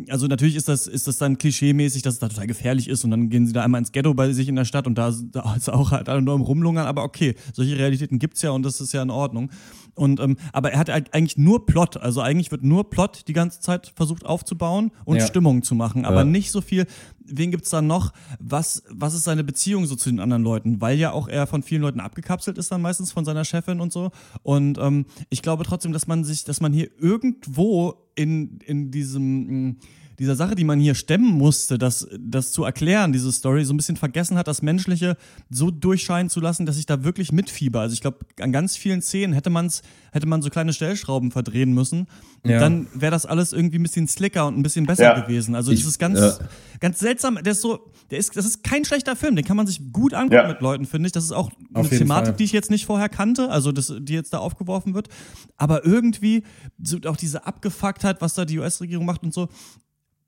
also 0.10 0.28
natürlich 0.28 0.56
ist 0.56 0.68
das, 0.68 0.88
ist 0.88 1.08
das 1.08 1.18
dann 1.18 1.38
klischeemäßig, 1.38 2.02
dass 2.02 2.16
es 2.16 2.20
da 2.20 2.30
total 2.30 2.48
gefährlich 2.48 2.88
ist 2.88 3.04
und 3.04 3.12
dann 3.12 3.30
gehen 3.30 3.48
sie 3.48 3.54
da 3.54 3.64
einmal 3.64 3.80
ins 3.80 3.92
Ghetto 3.92 4.14
bei 4.14 4.32
sich 4.34 4.48
in 4.48 4.56
der 4.56 4.66
Stadt 4.66 4.86
und 4.88 4.96
da, 4.98 5.14
da 5.32 5.56
ist 5.56 5.70
auch 5.70 5.92
halt 5.92 6.10
alle 6.10 6.22
nur 6.22 6.36
im 6.36 6.42
Rumlungern, 6.42 6.86
aber 6.86 7.04
okay, 7.04 7.36
solche 7.54 7.78
Realitäten 7.78 8.20
gibt's 8.20 8.42
ja 8.42 8.52
und 8.52 8.64
das 8.64 8.80
ist 8.82 8.94
ja 8.94 9.02
in 9.02 9.10
Ordnung. 9.10 9.50
Und, 9.96 10.20
ähm, 10.20 10.38
aber 10.54 10.72
er 10.72 10.80
hat 10.80 10.90
halt 10.90 11.14
eigentlich 11.16 11.38
nur 11.38 11.66
Plot, 11.66 11.98
also 11.98 12.22
eigentlich 12.22 12.52
wird 12.52 12.64
nur 12.64 12.90
Plot 12.90 13.24
die 13.28 13.34
ganze 13.34 13.60
Zeit 13.62 13.92
versucht 13.96 14.26
aufzubauen 14.26 14.92
und 15.06 15.18
Ja. 15.18 15.26
Stimmung 15.26 15.64
zu 15.64 15.74
machen, 15.74 16.06
aber 16.06 16.18
Ja. 16.18 16.24
nicht 16.24 16.52
so 16.52 16.62
viel. 16.62 16.86
Wen 17.30 17.52
gibt's 17.52 17.72
da 17.72 17.82
noch? 17.82 18.14
Was, 18.40 18.84
was 18.90 19.14
ist 19.16 19.24
seine 19.24 19.44
Beziehung 19.44 19.86
so 19.86 19.96
zu 19.96 20.10
den 20.10 20.20
anderen 20.20 20.44
Leuten? 20.44 20.80
Weil 20.82 20.98
ja 20.98 21.12
auch 21.12 21.28
er 21.28 21.48
von 21.48 21.64
vielen 21.64 21.82
Leuten 21.82 22.00
abgekapselt 22.00 22.58
ist 22.58 22.72
dann 22.72 22.82
meistens 22.82 23.12
von 23.12 23.26
seiner 23.26 23.44
Chefin 23.44 23.82
und 23.82 23.92
so. 23.92 24.12
Und 24.44 24.78
ähm, 24.78 25.08
ich 25.30 25.42
glaube 25.42 25.64
trotzdem, 25.66 25.92
dass 25.92 26.08
man 26.08 26.24
sich, 26.24 26.44
dass 26.46 26.62
man 26.62 26.72
hier 26.72 26.90
irgendwo 27.00 28.07
in, 28.18 28.60
in 28.66 28.92
diesem, 28.92 29.70
mh, 29.70 29.76
dieser 30.20 30.36
Sache, 30.36 30.56
die 30.56 30.64
man 30.64 30.80
hier 30.80 30.96
stemmen 30.96 31.32
musste, 31.32 31.78
das, 31.78 32.08
das 32.20 32.52
zu 32.52 32.64
erklären, 32.64 33.14
diese 33.14 33.32
Story, 33.32 33.64
so 33.66 33.74
ein 33.74 33.78
bisschen 33.78 33.98
vergessen 33.98 34.38
hat, 34.38 34.48
das 34.48 34.62
Menschliche 34.64 35.16
so 35.50 35.70
durchscheinen 35.70 36.30
zu 36.30 36.40
lassen, 36.40 36.66
dass 36.66 36.78
ich 36.80 36.88
da 36.88 37.04
wirklich 37.04 37.32
mitfieber. 37.32 37.82
Also 37.82 37.94
ich 37.94 38.02
glaube, 38.02 38.20
an 38.42 38.52
ganz 38.52 38.76
vielen 38.76 39.02
Szenen 39.04 39.34
hätte 39.34 39.50
man's, 39.52 39.84
hätte 40.12 40.26
man 40.28 40.42
so 40.42 40.50
kleine 40.50 40.74
Stellschrauben 40.74 41.30
verdrehen 41.32 41.72
müssen. 41.74 42.08
Und 42.44 42.50
Ja. 42.50 42.60
dann 42.60 42.88
wäre 42.96 43.12
das 43.12 43.26
alles 43.28 43.54
irgendwie 43.54 43.78
ein 43.78 43.84
bisschen 43.84 44.08
slicker 44.08 44.48
und 44.48 44.58
ein 44.58 44.64
bisschen 44.64 44.86
besser 44.88 45.04
Ja. 45.04 45.20
gewesen. 45.20 45.54
Also 45.54 45.72
Ich- 45.72 45.82
das 45.82 45.90
ist 45.90 46.00
ganz, 46.00 46.20
ja. 46.20 46.38
ganz 46.80 46.98
seltsam. 47.00 47.36
Der 47.44 47.52
ist 47.52 47.62
so, 47.62 47.92
der 48.10 48.18
ist, 48.18 48.36
das 48.36 48.46
ist 48.46 48.64
kein 48.64 48.86
schlechter 48.86 49.16
Film, 49.16 49.36
den 49.36 49.46
kann 49.46 49.58
man 49.58 49.68
sich 49.68 49.92
gut 49.94 50.14
angucken 50.16 50.34
Ja. 50.34 50.48
mit 50.48 50.62
Leuten, 50.62 50.86
finde 50.86 51.08
ich. 51.08 51.14
Das 51.14 51.26
ist 51.26 51.32
auch 51.32 51.52
eine 51.76 51.88
Thematik, 51.90 52.28
Fall. 52.30 52.36
die 52.38 52.44
ich 52.46 52.52
jetzt 52.54 52.72
nicht 52.72 52.86
vorher 52.88 53.10
kannte, 53.10 53.50
also 53.52 53.72
das, 53.72 53.94
die 54.00 54.14
jetzt 54.14 54.34
da 54.34 54.40
aufgeworfen 54.40 54.96
wird. 54.96 55.10
Aber 55.58 55.86
irgendwie, 55.86 56.44
so 56.82 56.98
auch 57.06 57.18
diese 57.18 57.46
Abgefucktheit, 57.46 58.22
was 58.22 58.34
da 58.34 58.46
die 58.46 58.58
US-Regierung 58.58 59.06
macht 59.06 59.22
und 59.24 59.34
so, 59.34 59.48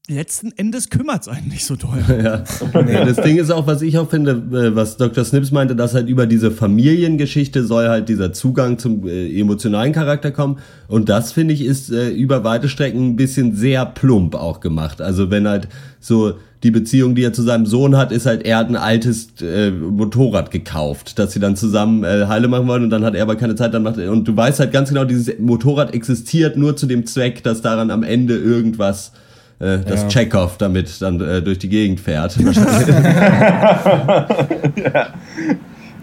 letzten 0.09 0.51
Endes 0.57 0.89
kümmert 0.89 1.21
es 1.21 1.27
einen 1.27 1.47
nicht 1.47 1.65
so 1.65 1.75
doll. 1.75 2.03
Ja. 2.19 2.43
ja. 2.73 3.05
Das 3.05 3.17
Ding 3.17 3.37
ist 3.37 3.49
auch, 3.51 3.65
was 3.65 3.81
ich 3.81 3.97
auch 3.97 4.09
finde, 4.09 4.31
äh, 4.31 4.75
was 4.75 4.97
Dr. 4.97 5.23
Snips 5.23 5.51
meinte, 5.51 5.75
dass 5.75 5.93
halt 5.93 6.09
über 6.09 6.25
diese 6.25 6.51
Familiengeschichte 6.51 7.63
soll 7.63 7.87
halt 7.87 8.09
dieser 8.09 8.33
Zugang 8.33 8.77
zum 8.77 9.07
äh, 9.07 9.39
emotionalen 9.39 9.93
Charakter 9.93 10.31
kommen. 10.31 10.59
Und 10.87 11.07
das, 11.07 11.31
finde 11.31 11.53
ich, 11.53 11.63
ist 11.63 11.91
äh, 11.91 12.09
über 12.09 12.43
weite 12.43 12.67
Strecken 12.67 13.11
ein 13.11 13.15
bisschen 13.15 13.55
sehr 13.55 13.85
plump 13.85 14.35
auch 14.35 14.59
gemacht. 14.59 15.01
Also 15.01 15.31
wenn 15.31 15.47
halt 15.47 15.69
so 15.99 16.33
die 16.63 16.71
Beziehung, 16.71 17.15
die 17.15 17.23
er 17.23 17.31
zu 17.31 17.41
seinem 17.41 17.65
Sohn 17.65 17.95
hat, 17.95 18.11
ist 18.11 18.25
halt, 18.25 18.43
er 18.43 18.57
hat 18.57 18.67
ein 18.67 18.75
altes 18.75 19.29
äh, 19.41 19.71
Motorrad 19.71 20.51
gekauft, 20.51 21.17
dass 21.17 21.31
sie 21.31 21.39
dann 21.39 21.55
zusammen 21.55 22.03
äh, 22.03 22.25
Heile 22.27 22.47
machen 22.47 22.67
wollen 22.67 22.83
und 22.83 22.89
dann 22.89 23.05
hat 23.05 23.15
er 23.15 23.23
aber 23.23 23.37
keine 23.37 23.55
Zeit, 23.55 23.73
dann 23.73 23.83
macht 23.83 23.97
er, 23.97 24.11
und 24.11 24.27
du 24.27 24.35
weißt 24.35 24.59
halt 24.59 24.73
ganz 24.73 24.89
genau, 24.89 25.05
dieses 25.05 25.39
Motorrad 25.39 25.93
existiert 25.93 26.57
nur 26.57 26.75
zu 26.75 26.85
dem 26.85 27.05
Zweck, 27.05 27.43
dass 27.43 27.61
daran 27.61 27.91
am 27.91 28.03
Ende 28.03 28.35
irgendwas 28.35 29.13
äh, 29.59 29.79
dass 29.79 30.01
Ja. 30.03 30.07
Chekhov 30.07 30.57
damit 30.57 31.01
dann 31.01 31.19
äh, 31.21 31.41
durch 31.41 31.59
die 31.59 31.69
Gegend 31.69 31.99
fährt. 31.99 32.37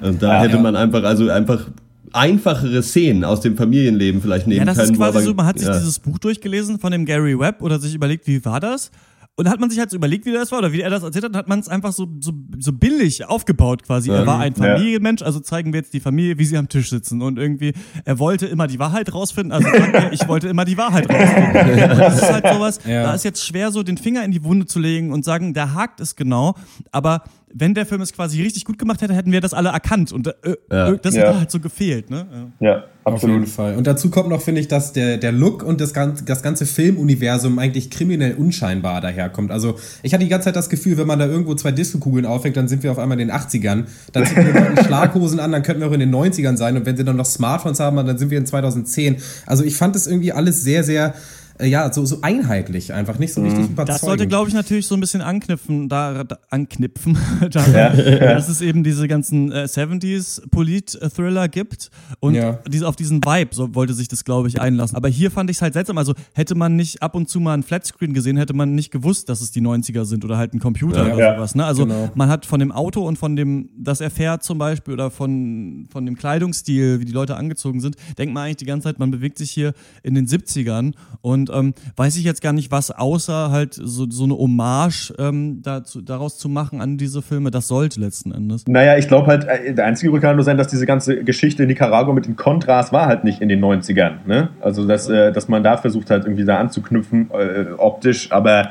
Und 0.00 0.22
da 0.22 0.34
Ja, 0.34 0.40
hätte 0.42 0.56
ja. 0.56 0.62
man 0.62 0.76
einfach, 0.76 1.02
also 1.04 1.28
einfach 1.30 1.66
einfachere 2.12 2.82
Szenen 2.82 3.24
aus 3.24 3.40
dem 3.40 3.56
Familienleben 3.56 4.20
vielleicht 4.22 4.46
nehmen 4.46 4.60
Ja, 4.60 4.64
das 4.64 4.76
können. 4.78 4.92
ist 4.92 4.96
quasi 4.98 5.18
aber- 5.18 5.24
so, 5.26 5.34
man 5.34 5.46
hat 5.46 5.58
sich 5.58 5.68
ja. 5.68 5.74
dieses 5.74 5.98
Buch 5.98 6.18
durchgelesen 6.18 6.78
von 6.78 6.92
dem 6.92 7.04
Gary 7.04 7.38
Webb 7.38 7.62
oder 7.62 7.78
sich 7.78 7.94
überlegt, 7.94 8.26
wie 8.26 8.44
war 8.44 8.60
das? 8.60 8.90
Und 9.38 9.50
hat 9.50 9.60
man 9.60 9.68
sich 9.68 9.78
halt 9.78 9.90
so 9.90 9.96
überlegt, 9.96 10.24
wie 10.24 10.32
das 10.32 10.50
war 10.50 10.60
oder 10.60 10.72
wie 10.72 10.80
er 10.80 10.88
das 10.88 11.02
erzählt 11.02 11.24
hat, 11.26 11.36
hat 11.36 11.46
man 11.46 11.58
es 11.60 11.68
einfach 11.68 11.92
so, 11.92 12.08
so, 12.20 12.32
so 12.58 12.72
billig 12.72 13.26
aufgebaut 13.26 13.82
quasi. 13.82 14.10
Er 14.10 14.26
war 14.26 14.38
ein 14.38 14.54
Ja. 14.56 14.64
Familienmensch, 14.74 15.20
also 15.20 15.40
zeigen 15.40 15.74
wir 15.74 15.80
jetzt 15.80 15.92
die 15.92 16.00
Familie, 16.00 16.38
wie 16.38 16.44
sie 16.46 16.56
am 16.56 16.70
Tisch 16.70 16.88
sitzen. 16.88 17.20
Und 17.20 17.38
irgendwie, 17.38 17.74
er 18.06 18.18
wollte 18.18 18.46
immer 18.46 18.66
die 18.66 18.78
Wahrheit 18.78 19.12
rausfinden, 19.12 19.52
also 19.52 19.68
sagt 19.68 20.14
ich 20.14 20.26
wollte 20.26 20.48
immer 20.48 20.64
die 20.64 20.78
Wahrheit 20.78 21.06
rausfinden. 21.10 21.90
Und 21.90 21.98
das 21.98 22.16
ist 22.22 22.32
halt 22.32 22.46
sowas, 22.50 22.80
Ja. 22.86 23.02
da 23.02 23.14
ist 23.14 23.24
jetzt 23.24 23.44
schwer 23.44 23.70
so 23.72 23.82
den 23.82 23.98
Finger 23.98 24.24
in 24.24 24.30
die 24.30 24.42
Wunde 24.42 24.64
zu 24.64 24.78
legen 24.78 25.12
und 25.12 25.22
sagen, 25.24 25.52
der 25.52 25.74
hakt 25.74 26.00
es 26.00 26.16
genau, 26.16 26.54
aber 26.90 27.22
wenn 27.52 27.74
der 27.74 27.86
Film 27.86 28.00
es 28.00 28.12
quasi 28.12 28.42
richtig 28.42 28.64
gut 28.64 28.78
gemacht 28.78 29.00
hätte, 29.02 29.14
hätten 29.14 29.32
wir 29.32 29.40
das 29.40 29.54
alle 29.54 29.68
erkannt 29.70 30.12
und 30.12 30.26
äh, 30.26 30.32
Ja. 30.70 30.92
äh, 30.92 30.98
das 31.00 31.14
Ja. 31.14 31.22
hätte 31.28 31.38
halt 31.38 31.50
so 31.50 31.60
gefehlt, 31.60 32.10
ne? 32.10 32.26
Ja. 32.60 32.66
Ja, 32.68 32.84
Auf 33.04 33.22
jeden 33.22 33.34
absolut. 33.44 33.48
Fall. 33.48 33.76
Und 33.76 33.86
dazu 33.86 34.10
kommt 34.10 34.28
noch, 34.28 34.42
finde 34.42 34.60
ich, 34.60 34.68
dass 34.68 34.92
der, 34.92 35.16
der 35.16 35.32
Look 35.32 35.62
und 35.62 35.80
das 35.80 35.94
ganze, 35.94 36.24
das 36.24 36.42
ganze 36.42 36.66
Filmuniversum 36.66 37.58
eigentlich 37.58 37.90
kriminell 37.90 38.34
unscheinbar 38.34 39.00
daherkommt. 39.00 39.50
Also 39.52 39.76
ich 40.02 40.12
hatte 40.12 40.24
die 40.24 40.30
ganze 40.30 40.46
Zeit 40.46 40.56
das 40.56 40.68
Gefühl, 40.68 40.98
wenn 40.98 41.06
man 41.06 41.18
da 41.18 41.26
irgendwo 41.26 41.54
zwei 41.54 41.70
Disco-Kugeln 41.72 42.26
aufhängt, 42.26 42.56
dann 42.56 42.68
sind 42.68 42.82
wir 42.82 42.90
auf 42.90 42.98
einmal 42.98 43.18
in 43.20 43.28
den 43.28 43.36
80ern. 43.36 43.84
Dann 44.12 44.26
ziehen 44.26 44.44
wir 44.44 44.52
Leuten 44.52 44.84
Schlaghosen 44.84 45.38
an, 45.40 45.52
dann 45.52 45.62
könnten 45.62 45.80
wir 45.82 45.88
auch 45.88 45.92
in 45.92 46.00
den 46.00 46.14
90ern 46.14 46.56
sein. 46.56 46.76
Und 46.76 46.84
wenn 46.86 46.96
sie 46.96 47.04
dann 47.04 47.16
noch 47.16 47.26
Smartphones 47.26 47.80
haben, 47.80 47.96
dann 47.96 48.18
sind 48.18 48.30
wir 48.30 48.38
in 48.38 48.46
2010. 48.46 49.16
Also 49.46 49.62
ich 49.64 49.76
fand 49.76 49.94
das 49.94 50.06
irgendwie 50.06 50.32
alles 50.32 50.62
sehr, 50.62 50.82
sehr, 50.84 51.14
äh, 51.58 51.66
ja, 51.68 51.92
so, 51.92 52.04
so 52.04 52.18
einheitlich 52.22 52.92
einfach. 52.92 53.18
Nicht 53.18 53.32
so 53.34 53.42
richtig 53.42 53.60
überzeugend. 53.70 53.88
Das 53.88 54.00
sollte, 54.00 54.26
glaube 54.26 54.48
ich, 54.48 54.54
natürlich 54.54 54.86
so 54.86 54.94
ein 54.94 55.00
bisschen 55.00 55.22
anknüpfen, 55.22 55.88
da, 55.88 56.24
da 56.24 56.38
anknüpfen, 56.50 57.16
da, 57.50 57.64
dass 57.90 58.48
es 58.48 58.60
eben 58.60 58.84
diese 58.84 59.08
ganzen 59.08 59.52
äh, 59.52 59.64
70s 59.64 60.42
Polit-Thriller 60.50 61.48
gibt 61.48 61.90
und 62.20 62.34
Ja. 62.34 62.58
diese, 62.68 62.86
auf 62.88 62.96
diesen 62.96 63.24
Vibe 63.24 63.54
so 63.54 63.74
wollte 63.74 63.94
sich 63.94 64.08
das, 64.08 64.24
glaube 64.24 64.48
ich, 64.48 64.60
einlassen. 64.60 64.96
Aber 64.96 65.08
hier 65.08 65.30
fand 65.30 65.50
ich 65.50 65.56
es 65.56 65.62
halt 65.62 65.74
seltsam. 65.74 65.98
Also 65.98 66.14
hätte 66.34 66.54
man 66.54 66.76
nicht 66.76 67.02
ab 67.02 67.14
und 67.14 67.28
zu 67.28 67.40
mal 67.40 67.54
ein 67.54 67.62
Flatscreen 67.62 68.12
gesehen, 68.14 68.36
hätte 68.36 68.54
man 68.54 68.74
nicht 68.74 68.90
gewusst, 68.90 69.28
dass 69.28 69.40
es 69.40 69.50
die 69.50 69.60
90er 69.60 70.04
sind 70.04 70.24
oder 70.24 70.36
halt 70.38 70.54
ein 70.54 70.58
Computer 70.60 71.06
Ja. 71.08 71.14
oder 71.14 71.24
Ja. 71.24 71.34
sowas. 71.36 71.54
Ne? 71.54 71.64
Also 71.64 71.84
Genau. 71.86 72.10
man 72.14 72.28
hat 72.28 72.46
von 72.46 72.60
dem 72.60 72.72
Auto 72.72 73.06
und 73.06 73.16
von 73.18 73.36
dem, 73.36 73.70
das 73.78 74.00
er 74.00 74.10
fährt 74.10 74.42
zum 74.42 74.58
Beispiel 74.58 74.94
oder 74.94 75.10
von, 75.10 75.86
von 75.90 76.04
dem 76.06 76.16
Kleidungsstil, 76.16 77.00
wie 77.00 77.04
die 77.04 77.12
Leute 77.12 77.36
angezogen 77.36 77.80
sind, 77.80 77.96
denkt 78.18 78.34
man 78.34 78.44
eigentlich 78.44 78.56
die 78.56 78.64
ganze 78.66 78.84
Zeit, 78.84 78.98
man 78.98 79.10
bewegt 79.10 79.38
sich 79.38 79.50
hier 79.50 79.72
in 80.02 80.14
den 80.14 80.26
70ern 80.26 80.92
und 81.20 81.45
ähm, 81.52 81.74
weiß 81.96 82.16
ich 82.16 82.24
jetzt 82.24 82.42
gar 82.42 82.52
nicht, 82.52 82.70
was 82.70 82.90
außer 82.90 83.50
halt 83.50 83.74
so, 83.74 84.08
so 84.08 84.24
eine 84.24 84.36
Hommage 84.36 85.12
ähm, 85.18 85.62
dazu, 85.62 86.00
daraus 86.00 86.38
zu 86.38 86.48
machen 86.48 86.80
an 86.80 86.98
diese 86.98 87.22
Filme, 87.22 87.50
das 87.50 87.68
sollte 87.68 88.00
letzten 88.00 88.32
Endes. 88.32 88.64
Naja, 88.66 88.96
ich 88.96 89.08
glaube 89.08 89.26
halt, 89.28 89.44
äh, 89.44 89.74
der 89.74 89.84
einzige 89.86 90.10
Grund 90.10 90.22
kann 90.22 90.36
nur 90.36 90.44
sein, 90.44 90.56
dass 90.56 90.68
diese 90.68 90.86
ganze 90.86 91.24
Geschichte 91.24 91.62
in 91.62 91.68
Nicaragua 91.68 92.12
mit 92.12 92.26
den 92.26 92.36
Contras 92.36 92.92
war 92.92 93.06
halt 93.06 93.24
nicht 93.24 93.40
in 93.40 93.48
den 93.48 93.64
90ern. 93.64 94.26
Ne? 94.26 94.50
Also, 94.60 94.86
dass, 94.86 95.08
äh, 95.08 95.32
dass 95.32 95.48
man 95.48 95.62
da 95.62 95.76
versucht 95.76 96.10
hat, 96.10 96.24
irgendwie 96.24 96.44
da 96.44 96.58
anzuknüpfen, 96.58 97.30
äh, 97.32 97.72
optisch, 97.76 98.32
aber 98.32 98.70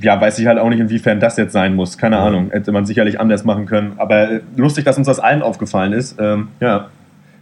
ja, 0.00 0.20
weiß 0.20 0.38
ich 0.38 0.46
halt 0.46 0.58
auch 0.58 0.68
nicht, 0.68 0.80
inwiefern 0.80 1.20
das 1.20 1.36
jetzt 1.36 1.52
sein 1.52 1.74
muss. 1.74 1.98
Keine 1.98 2.18
Ahnung. 2.18 2.50
Hätte 2.50 2.72
man 2.72 2.86
sicherlich 2.86 3.18
anders 3.18 3.44
machen 3.44 3.66
können. 3.66 3.94
Aber 3.96 4.30
äh, 4.30 4.40
lustig, 4.56 4.84
dass 4.84 4.96
uns 4.96 5.06
das 5.06 5.18
allen 5.18 5.42
aufgefallen 5.42 5.92
ist. 5.92 6.16
Ähm, 6.20 6.48
ja, 6.60 6.88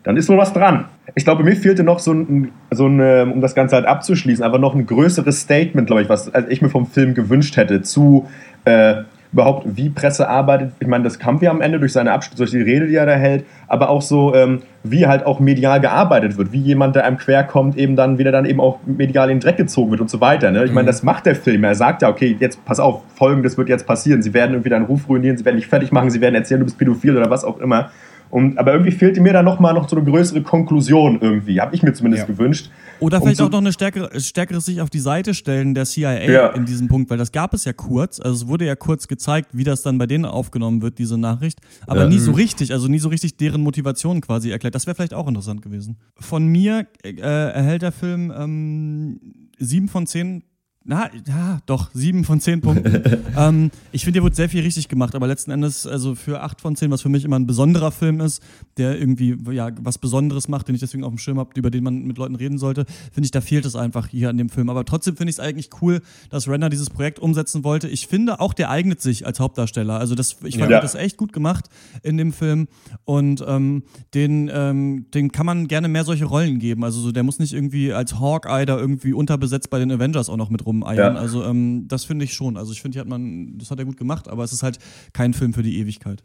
dann 0.04 0.16
ist 0.16 0.28
wohl 0.28 0.38
was 0.38 0.52
dran. 0.52 0.84
Ich 1.14 1.24
glaube, 1.24 1.42
mir 1.42 1.56
fehlte 1.56 1.82
noch 1.82 1.98
so 1.98 2.12
ein, 2.12 2.52
so 2.70 2.86
ein, 2.86 3.00
ähm, 3.00 3.32
um 3.32 3.40
das 3.40 3.54
Ganze 3.54 3.76
halt 3.76 3.86
abzuschließen, 3.86 4.44
einfach 4.44 4.58
noch 4.58 4.74
ein 4.74 4.86
größeres 4.86 5.40
Statement, 5.40 5.86
glaube 5.86 6.02
ich, 6.02 6.08
was 6.08 6.32
also 6.32 6.48
ich 6.48 6.62
mir 6.62 6.68
vom 6.68 6.86
Film 6.86 7.14
gewünscht 7.14 7.56
hätte, 7.56 7.82
zu 7.82 8.28
äh, 8.64 9.02
überhaupt, 9.32 9.76
wie 9.76 9.90
Presse 9.90 10.28
arbeitet. 10.28 10.72
Ich 10.78 10.86
meine, 10.86 11.02
das 11.02 11.18
kam 11.18 11.40
wir 11.40 11.50
am 11.50 11.60
Ende 11.60 11.80
durch 11.80 11.92
seine 11.92 12.12
Abschluss, 12.12 12.36
durch 12.36 12.52
die 12.52 12.62
Rede, 12.62 12.86
die 12.86 12.94
er 12.94 13.06
da 13.06 13.14
hält, 13.14 13.44
aber 13.66 13.88
auch 13.88 14.00
so, 14.00 14.32
ähm, 14.32 14.62
wie 14.84 15.06
halt 15.06 15.26
auch 15.26 15.40
medial 15.40 15.80
gearbeitet 15.80 16.38
wird, 16.38 16.52
wie 16.52 16.60
jemand, 16.60 16.94
der 16.94 17.04
einem 17.04 17.16
quer 17.16 17.42
kommt, 17.42 17.76
eben 17.76 17.96
dann 17.96 18.18
wieder 18.18 18.30
dann 18.30 18.44
eben 18.44 18.60
auch 18.60 18.78
medial 18.86 19.30
in 19.30 19.38
den 19.38 19.40
Dreck 19.42 19.56
gezogen 19.56 19.90
wird 19.90 20.00
und 20.00 20.08
so 20.08 20.20
weiter. 20.20 20.52
Ne? 20.52 20.64
Ich 20.64 20.72
meine, 20.72 20.86
das 20.86 21.02
macht 21.02 21.26
der 21.26 21.34
Film. 21.34 21.64
Er 21.64 21.74
sagt 21.74 22.02
ja, 22.02 22.10
okay, 22.10 22.36
jetzt 22.38 22.64
pass 22.64 22.78
auf, 22.78 23.02
folgendes 23.16 23.58
wird 23.58 23.68
jetzt 23.68 23.88
passieren. 23.88 24.22
Sie 24.22 24.34
werden 24.34 24.52
irgendwie 24.52 24.70
deinen 24.70 24.84
Ruf 24.84 25.08
ruinieren, 25.08 25.36
sie 25.36 25.44
werden 25.44 25.56
dich 25.56 25.66
fertig 25.66 25.90
machen, 25.90 26.10
sie 26.10 26.20
werden 26.20 26.36
erzählen, 26.36 26.60
du 26.60 26.66
bist 26.66 26.78
pädophil 26.78 27.16
oder 27.16 27.28
was 27.28 27.44
auch 27.44 27.58
immer. 27.58 27.90
Und, 28.34 28.58
aber 28.58 28.72
irgendwie 28.72 28.90
fehlte 28.90 29.20
mir 29.20 29.32
da 29.32 29.44
nochmal 29.44 29.74
noch 29.74 29.88
so 29.88 29.94
eine 29.94 30.04
größere 30.04 30.42
Konklusion 30.42 31.20
irgendwie, 31.20 31.60
habe 31.60 31.72
ich 31.72 31.84
mir 31.84 31.92
zumindest 31.92 32.22
Ja. 32.22 32.34
gewünscht. 32.34 32.68
Oder 32.98 33.20
vielleicht 33.20 33.40
auch 33.40 33.48
noch 33.50 33.60
eine 33.60 33.72
stärkere, 33.72 34.18
stärkere 34.20 34.60
sich 34.60 34.80
auf 34.80 34.90
die 34.90 34.98
Seite 34.98 35.34
stellen 35.34 35.72
der 35.74 35.84
CIA 35.84 36.28
Ja. 36.28 36.48
in 36.48 36.64
diesem 36.66 36.88
Punkt, 36.88 37.10
weil 37.10 37.18
das 37.18 37.30
gab 37.30 37.54
es 37.54 37.64
ja 37.64 37.72
kurz. 37.72 38.18
Also 38.18 38.44
es 38.44 38.48
wurde 38.48 38.66
ja 38.66 38.74
kurz 38.74 39.06
gezeigt, 39.06 39.50
wie 39.52 39.62
das 39.62 39.82
dann 39.82 39.98
bei 39.98 40.06
denen 40.08 40.24
aufgenommen 40.24 40.82
wird, 40.82 40.98
diese 40.98 41.16
Nachricht. 41.16 41.60
Aber 41.86 42.02
Ja. 42.02 42.08
nie 42.08 42.18
so 42.18 42.32
richtig, 42.32 42.72
also 42.72 42.88
nie 42.88 42.98
so 42.98 43.08
richtig 43.08 43.36
deren 43.36 43.60
Motivation 43.62 44.20
quasi 44.20 44.50
erklärt. 44.50 44.74
Das 44.74 44.88
wäre 44.88 44.96
vielleicht 44.96 45.14
auch 45.14 45.28
interessant 45.28 45.62
gewesen. 45.62 45.96
Von 46.18 46.46
mir 46.48 46.88
äh, 47.04 47.12
erhält 47.20 47.82
der 47.82 47.92
Film 47.92 48.32
ähm, 48.36 49.20
sieben 49.60 49.86
von 49.86 50.08
zehn. 50.08 50.42
Na, 50.86 51.08
ja, 51.26 51.60
doch, 51.64 51.88
sieben 51.94 52.24
von 52.24 52.40
zehn 52.40 52.60
Punkten. 52.60 53.02
ähm, 53.38 53.70
ich 53.90 54.04
finde, 54.04 54.18
hier 54.18 54.22
wurde 54.22 54.34
sehr 54.36 54.50
viel 54.50 54.62
richtig 54.62 54.88
gemacht, 54.88 55.14
aber 55.14 55.26
letzten 55.26 55.50
Endes, 55.50 55.86
also 55.86 56.14
für 56.14 56.42
acht 56.42 56.60
von 56.60 56.76
zehn, 56.76 56.90
was 56.90 57.00
für 57.00 57.08
mich 57.08 57.24
immer 57.24 57.38
ein 57.38 57.46
besonderer 57.46 57.90
Film 57.90 58.20
ist, 58.20 58.42
der 58.76 59.00
irgendwie 59.00 59.34
ja 59.52 59.70
was 59.80 59.96
Besonderes 59.96 60.46
macht, 60.48 60.68
den 60.68 60.74
ich 60.74 60.82
deswegen 60.82 61.02
auf 61.02 61.10
dem 61.10 61.16
Schirm 61.16 61.38
habe, 61.38 61.50
über 61.56 61.70
den 61.70 61.84
man 61.84 62.02
mit 62.02 62.18
Leuten 62.18 62.34
reden 62.34 62.58
sollte, 62.58 62.84
finde 63.12 63.24
ich, 63.24 63.30
da 63.30 63.40
fehlt 63.40 63.64
es 63.64 63.76
einfach 63.76 64.08
hier 64.08 64.28
an 64.28 64.36
dem 64.36 64.50
Film. 64.50 64.68
Aber 64.68 64.84
trotzdem 64.84 65.16
finde 65.16 65.30
ich 65.30 65.36
es 65.36 65.40
eigentlich 65.40 65.70
cool, 65.80 66.02
dass 66.28 66.48
Renner 66.48 66.68
dieses 66.68 66.90
Projekt 66.90 67.18
umsetzen 67.18 67.64
wollte. 67.64 67.88
Ich 67.88 68.06
finde 68.06 68.38
auch, 68.40 68.52
der 68.52 68.68
eignet 68.68 69.00
sich 69.00 69.24
als 69.24 69.40
Hauptdarsteller. 69.40 69.98
Also 69.98 70.14
das, 70.14 70.36
ich 70.44 70.58
fand 70.58 70.70
Ja. 70.70 70.80
das 70.82 70.94
echt 70.94 71.16
gut 71.16 71.32
gemacht 71.32 71.70
in 72.02 72.18
dem 72.18 72.34
Film 72.34 72.68
und 73.06 73.42
ähm, 73.48 73.84
den, 74.12 74.50
ähm, 74.52 75.06
den 75.14 75.32
kann 75.32 75.46
man 75.46 75.66
gerne 75.66 75.88
mehr 75.88 76.04
solche 76.04 76.26
Rollen 76.26 76.58
geben. 76.58 76.84
Also 76.84 77.00
so, 77.00 77.10
der 77.10 77.22
muss 77.22 77.38
nicht 77.38 77.54
irgendwie 77.54 77.94
als 77.94 78.20
Hawkeye 78.20 78.66
da 78.66 78.76
irgendwie 78.78 79.14
unterbesetzt 79.14 79.70
bei 79.70 79.78
den 79.78 79.90
Avengers 79.90 80.28
auch 80.28 80.36
noch 80.36 80.50
mit 80.50 80.66
rumeiern. 80.74 81.14
Ja. 81.14 81.20
Also 81.20 81.44
ähm, 81.44 81.86
das 81.88 82.04
finde 82.04 82.24
ich 82.24 82.34
schon. 82.34 82.56
Also 82.56 82.72
ich 82.72 82.82
finde, 82.82 82.96
hier 82.96 83.00
hat 83.00 83.08
man, 83.08 83.58
das 83.58 83.70
hat 83.70 83.78
er 83.78 83.84
gut 83.84 83.96
gemacht, 83.96 84.28
aber 84.28 84.44
es 84.44 84.52
ist 84.52 84.62
halt 84.62 84.78
kein 85.12 85.34
Film 85.34 85.52
für 85.54 85.62
die 85.62 85.78
Ewigkeit. 85.78 86.24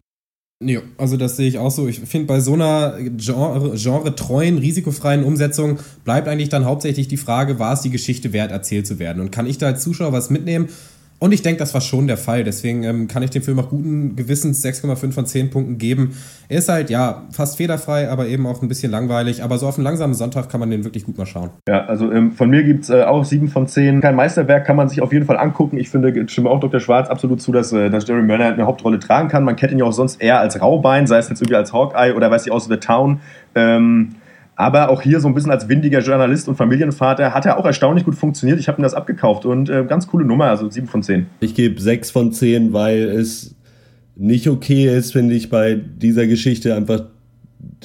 Ja, 0.62 0.82
also 0.98 1.16
das 1.16 1.38
sehe 1.38 1.48
ich 1.48 1.58
auch 1.58 1.72
so. 1.72 1.88
Ich 1.88 2.02
finde, 2.02 2.28
bei 2.28 2.42
so 2.42 2.54
einer 2.54 2.98
genre, 3.16 3.78
genre-treuen, 3.78 4.58
risikofreien 4.58 5.24
Umsetzung 5.24 5.80
bleibt 6.04 6.28
eigentlich 6.28 6.50
dann 6.50 6.66
hauptsächlich 6.66 7.08
die 7.08 7.16
Frage, 7.16 7.60
war 7.60 7.74
es 7.74 7.82
die 7.82 7.90
Geschichte 7.90 8.34
wert, 8.34 8.52
erzählt 8.52 8.86
zu 8.86 9.00
werden? 9.00 9.22
Und 9.22 9.32
kann 9.32 9.48
ich 9.48 9.58
da 9.58 9.68
als 9.68 9.84
Zuschauer 9.84 10.12
was 10.12 10.30
mitnehmen? 10.30 10.68
Und 11.20 11.34
ich 11.34 11.42
denke, 11.42 11.60
das 11.60 11.74
war 11.74 11.82
schon 11.82 12.08
der 12.08 12.18
Fall. 12.18 12.46
Deswegen 12.46 12.84
ähm, 12.84 13.08
kann 13.10 13.22
ich 13.24 13.30
dem 13.30 13.42
Film 13.42 13.60
auch 13.60 13.70
guten 13.70 14.16
Gewissens 14.16 14.64
6,5 14.64 15.12
von 15.12 15.26
10 15.26 15.50
Punkten 15.50 15.78
geben. 15.78 16.16
Er 16.48 16.60
ist 16.60 16.70
halt, 16.70 16.90
ja, 16.90 17.24
fast 17.32 17.58
fehlerfrei, 17.58 18.10
aber 18.10 18.28
eben 18.28 18.48
auch 18.48 18.62
ein 18.62 18.70
bisschen 18.70 18.90
langweilig. 18.90 19.44
Aber 19.44 19.58
so 19.58 19.68
auf 19.68 19.78
einen 19.78 19.84
langsamen 19.84 20.14
Sonntag 20.14 20.50
kann 20.50 20.62
man 20.62 20.70
den 20.72 20.86
wirklich 20.86 21.06
gut 21.06 21.18
mal 21.18 21.26
schauen. 21.26 21.50
Ja, 21.68 21.86
also 21.86 22.10
ähm, 22.12 22.32
von 22.32 22.50
mir 22.50 22.64
gibt 22.64 22.86
es 22.86 22.90
äh, 22.90 23.04
auch 23.04 23.26
7 23.26 23.50
von 23.50 23.68
10. 23.68 24.00
Kein 24.00 24.16
Meisterwerk 24.16 24.66
kann 24.66 24.78
man 24.78 24.88
sich 24.88 25.02
auf 25.02 25.12
jeden 25.12 25.26
Fall 25.26 25.38
angucken. 25.38 25.78
Ich 25.78 25.90
finde, 25.90 26.10
ich 26.10 26.32
stimme 26.32 26.50
auch 26.50 26.62
Dr. 26.62 26.80
Schwarz 26.80 27.10
absolut 27.10 27.42
zu, 27.42 27.52
dass, 27.52 27.74
äh, 27.74 27.90
dass 27.90 28.08
Jerry 28.08 28.22
Murner 28.22 28.54
eine 28.54 28.66
Hauptrolle 28.66 29.00
tragen 29.00 29.28
kann. 29.28 29.44
Man 29.44 29.58
kennt 29.58 29.74
ihn 29.74 29.80
ja 29.80 29.86
auch 29.86 29.94
sonst 29.94 30.22
eher 30.22 30.40
als 30.40 30.62
Raubein, 30.62 31.06
sei 31.06 31.18
es 31.18 31.28
jetzt 31.28 31.42
irgendwie 31.42 31.58
als 31.58 31.74
Hawkeye 31.74 32.14
oder 32.14 32.32
weiß 32.32 32.46
ich 32.46 32.52
aus 32.52 32.66
The 32.66 32.78
Town. 32.78 33.20
Ähm, 33.56 34.16
aber 34.60 34.90
auch 34.90 35.02
hier 35.02 35.22
so 35.22 35.30
ein 35.30 35.34
bisschen 35.34 35.52
als 35.52 35.70
windiger 35.70 36.02
Journalist 36.02 36.50
und 36.50 36.58
Familienvater 36.58 37.34
hat 37.34 37.46
er 37.46 37.58
auch 37.58 37.66
erstaunlich 37.66 38.04
gut 38.04 38.16
funktioniert. 38.16 38.60
Ich 38.60 38.68
habe 38.68 38.82
ihm 38.82 38.84
das 38.84 38.94
abgekauft 38.94 39.46
und 39.46 39.70
äh, 39.70 39.86
ganz 39.88 40.06
coole 40.08 40.26
Nummer, 40.26 40.46
also 40.46 40.70
7 40.70 40.86
von 40.86 41.02
10. 41.02 41.28
Ich 41.40 41.56
gebe 41.56 41.80
6 41.80 42.12
von 42.12 42.34
10, 42.34 42.74
weil 42.74 43.04
es 43.04 43.56
nicht 44.18 44.50
okay 44.50 44.94
ist, 44.94 45.14
finde 45.14 45.34
ich, 45.36 45.50
bei 45.50 45.76
dieser 45.76 46.28
Geschichte 46.28 46.76
einfach 46.76 47.04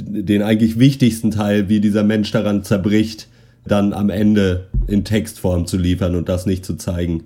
den 0.01 0.43
eigentlich 0.43 0.77
wichtigsten 0.77 1.31
Teil, 1.31 1.69
wie 1.69 1.79
dieser 1.79 2.03
Mensch 2.03 2.33
daran 2.33 2.65
zerbricht, 2.65 3.29
dann 3.65 3.93
am 3.93 4.11
Ende 4.11 4.67
in 4.89 5.05
Textform 5.05 5.67
zu 5.69 5.77
liefern 5.79 6.17
und 6.17 6.29
das 6.29 6.45
nicht 6.45 6.65
zu 6.65 6.75
zeigen. 6.75 7.23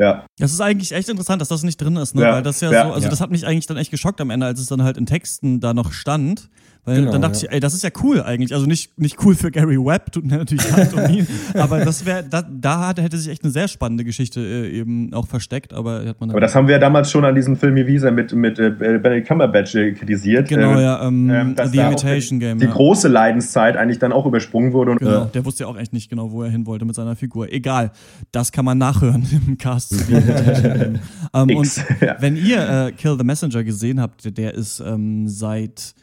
Ja. 0.00 0.26
Das 0.38 0.52
ist 0.52 0.60
eigentlich 0.60 0.90
echt 0.90 1.08
interessant, 1.08 1.40
dass 1.40 1.48
das 1.48 1.62
nicht 1.62 1.80
drin 1.80 1.94
ist, 1.94 2.16
ne? 2.16 2.22
Ja. 2.22 2.32
Weil 2.32 2.42
das 2.42 2.60
ja, 2.60 2.72
Ja. 2.72 2.86
so, 2.86 2.92
also 2.94 3.04
Ja. 3.04 3.10
das 3.10 3.20
hat 3.20 3.30
mich 3.30 3.46
eigentlich 3.46 3.66
dann 3.66 3.76
echt 3.76 3.92
geschockt 3.92 4.20
am 4.20 4.30
Ende, 4.30 4.46
als 4.46 4.58
es 4.58 4.66
dann 4.66 4.82
halt 4.82 4.96
in 4.96 5.06
Texten 5.06 5.60
da 5.60 5.74
noch 5.74 5.92
stand. 5.92 6.48
Weil 6.84 6.96
Genau, 6.96 7.12
dann 7.12 7.22
dachte 7.22 7.38
ja. 7.38 7.44
ich, 7.44 7.52
ey, 7.52 7.60
das 7.60 7.74
ist 7.74 7.84
ja 7.84 7.90
cool 8.02 8.20
eigentlich. 8.22 8.52
Also 8.52 8.66
nicht, 8.66 8.98
nicht 8.98 9.24
cool 9.24 9.36
für 9.36 9.52
Gary 9.52 9.76
Webb, 9.78 10.10
tut 10.10 10.24
mir 10.26 10.38
natürlich 10.38 10.68
leid 10.68 10.92
um 10.94 11.08
ihn. 11.14 11.28
Aber 11.54 11.84
das 11.84 12.04
wäre, 12.04 12.24
da, 12.28 12.42
da 12.42 12.92
hätte 12.96 13.16
sich 13.18 13.30
echt 13.30 13.44
eine 13.44 13.52
sehr 13.52 13.68
spannende 13.68 14.02
Geschichte 14.04 14.40
äh, 14.40 14.68
eben 14.80 15.14
auch 15.14 15.28
versteckt, 15.28 15.72
aber 15.72 16.04
hat 16.04 16.20
man 16.20 16.30
Aber 16.30 16.40
das 16.40 16.56
haben 16.56 16.66
wir 16.66 16.72
ja 16.74 16.78
damals 16.80 17.10
schon 17.12 17.24
an 17.24 17.36
diesem 17.36 17.56
Film 17.56 17.76
wie 17.76 17.86
Visa 17.86 18.10
mit, 18.10 18.32
mit 18.32 18.58
äh, 18.58 18.70
Benedict 18.70 19.28
Cumberbatch 19.28 19.76
äh, 19.76 19.92
kritisiert. 19.92 20.48
Genau, 20.48 20.72
Ähm, 20.72 20.80
ja, 20.80 21.06
ähm, 21.06 21.30
ähm, 21.30 21.56
The 21.70 21.78
Imitation 21.78 22.40
Game, 22.40 22.58
Die 22.58 22.64
ja. 22.64 22.72
große 22.72 23.06
Leidenszeit 23.06 23.76
eigentlich 23.76 24.00
dann 24.00 24.10
auch 24.12 24.26
übersprungen 24.26 24.72
wurde. 24.72 24.90
Und, 24.92 24.98
Genau, 24.98 25.24
äh, 25.26 25.30
der 25.32 25.44
wusste 25.44 25.62
ja 25.62 25.68
auch 25.68 25.76
echt 25.78 25.92
nicht 25.92 26.10
genau, 26.10 26.32
wo 26.32 26.42
er 26.42 26.50
hin 26.50 26.66
wollte 26.66 26.84
mit 26.84 26.96
seiner 26.96 27.14
Figur. 27.14 27.52
Egal, 27.52 27.92
das 28.32 28.50
kann 28.50 28.64
man 28.64 28.78
nachhören 28.78 29.24
im 29.46 29.56
Cast. 29.56 29.94
ähm, 30.10 31.56
und 31.56 31.76
ja. 32.00 32.16
wenn 32.18 32.36
ihr 32.36 32.86
äh, 32.88 32.92
Kill 32.92 33.16
the 33.18 33.24
Messenger 33.24 33.62
gesehen 33.64 34.00
habt, 34.00 34.24
der- 34.24 34.32
der 34.32 34.54
ist 34.54 34.80
ähm, 34.80 35.28
seit 35.28 35.94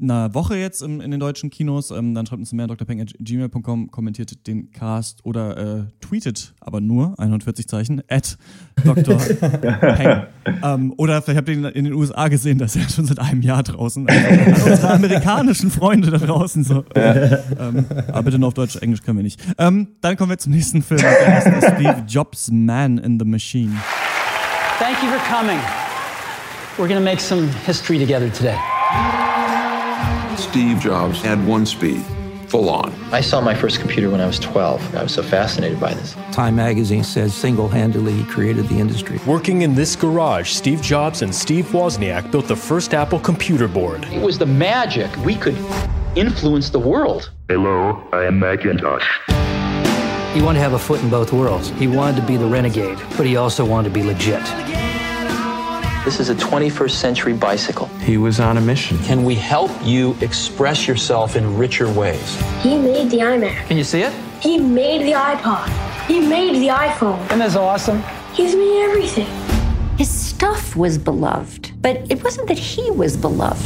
einer 0.00 0.34
Woche 0.34 0.56
jetzt 0.56 0.82
im, 0.82 1.00
in 1.00 1.10
den 1.10 1.20
deutschen 1.20 1.50
Kinos, 1.50 1.90
ähm, 1.90 2.14
dann 2.14 2.26
schreibt 2.26 2.40
uns 2.40 2.52
mehr 2.52 2.66
drpeng.gmail.com, 2.66 3.90
kommentiert 3.90 4.46
den 4.46 4.70
Cast 4.70 5.24
oder 5.24 5.56
äh, 5.56 5.84
tweetet, 6.00 6.54
aber 6.60 6.80
nur 6.80 7.18
41 7.18 7.66
Zeichen, 7.66 8.02
at 8.08 8.36
Dr. 8.84 9.16
Peng. 9.40 10.22
ähm, 10.62 10.94
oder 10.98 11.22
vielleicht 11.22 11.38
habt 11.38 11.48
ihr 11.48 11.54
ihn 11.54 11.64
in 11.64 11.84
den 11.84 11.94
USA 11.94 12.28
gesehen, 12.28 12.58
das 12.58 12.76
ist 12.76 12.82
ja 12.82 12.88
schon 12.88 13.06
seit 13.06 13.18
einem 13.18 13.40
Jahr 13.42 13.62
draußen. 13.62 14.06
Also, 14.08 14.28
an 14.28 14.70
unsere 14.70 14.90
amerikanischen 14.90 15.70
Freunde 15.70 16.10
da 16.10 16.18
draußen 16.18 16.64
so. 16.64 16.84
Ähm, 16.94 17.86
aber 18.08 18.22
bitte 18.24 18.38
nur 18.38 18.48
auf 18.48 18.54
Deutsch, 18.54 18.76
Englisch 18.76 19.02
können 19.02 19.18
wir 19.18 19.24
nicht. 19.24 19.40
Ähm, 19.58 19.88
dann 20.02 20.16
kommen 20.16 20.30
wir 20.30 20.38
zum 20.38 20.52
nächsten 20.52 20.82
Film. 20.82 21.00
Der 21.00 21.34
heißt 21.36 21.74
Steve 21.74 22.04
Jobs 22.06 22.50
Man 22.50 22.98
in 22.98 23.18
the 23.18 23.24
Machine. 23.24 23.72
Thank 24.78 25.02
you 25.02 25.08
for 25.08 25.18
coming. 25.26 25.58
We're 26.76 26.86
going 26.86 26.98
to 26.98 27.04
make 27.04 27.20
some 27.20 27.48
history 27.64 27.98
together 27.98 28.30
today. 28.30 28.56
Steve 30.56 30.80
Jobs 30.80 31.20
had 31.20 31.46
one 31.46 31.66
speed, 31.66 32.02
full 32.46 32.70
on. 32.70 32.90
I 33.12 33.20
saw 33.20 33.42
my 33.42 33.54
first 33.54 33.78
computer 33.78 34.08
when 34.08 34.22
I 34.22 34.26
was 34.26 34.38
12. 34.38 34.94
I 34.94 35.02
was 35.02 35.12
so 35.12 35.22
fascinated 35.22 35.78
by 35.78 35.92
this. 35.92 36.16
Time 36.32 36.56
magazine 36.56 37.04
says 37.04 37.34
single 37.34 37.68
handedly 37.68 38.14
he 38.14 38.24
created 38.24 38.66
the 38.68 38.78
industry. 38.78 39.20
Working 39.26 39.60
in 39.60 39.74
this 39.74 39.94
garage, 39.94 40.52
Steve 40.52 40.80
Jobs 40.80 41.20
and 41.20 41.34
Steve 41.34 41.66
Wozniak 41.66 42.30
built 42.30 42.48
the 42.48 42.56
first 42.56 42.94
Apple 42.94 43.20
computer 43.20 43.68
board. 43.68 44.06
It 44.06 44.22
was 44.22 44.38
the 44.38 44.46
magic. 44.46 45.14
We 45.26 45.34
could 45.34 45.58
influence 46.14 46.70
the 46.70 46.80
world. 46.80 47.32
Hello, 47.48 48.02
I 48.14 48.24
am 48.24 48.38
Macintosh. 48.38 49.06
He 50.32 50.40
wanted 50.40 50.60
to 50.60 50.64
have 50.64 50.72
a 50.72 50.78
foot 50.78 51.02
in 51.02 51.10
both 51.10 51.34
worlds. 51.34 51.68
He 51.68 51.86
wanted 51.86 52.18
to 52.22 52.26
be 52.26 52.38
the 52.38 52.46
renegade, 52.46 52.98
but 53.18 53.26
he 53.26 53.36
also 53.36 53.62
wanted 53.62 53.90
to 53.90 53.94
be 53.94 54.02
legit. 54.02 54.40
This 56.06 56.20
is 56.20 56.28
a 56.28 56.36
21st 56.36 56.92
century 56.92 57.32
bicycle. 57.32 57.88
He 57.98 58.16
was 58.16 58.38
on 58.38 58.58
a 58.58 58.60
mission. 58.60 58.96
Can 59.00 59.24
we 59.24 59.34
help 59.34 59.72
you 59.82 60.16
express 60.20 60.86
yourself 60.86 61.34
in 61.34 61.58
richer 61.58 61.90
ways? 61.90 62.40
He 62.62 62.78
made 62.78 63.10
the 63.10 63.16
iMac. 63.16 63.66
Can 63.66 63.76
you 63.76 63.82
see 63.82 64.02
it? 64.02 64.12
He 64.40 64.56
made 64.56 65.02
the 65.02 65.14
iPod. 65.14 65.66
He 66.06 66.20
made 66.20 66.62
the 66.62 66.68
iPhone. 66.68 67.20
Isn't 67.26 67.40
this 67.40 67.56
awesome? 67.56 68.04
He's 68.34 68.54
made 68.54 68.84
everything. 68.84 69.45
His 69.98 70.28
stuff 70.28 70.76
was 70.76 70.98
beloved, 70.98 71.72
but 71.80 71.96
it 72.10 72.22
wasn't 72.22 72.48
that 72.48 72.58
he 72.58 72.82
was 72.94 73.16
beloved. 73.16 73.56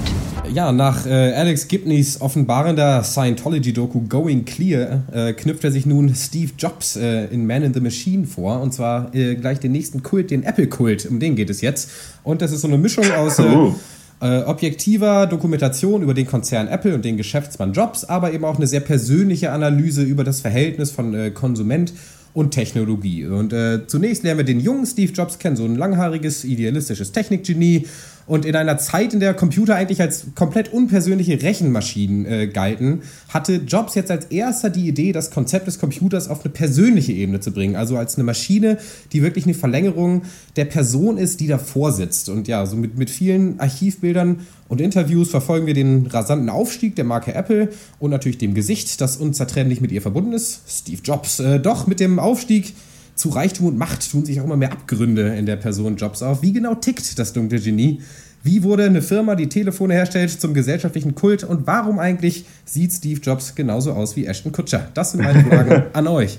Ja, 0.55 0.71
nach 0.71 1.05
äh, 1.05 1.33
Alex 1.33 1.67
Gibneys 1.67 2.21
offenbarender 2.21 3.03
Scientology-Doku 3.03 4.03
Going 4.09 4.45
Clear 4.45 5.03
äh, 5.13 5.33
knüpft 5.33 5.65
er 5.65 5.73
sich 5.73 5.87
nun 5.87 6.15
Steve 6.15 6.53
Jobs 6.57 6.95
äh, 6.95 7.25
in 7.27 7.49
Man 7.49 7.65
in 7.65 7.75
the 7.75 7.81
Machine 7.81 8.29
vor. 8.29 8.61
Und 8.61 8.73
zwar 8.73 9.13
äh, 9.13 9.35
gleich 9.35 9.59
den 9.59 9.73
nächsten 9.73 10.05
Kult, 10.05 10.31
den 10.31 10.45
Apple-Kult. 10.45 11.07
Um 11.07 11.19
den 11.19 11.35
geht 11.35 11.51
es 11.51 11.63
jetzt. 11.63 11.91
Und 12.23 12.43
das 12.43 12.53
ist 12.53 12.61
so 12.61 12.69
eine 12.69 12.79
Mischung 12.79 13.11
aus 13.11 13.41
äh, 13.41 13.43
Oh. 13.43 13.75
äh, 14.21 14.43
objektiver 14.43 15.27
Dokumentation 15.27 16.03
über 16.03 16.15
den 16.15 16.27
Konzern 16.29 16.69
Apple 16.69 16.95
und 16.95 17.05
den 17.05 17.17
Geschäftsmann 17.17 17.73
Jobs, 17.73 18.05
aber 18.05 18.33
eben 18.33 18.45
auch 18.45 18.57
eine 18.57 18.69
sehr 18.69 18.81
persönliche 18.81 19.51
Analyse 19.51 20.03
über 20.03 20.23
das 20.23 20.41
Verhältnis 20.41 20.93
von 20.93 21.13
äh, 21.13 21.31
Konsument 21.33 21.93
und 22.33 22.53
Technologie. 22.53 23.27
Und 23.27 23.53
äh, 23.53 23.87
zunächst 23.87 24.23
lernen 24.23 24.39
wir 24.39 24.45
den 24.45 24.61
jungen 24.61 24.87
Steve 24.87 25.13
Jobs 25.13 25.39
kennen, 25.39 25.57
so 25.57 25.65
ein 25.65 25.77
langhaariges, 25.77 26.45
idealistisches 26.45 27.13
Technikgenie. 27.13 27.87
Und 28.31 28.45
in 28.45 28.55
einer 28.55 28.79
Zeit, 28.79 29.13
in 29.13 29.19
der 29.19 29.35
Computer 29.35 29.75
eigentlich 29.75 30.01
als 30.01 30.27
komplett 30.37 30.73
unpersönliche 30.73 31.43
Rechenmaschinen 31.43 32.27
äh, 32.27 32.47
galten, 32.47 33.03
hatte 33.29 33.57
Jobs 33.67 33.97
jetzt 33.97 34.09
als 34.13 34.27
erster 34.27 34.71
die 34.71 34.87
Idee, 34.87 35.11
das 35.11 35.33
Konzept 35.33 35.67
des 35.67 35.81
Computers 35.81 36.29
auf 36.29 36.45
eine 36.45 36.53
persönliche 36.53 37.11
Ebene 37.11 37.41
zu 37.41 37.51
bringen. 37.51 37.75
Also 37.75 37.97
als 37.97 38.15
eine 38.15 38.23
Maschine, 38.23 38.79
die 39.13 39.23
wirklich 39.23 39.47
eine 39.47 39.55
Verlängerung 39.55 40.23
der 40.55 40.67
Person 40.67 41.19
ist, 41.19 41.41
die 41.41 41.49
davor 41.49 41.91
sitzt. 41.91 42.29
Und 42.29 42.47
ja, 42.47 42.67
so 42.67 42.77
mit, 42.77 42.97
mit 42.97 43.11
vielen 43.11 43.59
Archivbildern 43.59 44.47
und 44.69 44.81
Interviews 44.81 45.29
verfolgen 45.29 45.67
wir 45.67 45.75
den 45.75 46.07
rasanten 46.07 46.51
Aufstieg 46.51 46.95
der 46.95 47.05
Marke 47.05 47.35
Apple 47.35 47.71
und 47.99 48.13
natürlich 48.13 48.39
dem 48.39 48.55
Gesicht, 48.55 49.01
das 49.01 49.17
unzertrennlich 49.17 49.81
mit 49.81 49.91
ihr 49.91 50.03
verbunden 50.03 50.35
ist, 50.35 50.61
Steve 50.69 51.01
Jobs. 51.03 51.41
Äh, 51.41 51.59
doch 51.59 51.89
mit 51.89 51.99
dem 51.99 52.21
Aufstieg 52.21 52.75
zu 53.21 53.29
Reichtum 53.29 53.67
und 53.67 53.77
Macht 53.77 54.11
tun 54.11 54.25
sich 54.25 54.41
auch 54.41 54.45
immer 54.45 54.57
mehr 54.57 54.73
Abgründe 54.73 55.37
in 55.37 55.45
der 55.45 55.57
Person 55.57 55.97
Jobs 55.97 56.23
auf. 56.23 56.41
Wie 56.41 56.55
genau 56.55 56.75
tickt 56.75 57.19
das 57.19 57.35
dunkle 57.35 57.61
Genie? 57.61 58.01
Wie 58.43 58.63
wurde 58.63 58.85
eine 58.85 59.03
Firma, 59.03 59.35
die 59.35 59.51
Telefone 59.51 59.93
herstellt, 59.93 60.31
zum 60.41 60.55
gesellschaftlichen 60.55 61.15
Kult? 61.15 61.45
Und 61.45 61.67
warum 61.67 61.99
eigentlich 61.99 62.47
sieht 62.65 62.95
Steve 62.95 63.21
Jobs 63.21 63.55
genauso 63.55 63.93
aus 63.93 64.17
wie 64.17 64.25
Ashton 64.25 64.53
Kutscher? 64.53 64.89
Das 64.95 65.13
sind 65.13 65.23
meine 65.23 65.45
Fragen 65.45 65.83
an 65.93 66.07
euch. 66.07 66.39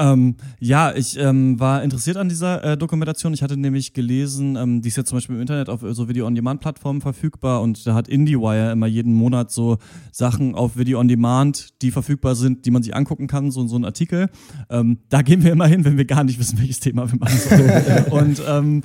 Ähm, 0.00 0.36
ja, 0.58 0.94
ich 0.94 1.18
ähm, 1.18 1.60
war 1.60 1.82
interessiert 1.82 2.16
an 2.16 2.30
dieser 2.30 2.64
äh, 2.64 2.76
Dokumentation. 2.78 3.34
Ich 3.34 3.42
hatte 3.42 3.58
nämlich 3.58 3.92
gelesen, 3.92 4.56
ähm, 4.56 4.80
die 4.80 4.88
ist 4.88 4.96
jetzt 4.96 5.10
zum 5.10 5.18
Beispiel 5.18 5.36
im 5.36 5.42
Internet 5.42 5.68
auf 5.68 5.82
äh, 5.82 5.92
so 5.92 6.08
Video-on-Demand-Plattformen 6.08 7.02
verfügbar 7.02 7.60
und 7.60 7.86
da 7.86 7.92
hat 7.92 8.08
IndieWire 8.08 8.72
immer 8.72 8.86
jeden 8.86 9.12
Monat 9.12 9.50
so 9.50 9.76
Sachen 10.10 10.54
auf 10.54 10.78
Video-on-Demand, 10.78 11.82
die 11.82 11.90
verfügbar 11.90 12.34
sind, 12.34 12.64
die 12.64 12.70
man 12.70 12.82
sich 12.82 12.96
angucken 12.96 13.26
kann, 13.26 13.50
so, 13.50 13.66
so 13.66 13.76
ein 13.76 13.84
Artikel. 13.84 14.30
Ähm, 14.70 15.00
da 15.10 15.20
gehen 15.20 15.44
wir 15.44 15.52
immer 15.52 15.66
hin, 15.66 15.84
wenn 15.84 15.98
wir 15.98 16.06
gar 16.06 16.24
nicht 16.24 16.38
wissen, 16.38 16.58
welches 16.58 16.80
Thema 16.80 17.10
wir 17.12 17.18
machen 17.18 17.38
sollen. 17.38 18.04
und 18.10 18.42
ähm, 18.48 18.82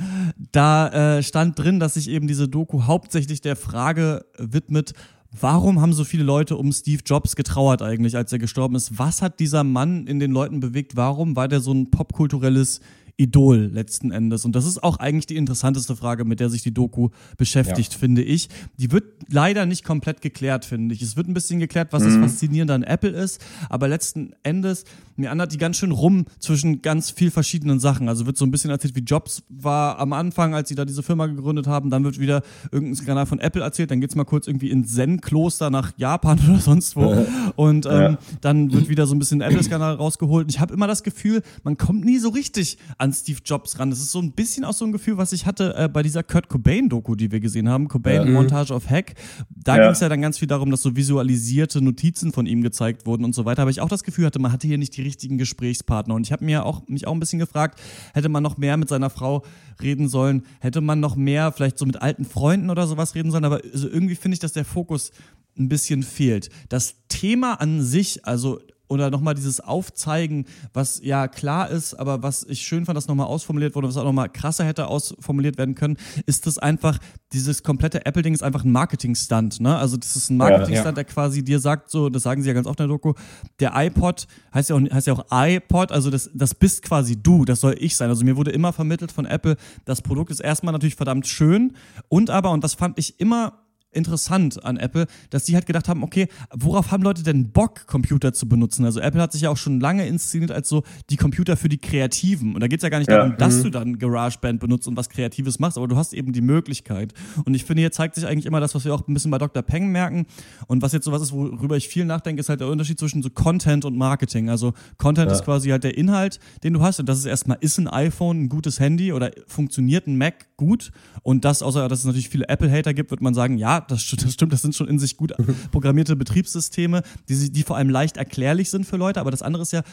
da 0.52 1.18
äh, 1.18 1.24
stand 1.24 1.58
drin, 1.58 1.80
dass 1.80 1.94
sich 1.94 2.10
eben 2.10 2.28
diese 2.28 2.50
Doku 2.50 2.84
hauptsächlich 2.84 3.40
der 3.40 3.56
Frage 3.56 4.26
widmet, 4.38 4.94
Warum 5.42 5.82
haben 5.82 5.92
so 5.92 6.06
viele 6.06 6.24
Leute 6.24 6.56
um 6.56 6.72
Steve 6.72 7.02
Jobs 7.06 7.36
getrauert 7.36 7.82
eigentlich, 7.82 8.16
als 8.16 8.32
er 8.32 8.40
gestorben 8.40 8.76
ist? 8.76 8.98
Was 8.98 9.22
hat 9.22 9.40
dieser 9.40 9.64
Mann 9.64 10.08
in 10.08 10.20
den 10.20 10.32
Leuten 10.32 10.62
bewegt? 10.62 10.96
Warum 10.96 11.36
war 11.36 11.48
der 11.48 11.60
so 11.60 11.74
ein 11.74 11.92
popkulturelles 11.92 12.80
Idol 13.18 13.70
letzten 13.74 14.12
Endes? 14.12 14.46
Und 14.46 14.56
das 14.56 14.66
ist 14.66 14.84
auch 14.84 14.98
eigentlich 14.98 15.26
die 15.26 15.36
interessanteste 15.38 15.96
Frage, 15.96 16.26
mit 16.26 16.40
der 16.40 16.50
sich 16.50 16.64
die 16.64 16.74
Doku 16.74 17.10
beschäftigt, 17.38 17.94
Ja. 17.94 18.00
finde 18.00 18.24
ich. 18.24 18.50
Die 18.78 18.92
wird 18.92 19.06
leider 19.30 19.66
nicht 19.66 19.84
komplett 19.84 20.22
geklärt, 20.22 20.66
finde 20.66 20.94
ich. 20.96 21.02
Es 21.02 21.16
wird 21.16 21.28
ein 21.28 21.34
bisschen 21.34 21.60
geklärt, 21.60 21.94
was 21.94 22.04
das 22.04 22.14
Mhm. 22.14 22.24
Faszinierende 22.24 22.74
an 22.74 22.84
Apple 22.84 23.12
ist, 23.12 23.40
aber 23.70 23.88
letzten 23.88 24.34
Endes, 24.44 24.84
mir 25.16 25.32
andert 25.32 25.54
die 25.54 25.58
ganz 25.58 25.78
schön 25.78 25.92
rum 25.92 26.26
zwischen 26.40 26.82
ganz 26.82 27.10
viel 27.10 27.32
verschiedenen 27.32 27.80
Sachen. 27.80 28.10
Also 28.10 28.26
wird 28.26 28.38
so 28.38 28.46
ein 28.46 28.52
bisschen 28.52 28.70
erzählt, 28.70 28.96
wie 28.96 29.00
Jobs 29.02 29.44
war 29.50 29.98
am 30.00 30.12
Anfang, 30.14 30.54
als 30.54 30.68
sie 30.70 30.76
da 30.76 30.84
diese 30.84 31.04
Firma 31.04 31.28
gegründet 31.28 31.68
haben. 31.68 31.90
Dann 31.90 32.04
wird 32.04 32.20
wieder 32.20 32.42
irgendein 32.72 32.96
Skandal 32.96 33.26
von 33.26 33.40
Apple 33.40 33.62
erzählt. 33.62 33.92
Dann 33.92 34.02
geht's 34.02 34.16
mal 34.16 34.26
kurz 34.26 34.48
irgendwie 34.48 34.70
ins 34.72 34.94
Zen-Kloster 34.94 35.70
nach 35.70 35.94
Japan 35.98 36.38
oder 36.50 36.60
sonst 36.60 36.96
wo. 36.98 37.26
Und 37.56 37.86
ähm, 37.86 37.92
Ja. 37.92 38.18
dann 38.42 38.74
wird 38.74 38.90
wieder 38.90 39.08
so 39.08 39.16
ein 39.16 39.20
bisschen 39.20 39.40
Apple-Skandal 39.42 39.96
rausgeholt. 39.96 40.46
Und 40.46 40.50
ich 40.50 40.60
habe 40.60 40.74
immer 40.74 40.88
das 40.88 41.04
Gefühl, 41.04 41.42
man 41.64 41.78
kommt 41.78 42.04
nie 42.04 42.18
so 42.20 42.30
richtig 42.30 42.78
an 42.98 43.05
an 43.06 43.14
Steve 43.14 43.40
Jobs 43.46 43.80
ran. 43.80 43.90
Das 43.90 44.00
ist 44.00 44.12
so 44.12 44.20
ein 44.20 44.32
bisschen 44.34 44.66
auch 44.66 44.74
so 44.74 44.84
ein 44.84 44.92
Gefühl, 44.92 45.18
was 45.18 45.32
ich 45.32 45.46
hatte 45.46 45.74
äh, 45.78 45.88
bei 45.88 46.04
dieser 46.04 46.24
Kurt 46.24 46.50
Cobain-Doku, 46.50 47.16
die 47.16 47.32
wir 47.32 47.40
gesehen 47.40 47.70
haben. 47.70 47.88
Cobain, 47.88 48.24
Ja. 48.28 48.30
Montage 48.32 48.74
of 48.74 48.90
Hack. 48.90 49.14
Da 49.50 49.78
Ja. 49.78 49.84
ging 49.84 49.92
es 49.92 50.00
ja 50.02 50.10
dann 50.10 50.22
ganz 50.22 50.38
viel 50.40 50.48
darum, 50.48 50.72
dass 50.72 50.82
so 50.82 50.96
visualisierte 50.96 51.82
Notizen 51.82 52.34
von 52.34 52.46
ihm 52.46 52.62
gezeigt 52.62 53.06
wurden 53.06 53.24
und 53.24 53.34
so 53.34 53.46
weiter. 53.46 53.62
Aber 53.62 53.72
ich 53.72 53.80
auch 53.82 53.90
das 53.90 54.04
Gefühl 54.04 54.26
hatte, 54.26 54.40
man 54.40 54.52
hatte 54.52 54.68
hier 54.68 54.78
nicht 54.78 54.98
die 54.98 55.02
richtigen 55.04 55.38
Gesprächspartner. 55.38 56.16
Und 56.16 56.26
ich 56.26 56.32
habe 56.32 56.44
mir 56.44 56.66
auch, 56.66 56.88
mich 56.88 57.08
auch 57.08 57.14
ein 57.14 57.20
bisschen 57.20 57.40
gefragt, 57.40 57.80
hätte 58.14 58.28
man 58.30 58.44
noch 58.44 58.58
mehr 58.58 58.76
mit 58.78 58.90
seiner 58.90 59.10
Frau 59.10 59.44
reden 59.82 60.10
sollen? 60.10 60.44
Hätte 60.60 60.82
man 60.82 61.00
noch 61.00 61.16
mehr 61.16 61.52
vielleicht 61.52 61.78
so 61.78 61.86
mit 61.86 62.02
alten 62.02 62.26
Freunden 62.26 62.70
oder 62.70 62.88
sowas 62.88 63.16
reden 63.16 63.32
sollen? 63.32 63.46
Aber 63.46 63.62
also 63.74 63.88
irgendwie 63.88 64.16
finde 64.16 64.34
ich, 64.34 64.40
dass 64.40 64.54
der 64.54 64.66
Fokus 64.66 65.12
ein 65.58 65.70
bisschen 65.70 66.04
fehlt. 66.04 66.50
Das 66.70 66.96
Thema 67.08 67.62
an 67.62 67.82
sich, 67.82 68.26
also 68.26 68.60
oder 68.88 69.10
nochmal 69.10 69.34
dieses 69.34 69.60
Aufzeigen, 69.60 70.46
was 70.74 71.02
ja 71.04 71.28
klar 71.28 71.70
ist, 71.70 71.94
aber 71.96 72.24
was 72.24 72.44
ich 72.44 72.62
schön 72.62 72.86
fand, 72.86 72.96
dass 72.96 73.08
nochmal 73.08 73.28
ausformuliert 73.28 73.76
wurde, 73.76 73.88
was 73.88 73.98
auch 73.98 74.04
nochmal 74.04 74.30
krasser 74.30 74.66
hätte 74.66 74.88
ausformuliert 74.88 75.58
werden 75.58 75.76
können, 75.76 75.98
ist 76.26 76.48
das 76.48 76.58
einfach, 76.58 76.98
dieses 77.34 77.64
komplette 77.64 78.06
Apple-Ding 78.06 78.34
ist 78.34 78.44
einfach 78.44 78.64
ein 78.64 78.72
Marketing-Stunt, 78.72 79.60
ne? 79.60 79.76
Also 79.78 79.98
das 79.98 80.16
ist 80.16 80.30
ein 80.30 80.38
Marketing-Stunt, 80.38 80.86
Ja. 80.86 80.92
der 80.92 81.04
quasi 81.06 81.44
dir 81.44 81.60
sagt, 81.60 81.90
so, 81.90 82.10
das 82.10 82.24
sagen 82.24 82.42
sie 82.42 82.48
ja 82.48 82.54
ganz 82.54 82.68
oft 82.68 82.80
in 82.80 82.88
der 82.88 82.96
Doku, 82.96 83.14
der 83.60 83.74
iPod 83.76 84.28
heißt 84.54 84.70
ja 84.70 84.76
auch, 84.76 84.82
heißt 84.82 85.08
ja 85.08 85.14
auch 85.14 85.26
iPod, 85.32 85.92
also 85.92 86.10
das, 86.10 86.30
das 86.34 86.54
bist 86.56 86.82
quasi 86.84 87.22
du, 87.22 87.46
das 87.46 87.60
soll 87.62 87.76
ich 87.80 87.96
sein. 87.96 88.10
Also 88.10 88.24
mir 88.24 88.38
wurde 88.38 88.52
immer 88.52 88.74
vermittelt 88.74 89.12
von 89.12 89.26
Apple, 89.26 89.58
das 89.86 90.02
Produkt 90.02 90.32
ist 90.32 90.40
erstmal 90.40 90.72
natürlich 90.72 90.96
verdammt 90.96 91.28
schön 91.28 91.74
und 92.08 92.30
aber, 92.30 92.52
und 92.52 92.64
das 92.64 92.74
fand 92.76 93.00
ich 93.00 93.20
immer 93.20 93.65
interessant 93.96 94.64
an 94.64 94.78
Apple, 94.78 95.08
dass 95.30 95.46
die 95.46 95.56
halt 95.56 95.66
gedacht 95.66 95.88
haben, 95.88 96.04
okay, 96.04 96.28
worauf 96.54 96.92
haben 96.92 97.04
Leute 97.04 97.24
denn 97.24 97.52
Bock, 97.52 97.88
Computer 97.88 98.34
zu 98.34 98.48
benutzen? 98.48 98.86
Also 98.86 99.00
Apple 99.00 99.22
hat 99.22 99.32
sich 99.32 99.42
ja 99.42 99.50
auch 99.50 99.58
schon 99.58 99.80
lange 99.80 100.06
inszeniert 100.08 100.52
als 100.52 100.70
so 100.70 100.84
die 101.10 101.18
Computer 101.18 101.58
für 101.58 101.70
die 101.70 101.78
Kreativen. 101.78 102.54
Und 102.56 102.62
da 102.62 102.68
geht 102.68 102.80
es 102.80 102.84
ja 102.84 102.90
gar 102.90 103.00
nicht 103.00 103.10
Ja. 103.10 103.18
darum, 103.18 103.38
dass 103.38 103.58
Mhm. 103.60 103.64
du 103.64 103.70
dann 103.72 104.00
GarageBand 104.00 104.60
benutzt 104.60 104.88
und 104.88 104.98
was 104.98 105.10
Kreatives 105.10 105.60
machst, 105.60 105.78
aber 105.78 105.88
du 105.88 105.96
hast 105.96 106.14
eben 106.14 106.34
die 106.34 106.42
Möglichkeit. 106.42 107.14
Und 107.46 107.54
ich 107.56 107.64
finde, 107.66 107.82
hier 107.82 107.92
zeigt 107.92 108.16
sich 108.16 108.26
eigentlich 108.28 108.46
immer 108.46 108.60
das, 108.60 108.76
was 108.76 108.86
wir 108.86 108.94
auch 108.94 109.08
ein 109.08 109.14
bisschen 109.14 109.32
bei 109.32 109.38
Dr. 109.38 109.64
Peng 109.64 109.92
merken. 109.92 110.26
Und 110.68 110.82
was 110.82 110.92
jetzt 110.94 111.06
so 111.06 111.12
was 111.12 111.22
ist, 111.22 111.32
worüber 111.32 111.78
ich 111.78 111.88
viel 111.88 112.06
nachdenke, 112.06 112.40
ist 112.40 112.50
halt 112.50 112.60
der 112.62 112.68
Unterschied 112.68 113.00
zwischen 113.00 113.22
so 113.24 113.30
Content 113.30 113.86
und 113.86 113.98
Marketing. 113.98 114.50
Also 114.50 114.74
Content 114.98 115.28
Ja. 115.30 115.34
ist 115.38 115.44
quasi 115.46 115.70
halt 115.70 115.84
der 115.84 115.98
Inhalt, 115.98 116.40
den 116.64 116.74
du 116.74 116.82
hast. 116.82 117.00
Und 117.00 117.08
das 117.10 117.20
ist 117.20 117.26
erstmal, 117.26 117.58
ist 117.62 117.78
ein 117.78 117.88
iPhone 117.88 118.44
ein 118.44 118.50
gutes 118.50 118.80
Handy 118.80 119.14
oder 119.14 119.32
funktioniert 119.48 120.08
ein 120.08 120.18
Mac 120.18 120.48
gut? 120.58 120.92
Und 121.24 121.46
das, 121.46 121.62
außer 121.64 121.88
dass 121.88 122.00
es 122.00 122.06
natürlich 122.06 122.30
viele 122.30 122.48
Apple-Hater 122.50 122.94
gibt, 122.94 123.12
wird 123.12 123.22
man 123.22 123.34
sagen, 123.34 123.58
ja, 123.58 123.82
das, 123.88 124.06
das 124.08 124.34
stimmt, 124.34 124.54
das 124.54 124.62
sind 124.62 124.76
schon 124.76 124.88
in 124.88 125.00
sich 125.00 125.18
gut 125.18 125.34
programmierte 125.72 126.16
Betriebssysteme, 126.16 127.04
die, 127.30 127.52
die 127.52 127.64
vor 127.64 127.78
allem 127.78 127.90
leicht 127.90 128.18
erklärlich 128.18 128.70
sind 128.70 128.86
für 128.86 128.98
Leute. 128.98 129.20
Aber 129.20 129.32
das 129.32 129.42
andere 129.42 129.64
ist 129.64 129.74
ja, 129.74 129.84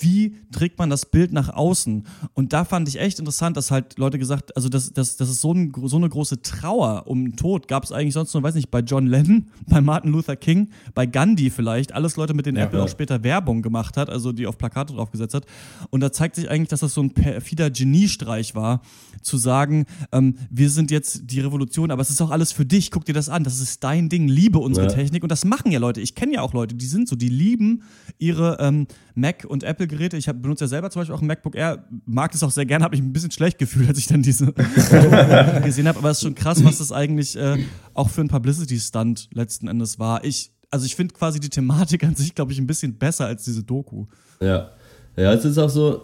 wie 0.00 0.36
trägt 0.52 0.78
man 0.78 0.90
das 0.90 1.06
Bild 1.06 1.32
nach 1.32 1.48
außen? 1.50 2.06
Und 2.34 2.52
da 2.52 2.64
fand 2.64 2.88
ich 2.88 2.98
echt 2.98 3.18
interessant, 3.18 3.56
dass 3.56 3.70
halt 3.70 3.98
Leute 3.98 4.18
gesagt, 4.18 4.56
also 4.56 4.68
das, 4.68 4.92
das, 4.92 5.16
das 5.16 5.28
ist 5.28 5.40
so, 5.40 5.52
ein, 5.52 5.72
so 5.84 5.96
eine 5.96 6.08
große 6.08 6.42
Trauer 6.42 7.04
um 7.06 7.24
den 7.24 7.36
Tod. 7.36 7.68
Gab 7.68 7.84
es 7.84 7.92
eigentlich 7.92 8.14
sonst 8.14 8.32
nur, 8.34 8.42
weiß 8.42 8.54
nicht, 8.54 8.70
bei 8.70 8.80
John 8.80 9.06
Lennon, 9.06 9.50
bei 9.66 9.80
Martin 9.80 10.12
Luther 10.12 10.36
King, 10.36 10.70
bei 10.94 11.06
Gandhi 11.06 11.50
vielleicht, 11.50 11.92
alles 11.92 12.16
Leute, 12.16 12.34
mit 12.34 12.46
denen 12.46 12.58
Ja, 12.58 12.64
Apple 12.64 12.78
ja. 12.78 12.84
auch 12.84 12.88
später 12.88 13.22
Werbung 13.22 13.62
gemacht 13.62 13.96
hat, 13.96 14.10
also 14.10 14.32
die 14.32 14.46
auf 14.46 14.58
Plakate 14.58 14.94
draufgesetzt 14.94 15.34
hat. 15.34 15.46
Und 15.90 16.00
da 16.00 16.12
zeigt 16.12 16.36
sich 16.36 16.50
eigentlich, 16.50 16.68
dass 16.68 16.80
das 16.80 16.94
so 16.94 17.02
ein 17.02 17.10
perfider 17.10 17.70
Geniestreich 17.70 18.54
war, 18.54 18.80
zu 19.22 19.36
sagen, 19.36 19.86
ähm, 20.12 20.36
wir 20.50 20.70
sind 20.70 20.90
jetzt 20.90 21.22
die 21.30 21.40
Revolution, 21.40 21.90
aber 21.90 22.02
es 22.02 22.10
ist 22.10 22.20
auch 22.22 22.30
alles 22.30 22.52
für 22.52 22.64
dich, 22.64 22.90
guck 22.90 23.04
dir 23.04 23.12
das 23.12 23.28
an, 23.28 23.35
das 23.44 23.60
ist 23.60 23.82
dein 23.84 24.08
Ding, 24.08 24.28
liebe 24.28 24.58
unsere 24.58 24.86
Ja. 24.86 24.92
Technik. 24.92 25.22
Und 25.22 25.30
das 25.30 25.44
machen 25.44 25.72
ja 25.72 25.78
Leute. 25.78 26.00
Ich 26.00 26.14
kenne 26.14 26.34
ja 26.34 26.42
auch 26.42 26.52
Leute, 26.54 26.74
die 26.74 26.86
sind 26.86 27.08
so, 27.08 27.16
die 27.16 27.28
lieben 27.28 27.82
ihre 28.18 28.58
ähm, 28.60 28.86
Mac- 29.14 29.44
und 29.44 29.62
Apple-Geräte. 29.64 30.16
Ich 30.16 30.28
hab, 30.28 30.40
benutze 30.42 30.64
ja 30.64 30.68
selber 30.68 30.90
zum 30.90 31.00
Beispiel 31.00 31.14
auch 31.14 31.20
ein 31.22 31.26
MacBook 31.26 31.54
Air, 31.56 31.84
mag 32.04 32.34
es 32.34 32.42
auch 32.42 32.50
sehr 32.50 32.66
gerne, 32.66 32.84
habe 32.84 32.96
mich 32.96 33.04
ein 33.04 33.12
bisschen 33.12 33.30
schlecht 33.30 33.58
gefühlt, 33.58 33.88
als 33.88 33.98
ich 33.98 34.06
dann 34.06 34.22
diese 34.22 34.52
gesehen 35.64 35.88
habe. 35.88 35.98
Aber 35.98 36.10
es 36.10 36.18
ist 36.18 36.22
schon 36.24 36.34
krass, 36.34 36.62
was 36.64 36.78
das 36.78 36.92
eigentlich 36.92 37.36
äh, 37.36 37.58
auch 37.94 38.10
für 38.10 38.20
ein 38.20 38.28
Publicity-Stunt 38.28 39.28
letzten 39.32 39.68
Endes 39.68 39.98
war. 39.98 40.24
Ich, 40.24 40.52
also 40.70 40.86
ich 40.86 40.96
finde 40.96 41.14
quasi 41.14 41.40
die 41.40 41.50
Thematik 41.50 42.04
an 42.04 42.14
sich, 42.14 42.34
glaube 42.34 42.52
ich, 42.52 42.58
ein 42.58 42.66
bisschen 42.66 42.96
besser 42.98 43.26
als 43.26 43.44
diese 43.44 43.62
Doku. 43.62 44.06
Ja. 44.40 44.70
Ja, 45.16 45.32
es 45.32 45.44
ist 45.44 45.58
auch 45.58 45.70
so, 45.70 46.02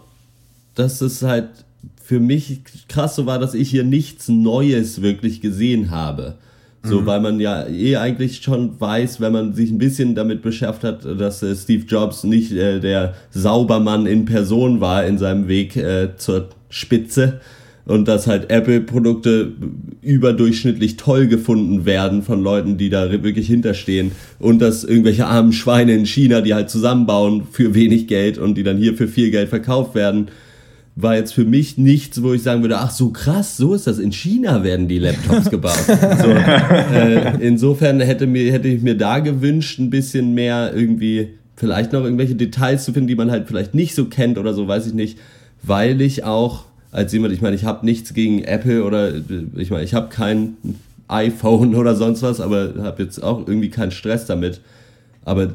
dass 0.75 1.01
es 1.01 1.21
halt 1.21 1.49
für 2.03 2.19
mich 2.19 2.61
krass 2.87 3.15
so 3.15 3.25
war, 3.25 3.39
dass 3.39 3.53
ich 3.53 3.69
hier 3.69 3.83
nichts 3.83 4.27
Neues 4.27 5.01
wirklich 5.01 5.39
gesehen 5.41 5.91
habe. 5.91 6.37
So, 6.85 6.99
Mhm. 7.01 7.05
weil 7.05 7.21
man 7.21 7.39
ja 7.39 7.65
eh 7.67 7.95
eigentlich 7.95 8.41
schon 8.43 8.79
weiß, 8.79 9.21
wenn 9.21 9.31
man 9.31 9.53
sich 9.53 9.71
ein 9.71 9.77
bisschen 9.77 10.15
damit 10.15 10.41
beschäftigt 10.41 10.83
hat, 11.05 11.19
dass 11.19 11.41
äh, 11.41 11.55
Steve 11.55 11.85
Jobs 11.87 12.25
nicht 12.25 12.51
äh, 12.51 12.79
der 12.81 13.13
Saubermann 13.31 14.05
in 14.05 14.25
Person 14.25 14.81
war 14.81 15.05
in 15.05 15.17
seinem 15.17 15.47
Weg 15.47 15.77
äh, 15.77 16.09
zur 16.17 16.49
Spitze 16.69 17.39
und 17.85 18.07
dass 18.07 18.27
halt 18.27 18.49
Apple-Produkte 18.49 19.53
überdurchschnittlich 20.01 20.97
toll 20.97 21.27
gefunden 21.27 21.85
werden 21.85 22.21
von 22.21 22.43
Leuten, 22.43 22.77
die 22.77 22.89
da 22.89 23.11
wirklich 23.11 23.47
hinterstehen 23.47 24.11
und 24.39 24.59
dass 24.61 24.83
irgendwelche 24.83 25.25
armen 25.25 25.53
Schweine 25.53 25.93
in 25.93 26.05
China, 26.05 26.41
die 26.41 26.53
halt 26.53 26.69
zusammenbauen 26.69 27.43
für 27.51 27.73
wenig 27.75 28.07
Geld 28.07 28.37
und 28.37 28.55
die 28.55 28.63
dann 28.63 28.77
hier 28.77 28.95
für 28.95 29.07
viel 29.07 29.31
Geld 29.31 29.49
verkauft 29.49 29.95
werden, 29.95 30.27
war 30.95 31.15
jetzt 31.15 31.33
für 31.33 31.45
mich 31.45 31.77
nichts, 31.77 32.21
wo 32.21 32.33
ich 32.33 32.43
sagen 32.43 32.61
würde, 32.61 32.77
ach 32.77 32.91
so 32.91 33.09
krass, 33.09 33.57
so 33.57 33.73
ist 33.73 33.87
das. 33.87 33.97
In 33.97 34.11
China 34.11 34.63
werden 34.63 34.87
die 34.87 34.99
Laptops 34.99 35.49
gebaut. 35.49 35.83
so, 35.87 36.29
äh, 36.29 37.37
insofern 37.41 37.99
hätte, 37.99 38.27
mir, 38.27 38.51
hätte 38.51 38.67
ich 38.67 38.81
mir 38.81 38.95
da 38.95 39.19
gewünscht, 39.19 39.79
ein 39.79 39.89
bisschen 39.89 40.33
mehr 40.33 40.71
irgendwie, 40.75 41.29
vielleicht 41.55 41.93
noch 41.93 42.03
irgendwelche 42.03 42.35
Details 42.35 42.85
zu 42.85 42.93
finden, 42.93 43.07
die 43.07 43.15
man 43.15 43.31
halt 43.31 43.47
vielleicht 43.47 43.73
nicht 43.73 43.95
so 43.95 44.05
kennt 44.05 44.37
oder 44.37 44.53
so, 44.53 44.67
weiß 44.67 44.85
ich 44.85 44.93
nicht, 44.93 45.17
weil 45.63 45.99
ich 46.01 46.23
auch 46.23 46.65
als 46.91 47.11
jemand, 47.11 47.33
ich 47.33 47.41
meine, 47.41 47.55
ich 47.55 47.65
habe 47.65 47.85
nichts 47.85 48.13
gegen 48.13 48.43
Apple 48.43 48.83
oder 48.83 49.15
äh, 49.15 49.21
ich 49.55 49.71
meine, 49.71 49.83
ich 49.83 49.95
habe 49.95 50.09
kein 50.09 50.57
iPhone 51.07 51.73
oder 51.75 51.95
sonst 51.95 52.21
was, 52.21 52.39
aber 52.39 52.73
habe 52.79 53.03
jetzt 53.03 53.21
auch 53.21 53.47
irgendwie 53.47 53.69
keinen 53.69 53.91
Stress 53.91 54.27
damit. 54.27 54.61
Aber 55.25 55.47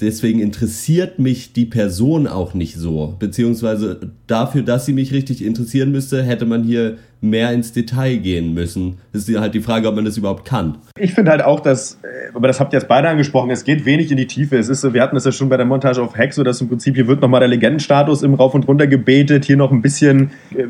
deswegen 0.00 0.40
interessiert 0.40 1.18
mich 1.18 1.52
die 1.52 1.66
Person 1.66 2.26
auch 2.26 2.54
nicht 2.54 2.76
so. 2.76 3.16
Beziehungsweise 3.18 4.12
dafür, 4.26 4.62
dass 4.62 4.86
sie 4.86 4.92
mich 4.92 5.12
richtig 5.12 5.44
interessieren 5.44 5.92
müsste, 5.92 6.22
hätte 6.22 6.46
man 6.46 6.64
hier 6.64 6.98
mehr 7.20 7.52
ins 7.52 7.72
Detail 7.72 8.16
gehen 8.16 8.54
müssen. 8.54 8.96
Das 9.12 9.28
ist 9.28 9.38
halt 9.38 9.54
die 9.54 9.60
Frage, 9.60 9.88
ob 9.88 9.94
man 9.94 10.04
das 10.04 10.16
überhaupt 10.16 10.44
kann. 10.44 10.78
Ich 10.98 11.12
finde 11.12 11.30
halt 11.30 11.42
auch, 11.44 11.60
dass, 11.60 11.98
äh, 12.02 12.34
aber 12.34 12.48
das 12.48 12.60
habt 12.60 12.72
ihr 12.72 12.78
jetzt 12.78 12.88
beide 12.88 13.08
angesprochen, 13.08 13.50
es 13.50 13.64
geht 13.64 13.84
wenig 13.84 14.10
in 14.10 14.16
die 14.16 14.26
Tiefe. 14.26 14.56
Es 14.56 14.68
ist 14.68 14.80
so, 14.80 14.94
wir 14.94 15.02
hatten 15.02 15.16
es 15.16 15.24
ja 15.24 15.32
schon 15.32 15.48
bei 15.48 15.56
der 15.56 15.66
Montage 15.66 16.00
auf 16.00 16.14
so 16.30 16.42
dass 16.42 16.60
im 16.60 16.68
Prinzip 16.68 16.94
hier 16.94 17.06
wird 17.06 17.20
nochmal 17.20 17.40
der 17.40 17.48
Legendenstatus 17.48 18.22
im 18.22 18.34
Rauf 18.34 18.54
und 18.54 18.66
Runter 18.66 18.86
gebetet. 18.86 19.44
Hier 19.44 19.56
noch 19.56 19.70
ein 19.70 19.82
bisschen, 19.82 20.30
äh, 20.54 20.64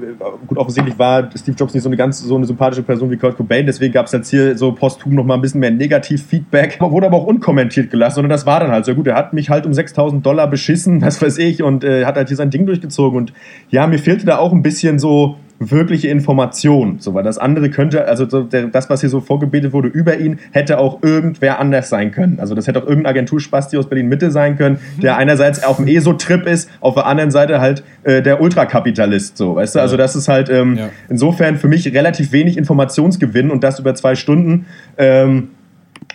gut, 0.47 0.59
offensichtlich 0.59 0.99
war 0.99 1.31
Steve 1.37 1.57
Jobs 1.57 1.75
nicht 1.75 1.83
so 1.83 1.89
eine 1.89 1.97
ganz 1.97 2.21
so 2.21 2.35
eine 2.37 2.47
sympathische 2.47 2.83
Person 2.83 3.11
wie 3.11 3.17
Kurt 3.17 3.37
Cobain, 3.37 3.67
deswegen 3.67 3.93
gab 3.93 4.07
es 4.07 4.13
jetzt 4.13 4.31
hier 4.31 4.57
so 4.59 4.73
posthum 4.73 5.15
nochmal 5.15 5.39
ein 5.39 5.43
bisschen 5.43 5.61
mehr 5.61 5.71
Negativ-Feedback. 5.71 6.79
Wurde 6.81 7.07
aber 7.07 7.19
auch 7.19 7.27
unkommentiert 7.27 7.91
gelassen, 7.91 8.17
sondern 8.17 8.31
das 8.31 8.47
war 8.47 8.61
dann 8.61 8.71
halt 8.71 8.85
so 8.85 8.95
gut. 8.95 9.07
Er 9.07 9.15
mich 9.33 9.51
halt 9.51 9.67
um 9.67 9.75
6000 9.75 10.25
Dollar 10.25 10.49
beschissen, 10.49 11.03
was 11.03 11.21
weiß 11.21 11.39
ich, 11.39 11.63
und 11.63 11.85
äh, 11.85 12.05
hat 12.05 12.17
halt 12.17 12.29
hier 12.29 12.37
sein 12.37 12.51
Ding 12.51 12.67
durchgezogen. 12.67 13.17
Und 13.17 13.33
ja, 13.71 13.87
mir 13.87 13.99
fehlte 13.99 14.27
da 14.27 14.39
auch 14.39 14.53
ein 14.53 14.63
bisschen 14.63 14.99
so 14.99 15.37
wirkliche 15.61 16.09
Information. 16.09 16.97
So, 17.01 17.13
weil 17.13 17.23
das 17.23 17.37
andere 17.37 17.69
könnte, 17.69 18.07
also 18.07 18.25
das, 18.25 18.89
was 18.89 19.01
hier 19.01 19.11
so 19.11 19.21
vorgebetet 19.21 19.75
wurde 19.75 19.89
über 19.89 20.19
ihn, 20.19 20.39
hätte 20.53 20.79
auch 20.79 21.03
irgendwer 21.03 21.61
anders 21.61 21.91
sein 21.91 22.13
können. 22.13 22.41
Also 22.41 22.55
das 22.55 22.67
hätte 22.67 22.83
auch 22.83 22.87
irgendein 22.87 23.11
Agenturspasti 23.11 23.77
aus 23.77 23.87
Berlin-Mitte 23.87 24.31
sein 24.31 24.57
können, 24.57 24.79
der 25.03 25.19
einerseits 25.19 25.63
auf 25.63 25.77
dem 25.77 25.87
ESO-Trip 25.87 26.47
ist, 26.47 26.71
auf 26.81 26.95
der 26.95 27.05
anderen 27.05 27.31
Seite 27.31 27.61
halt 27.61 27.85
äh, 28.05 28.23
der 28.23 28.41
Ultrakapitalist. 28.41 29.37
So, 29.37 29.57
weißt 29.57 29.75
du? 29.75 29.81
Also 29.81 29.99
das 29.99 30.17
ist 30.17 30.29
halt 30.29 30.49
ähm, 30.49 30.79
insofern 31.11 31.59
für 31.59 31.69
mich 31.69 31.87
relativ 31.93 32.33
wenig 32.33 32.57
Informationsgewinn 32.57 33.51
und 33.51 33.63
das 33.63 33.79
über 33.79 33.95
zwei 33.95 34.15
Stunden 34.15 34.65
ähm, 34.97 35.51